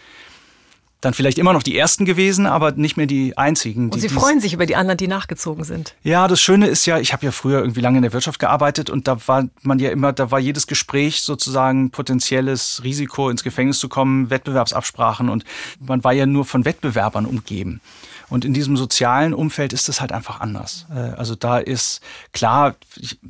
dann 1.01 1.13
vielleicht 1.13 1.37
immer 1.37 1.53
noch 1.53 1.61
die 1.61 1.77
Ersten 1.77 2.05
gewesen, 2.05 2.47
aber 2.47 2.71
nicht 2.71 2.97
mehr 2.97 3.05
die 3.05 3.37
Einzigen. 3.37 3.89
Und 3.91 3.99
Sie 3.99 4.09
freuen 4.09 4.39
sich 4.39 4.53
über 4.53 4.65
die 4.65 4.75
anderen, 4.75 4.97
die 4.97 5.07
nachgezogen 5.07 5.63
sind. 5.63 5.93
Ja, 6.03 6.27
das 6.27 6.41
Schöne 6.41 6.67
ist 6.67 6.85
ja, 6.85 6.99
ich 6.99 7.13
habe 7.13 7.25
ja 7.25 7.31
früher 7.31 7.59
irgendwie 7.59 7.81
lange 7.81 7.97
in 7.97 8.01
der 8.01 8.13
Wirtschaft 8.13 8.39
gearbeitet 8.39 8.89
und 8.89 9.07
da 9.07 9.17
war 9.27 9.47
man 9.61 9.77
ja 9.77 9.91
immer, 9.91 10.13
da 10.13 10.31
war 10.31 10.39
jedes 10.39 10.65
Gespräch 10.65 11.21
sozusagen 11.21 11.91
potenzielles 11.91 12.81
Risiko, 12.83 13.29
ins 13.29 13.43
Gefängnis 13.43 13.77
zu 13.77 13.87
kommen, 13.87 14.29
Wettbewerbsabsprachen 14.29 15.29
und 15.29 15.43
man 15.79 16.03
war 16.03 16.13
ja 16.13 16.25
nur 16.25 16.45
von 16.45 16.65
Wettbewerbern 16.65 17.25
umgeben. 17.25 17.81
Und 18.29 18.45
in 18.45 18.53
diesem 18.53 18.75
sozialen 18.77 19.33
Umfeld 19.33 19.73
ist 19.73 19.87
es 19.89 20.01
halt 20.01 20.11
einfach 20.11 20.39
anders. 20.39 20.85
Äh, 20.89 20.99
also 21.15 21.35
da 21.35 21.59
ist 21.59 22.01
klar, 22.33 22.75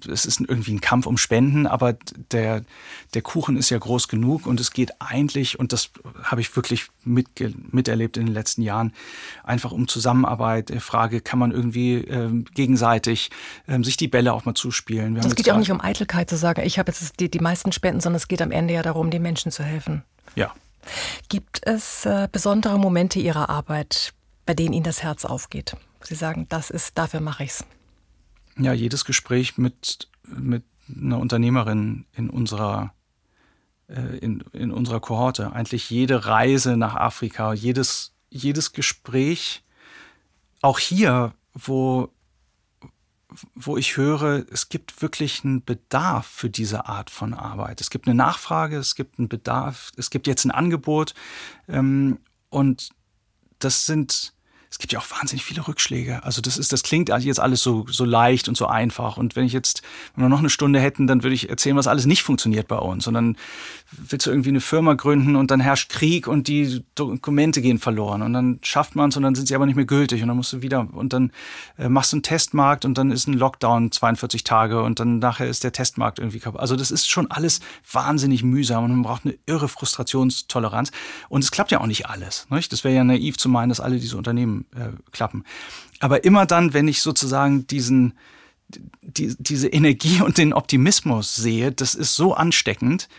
es 0.10 0.26
ist 0.26 0.39
irgendwie 0.39 0.74
ein 0.74 0.82
Kampf 0.82 1.06
um 1.06 1.18
Spenden, 1.18 1.68
aber 1.68 1.96
der, 2.32 2.64
der 3.14 3.22
Kuchen 3.22 3.58
ist 3.58 3.70
ja 3.70 3.78
groß 3.78 4.08
genug 4.08 4.46
und 4.46 4.60
es 4.60 4.72
geht 4.72 5.02
eigentlich, 5.02 5.60
und 5.60 5.74
das 5.74 5.89
habe 6.24 6.41
ich 6.41 6.56
wirklich 6.56 6.88
mit, 7.04 7.28
miterlebt 7.72 8.18
in 8.18 8.26
den 8.26 8.34
letzten 8.34 8.62
Jahren, 8.62 8.93
einfach 9.43 9.72
um 9.72 9.88
Zusammenarbeit. 9.88 10.70
Die 10.70 10.80
Frage, 10.80 11.22
kann 11.22 11.39
man 11.39 11.52
irgendwie 11.52 11.96
ähm, 11.96 12.46
gegenseitig 12.54 13.32
ähm, 13.68 13.84
sich 13.84 13.98
die 13.98 14.08
Bälle 14.08 14.34
auch 14.34 14.46
mal 14.46 14.56
zuspielen? 14.56 15.18
Es 15.18 15.36
geht 15.36 15.48
ja 15.48 15.56
auch 15.56 15.60
nicht 15.60 15.72
um 15.72 15.82
Eitelkeit 15.82 16.30
zu 16.30 16.38
sagen, 16.38 16.62
ich 16.66 16.80
habe 16.80 16.91
jetzt 16.91 17.20
die, 17.20 17.30
die 17.30 17.39
meisten 17.39 17.72
Spenden, 17.72 18.02
sondern 18.02 18.18
es 18.18 18.28
geht 18.28 18.41
am 18.41 18.52
Ende 18.52 18.74
ja 18.74 18.82
darum, 18.82 19.12
den 19.12 19.22
Menschen 19.22 19.52
zu 19.52 19.64
helfen. 19.64 20.04
Ja. 20.36 20.54
Gibt 21.30 21.66
es 21.66 22.06
äh, 22.06 22.28
besondere 22.32 22.78
Momente 22.78 23.20
Ihrer 23.20 23.50
Arbeit, 23.50 24.14
bei 24.46 24.54
denen 24.54 24.74
Ihnen 24.74 24.84
das 24.84 25.04
Herz 25.04 25.26
aufgeht? 25.26 25.76
Sie 26.04 26.16
sagen, 26.16 26.46
das 26.50 26.70
ist, 26.70 26.98
dafür 26.98 27.20
mache 27.20 27.43
ich's. 27.43 27.66
Ja, 28.58 28.74
jedes 28.74 29.06
Gespräch 29.06 29.58
mit, 29.58 30.08
mit 30.24 30.64
einer 30.88 31.20
Unternehmerin 31.20 32.06
in 32.14 32.30
unserer, 32.30 32.93
äh, 33.88 34.18
in, 34.18 34.41
in 34.54 34.72
unserer 34.72 35.00
Kohorte, 35.00 35.52
eigentlich 35.52 35.89
jede 35.89 36.26
Reise 36.26 36.78
nach 36.78 36.96
Afrika, 36.96 37.54
jedes, 37.54 38.14
jedes 38.30 38.72
Gespräch, 38.72 39.64
auch 40.62 40.80
hier, 40.80 41.34
wo, 41.54 42.10
wo 43.56 43.78
ich 43.78 43.98
höre, 43.98 44.46
es 44.52 44.70
gibt 44.70 45.02
wirklich 45.02 45.43
einen 45.43 45.64
Bedarf 45.64 46.28
für 46.28 46.50
diese 46.50 46.86
Art 46.86 47.10
von 47.10 47.34
Arbeit. 47.34 47.82
Es 47.82 47.89
gibt 47.89 48.08
eine 48.08 48.16
Nachfrage, 48.16 48.78
es 48.78 48.96
gibt 48.96 49.20
einen 49.20 49.28
Bedarf, 49.28 49.91
es 49.98 50.10
gibt 50.10 50.28
jetzt 50.28 50.46
ein 50.46 50.52
Angebot. 50.52 51.14
Ähm, 51.68 52.20
und 52.50 52.89
das 53.60 53.86
sind 53.86 54.35
es 54.76 54.80
gibt 54.80 54.91
ja 54.91 54.99
auch 54.99 55.09
wahnsinnig 55.09 55.45
viele 55.45 55.65
Rückschläge. 55.65 56.21
Also 56.26 56.41
das 56.41 56.57
ist, 56.57 56.73
das 56.73 56.84
klingt 56.84 57.07
jetzt 57.07 57.39
alles 57.39 57.63
so, 57.63 57.86
so 57.89 58.03
leicht 58.03 58.49
und 58.49 58.57
so 58.57 58.67
einfach. 58.67 59.15
Und 59.15 59.38
wenn 59.38 59.45
ich 59.45 59.53
jetzt, 59.53 59.84
wenn 60.15 60.26
wir 60.26 60.30
noch 60.30 60.39
eine 60.39 60.49
Stunde 60.49 60.82
hätten, 60.82 61.07
dann 61.07 61.23
würde 61.23 61.34
ich 61.34 61.49
erzählen, 61.49 61.78
was 61.78 61.88
alles 61.88 62.05
nicht 62.05 62.23
funktioniert 62.23 62.67
bei 62.67 62.76
uns. 62.76 63.07
Und 63.07 63.13
dann 63.13 63.38
willst 63.93 64.26
du 64.26 64.32
irgendwie 64.32 64.49
eine 64.49 64.59
Firma 64.59 64.95
gründen 64.95 65.38
und 65.38 65.49
dann 65.49 65.61
herrscht 65.61 65.89
Krieg 65.89 66.28
und 66.28 66.49
die 66.49 66.84
Dokumente 66.95 67.61
gehen 67.61 67.80
verloren. 67.80 68.21
Und 68.21 68.34
dann 68.34 68.59
schafft 68.63 68.97
man 68.97 69.11
es 69.11 69.15
und 69.15 69.23
dann 69.23 69.34
sind 69.34 69.47
sie 69.47 69.55
aber 69.55 69.65
nicht 69.65 69.78
mehr 69.78 69.86
gültig. 69.86 70.21
Und 70.21 70.28
dann 70.28 70.36
musst 70.36 70.51
du 70.51 70.61
wieder, 70.61 70.86
und 70.91 71.13
dann 71.13 71.32
äh, 71.78 71.88
machst 71.88 72.11
du 72.11 72.17
einen 72.17 72.23
Testmarkt 72.23 72.84
und 72.84 72.97
dann 72.97 73.11
ist 73.11 73.28
ein 73.28 73.34
Lockdown 73.34 73.93
42 73.93 74.43
Tage 74.43 74.84
und 74.84 74.99
dann 74.99 75.19
nachher 75.19 75.47
ist 75.47 75.63
der 75.63 75.71
Testmarkt 75.71 76.19
irgendwie 76.19 76.39
kaputt. 76.39 76.59
Also 76.59 76.76
das 76.76 76.91
ist 76.91 77.09
schon 77.09 77.32
alles 77.32 77.61
wahnsinnig 77.89 78.43
mühsam 78.43 78.84
und 78.84 78.91
man 78.91 79.03
braucht 79.03 79.23
eine 79.23 79.38
irre 79.45 79.69
Frustrationstoleranz. 79.69 80.91
Und 81.30 81.45
es 81.45 81.51
klappt 81.51 81.71
ja 81.71 81.80
auch 81.80 81.88
nicht 81.88 82.09
alles. 82.09 82.45
Nicht? 82.49 82.73
Das 82.73 82.84
wäre 82.84 82.93
ja 82.93 83.05
naiv 83.05 83.38
zu 83.38 83.47
meinen, 83.47 83.69
dass 83.69 83.80
alle 83.80 83.99
diese 83.99 84.17
Unternehmen 84.17 84.64
äh, 84.76 84.89
klappen. 85.11 85.43
Aber 85.99 86.24
immer 86.24 86.45
dann, 86.45 86.74
wenn 86.74 86.88
ich 86.88 87.01
sozusagen 87.01 87.68
diesen, 87.68 88.13
die, 89.01 89.36
diese 89.38 89.68
Energie 89.68 90.22
und 90.26 90.38
den 90.38 90.53
Optimismus 90.53 91.36
sehe, 91.36 91.72
das 91.72 91.95
ist 91.95 92.16
so 92.16 92.34
ansteckend, 92.34 93.09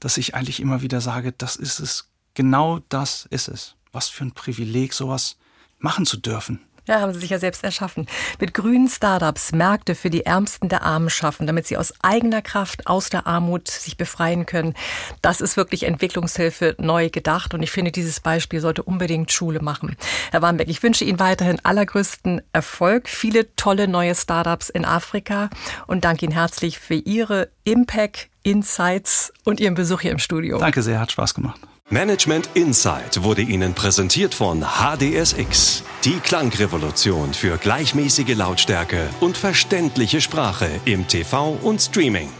dass 0.00 0.16
ich 0.16 0.34
eigentlich 0.34 0.60
immer 0.60 0.82
wieder 0.82 1.00
sage, 1.00 1.32
das 1.32 1.56
ist 1.56 1.80
es, 1.80 2.10
genau 2.34 2.80
das 2.88 3.26
ist 3.30 3.48
es. 3.48 3.76
Was 3.92 4.08
für 4.08 4.24
ein 4.24 4.32
Privileg, 4.32 4.92
sowas 4.92 5.36
machen 5.78 6.06
zu 6.06 6.16
dürfen. 6.16 6.60
Ja, 6.86 7.00
haben 7.00 7.14
sie 7.14 7.20
sich 7.20 7.30
ja 7.30 7.38
selbst 7.38 7.64
erschaffen. 7.64 8.06
Mit 8.40 8.52
grünen 8.52 8.88
Startups 8.88 9.52
Märkte 9.52 9.94
für 9.94 10.10
die 10.10 10.26
Ärmsten 10.26 10.68
der 10.68 10.82
Armen 10.82 11.08
schaffen, 11.08 11.46
damit 11.46 11.66
sie 11.66 11.78
aus 11.78 11.94
eigener 12.02 12.42
Kraft 12.42 12.86
aus 12.86 13.08
der 13.08 13.26
Armut 13.26 13.68
sich 13.68 13.96
befreien 13.96 14.44
können. 14.44 14.74
Das 15.22 15.40
ist 15.40 15.56
wirklich 15.56 15.84
Entwicklungshilfe 15.84 16.74
neu 16.78 17.08
gedacht 17.08 17.54
und 17.54 17.62
ich 17.62 17.70
finde, 17.70 17.90
dieses 17.90 18.20
Beispiel 18.20 18.60
sollte 18.60 18.82
unbedingt 18.82 19.32
Schule 19.32 19.60
machen. 19.60 19.96
Herr 20.30 20.42
Warnbeck, 20.42 20.68
ich 20.68 20.82
wünsche 20.82 21.04
Ihnen 21.04 21.18
weiterhin 21.18 21.58
allergrößten 21.62 22.42
Erfolg, 22.52 23.08
viele 23.08 23.54
tolle 23.56 23.88
neue 23.88 24.14
Startups 24.14 24.68
in 24.68 24.84
Afrika 24.84 25.48
und 25.86 26.04
danke 26.04 26.26
Ihnen 26.26 26.34
herzlich 26.34 26.78
für 26.78 26.94
Ihre 26.94 27.48
Impact, 27.64 28.28
Insights 28.42 29.32
und 29.44 29.58
Ihren 29.58 29.74
Besuch 29.74 30.02
hier 30.02 30.12
im 30.12 30.18
Studio. 30.18 30.58
Danke 30.58 30.82
sehr, 30.82 31.00
hat 31.00 31.12
Spaß 31.12 31.32
gemacht. 31.32 31.60
Management 31.90 32.48
Insight 32.54 33.22
wurde 33.22 33.42
Ihnen 33.42 33.74
präsentiert 33.74 34.34
von 34.34 34.62
HDSX, 34.64 35.84
die 36.04 36.18
Klangrevolution 36.18 37.34
für 37.34 37.58
gleichmäßige 37.58 38.34
Lautstärke 38.34 39.10
und 39.20 39.36
verständliche 39.36 40.22
Sprache 40.22 40.68
im 40.86 41.06
TV 41.06 41.58
und 41.62 41.82
Streaming. 41.82 42.30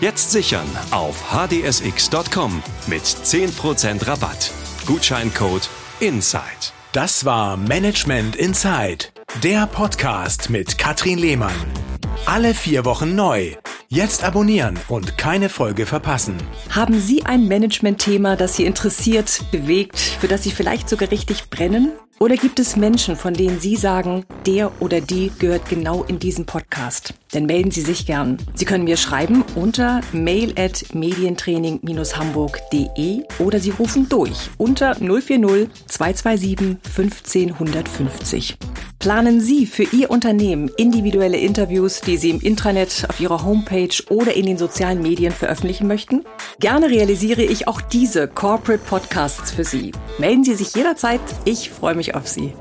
Jetzt 0.00 0.30
sichern 0.30 0.68
auf 0.92 1.32
hdsx.com 1.32 2.62
mit 2.86 3.02
10% 3.02 4.06
Rabatt. 4.06 4.52
Gutscheincode 4.86 5.68
INSIDE. 5.98 6.72
Das 6.92 7.24
war 7.24 7.56
Management 7.56 8.36
Inside, 8.36 9.06
der 9.42 9.66
Podcast 9.66 10.50
mit 10.50 10.78
Katrin 10.78 11.18
Lehmann. 11.18 11.54
Alle 12.26 12.54
vier 12.54 12.84
Wochen 12.84 13.14
neu 13.14 13.54
Jetzt 13.94 14.24
abonnieren 14.24 14.76
und 14.88 15.16
keine 15.18 15.48
Folge 15.48 15.86
verpassen. 15.86 16.36
Haben 16.70 16.98
Sie 16.98 17.24
ein 17.24 17.46
Management-Thema, 17.46 18.34
das 18.34 18.56
Sie 18.56 18.64
interessiert, 18.64 19.44
bewegt, 19.52 19.98
für 19.98 20.26
das 20.26 20.42
Sie 20.42 20.50
vielleicht 20.50 20.88
sogar 20.88 21.12
richtig 21.12 21.48
brennen? 21.48 21.92
Oder 22.18 22.36
gibt 22.36 22.58
es 22.58 22.74
Menschen, 22.74 23.14
von 23.14 23.34
denen 23.34 23.60
Sie 23.60 23.76
sagen, 23.76 24.24
der 24.46 24.72
oder 24.80 25.00
die 25.00 25.30
gehört 25.38 25.68
genau 25.68 26.02
in 26.02 26.18
diesen 26.18 26.44
Podcast? 26.44 27.14
Dann 27.30 27.46
melden 27.46 27.70
Sie 27.70 27.82
sich 27.82 28.04
gern. 28.04 28.38
Sie 28.54 28.64
können 28.64 28.82
mir 28.82 28.96
schreiben 28.96 29.44
unter 29.54 30.00
mail 30.12 30.52
at 30.58 30.92
medientraining-hamburg.de 30.92 33.22
oder 33.38 33.60
Sie 33.60 33.70
rufen 33.70 34.08
durch 34.08 34.50
unter 34.58 34.96
040 34.96 35.68
227 35.86 36.78
15 36.82 37.52
150. 37.52 38.58
Planen 39.04 39.38
Sie 39.38 39.66
für 39.66 39.82
Ihr 39.82 40.10
Unternehmen 40.10 40.70
individuelle 40.78 41.36
Interviews, 41.36 42.00
die 42.00 42.16
Sie 42.16 42.30
im 42.30 42.40
Intranet, 42.40 43.04
auf 43.06 43.20
Ihrer 43.20 43.44
Homepage 43.44 43.90
oder 44.08 44.34
in 44.34 44.46
den 44.46 44.56
sozialen 44.56 45.02
Medien 45.02 45.30
veröffentlichen 45.30 45.86
möchten? 45.86 46.24
Gerne 46.58 46.88
realisiere 46.88 47.42
ich 47.42 47.68
auch 47.68 47.82
diese 47.82 48.28
Corporate 48.28 48.82
Podcasts 48.82 49.50
für 49.50 49.64
Sie. 49.64 49.92
Melden 50.16 50.42
Sie 50.42 50.54
sich 50.54 50.74
jederzeit. 50.74 51.20
Ich 51.44 51.68
freue 51.68 51.96
mich 51.96 52.14
auf 52.14 52.26
Sie. 52.26 52.54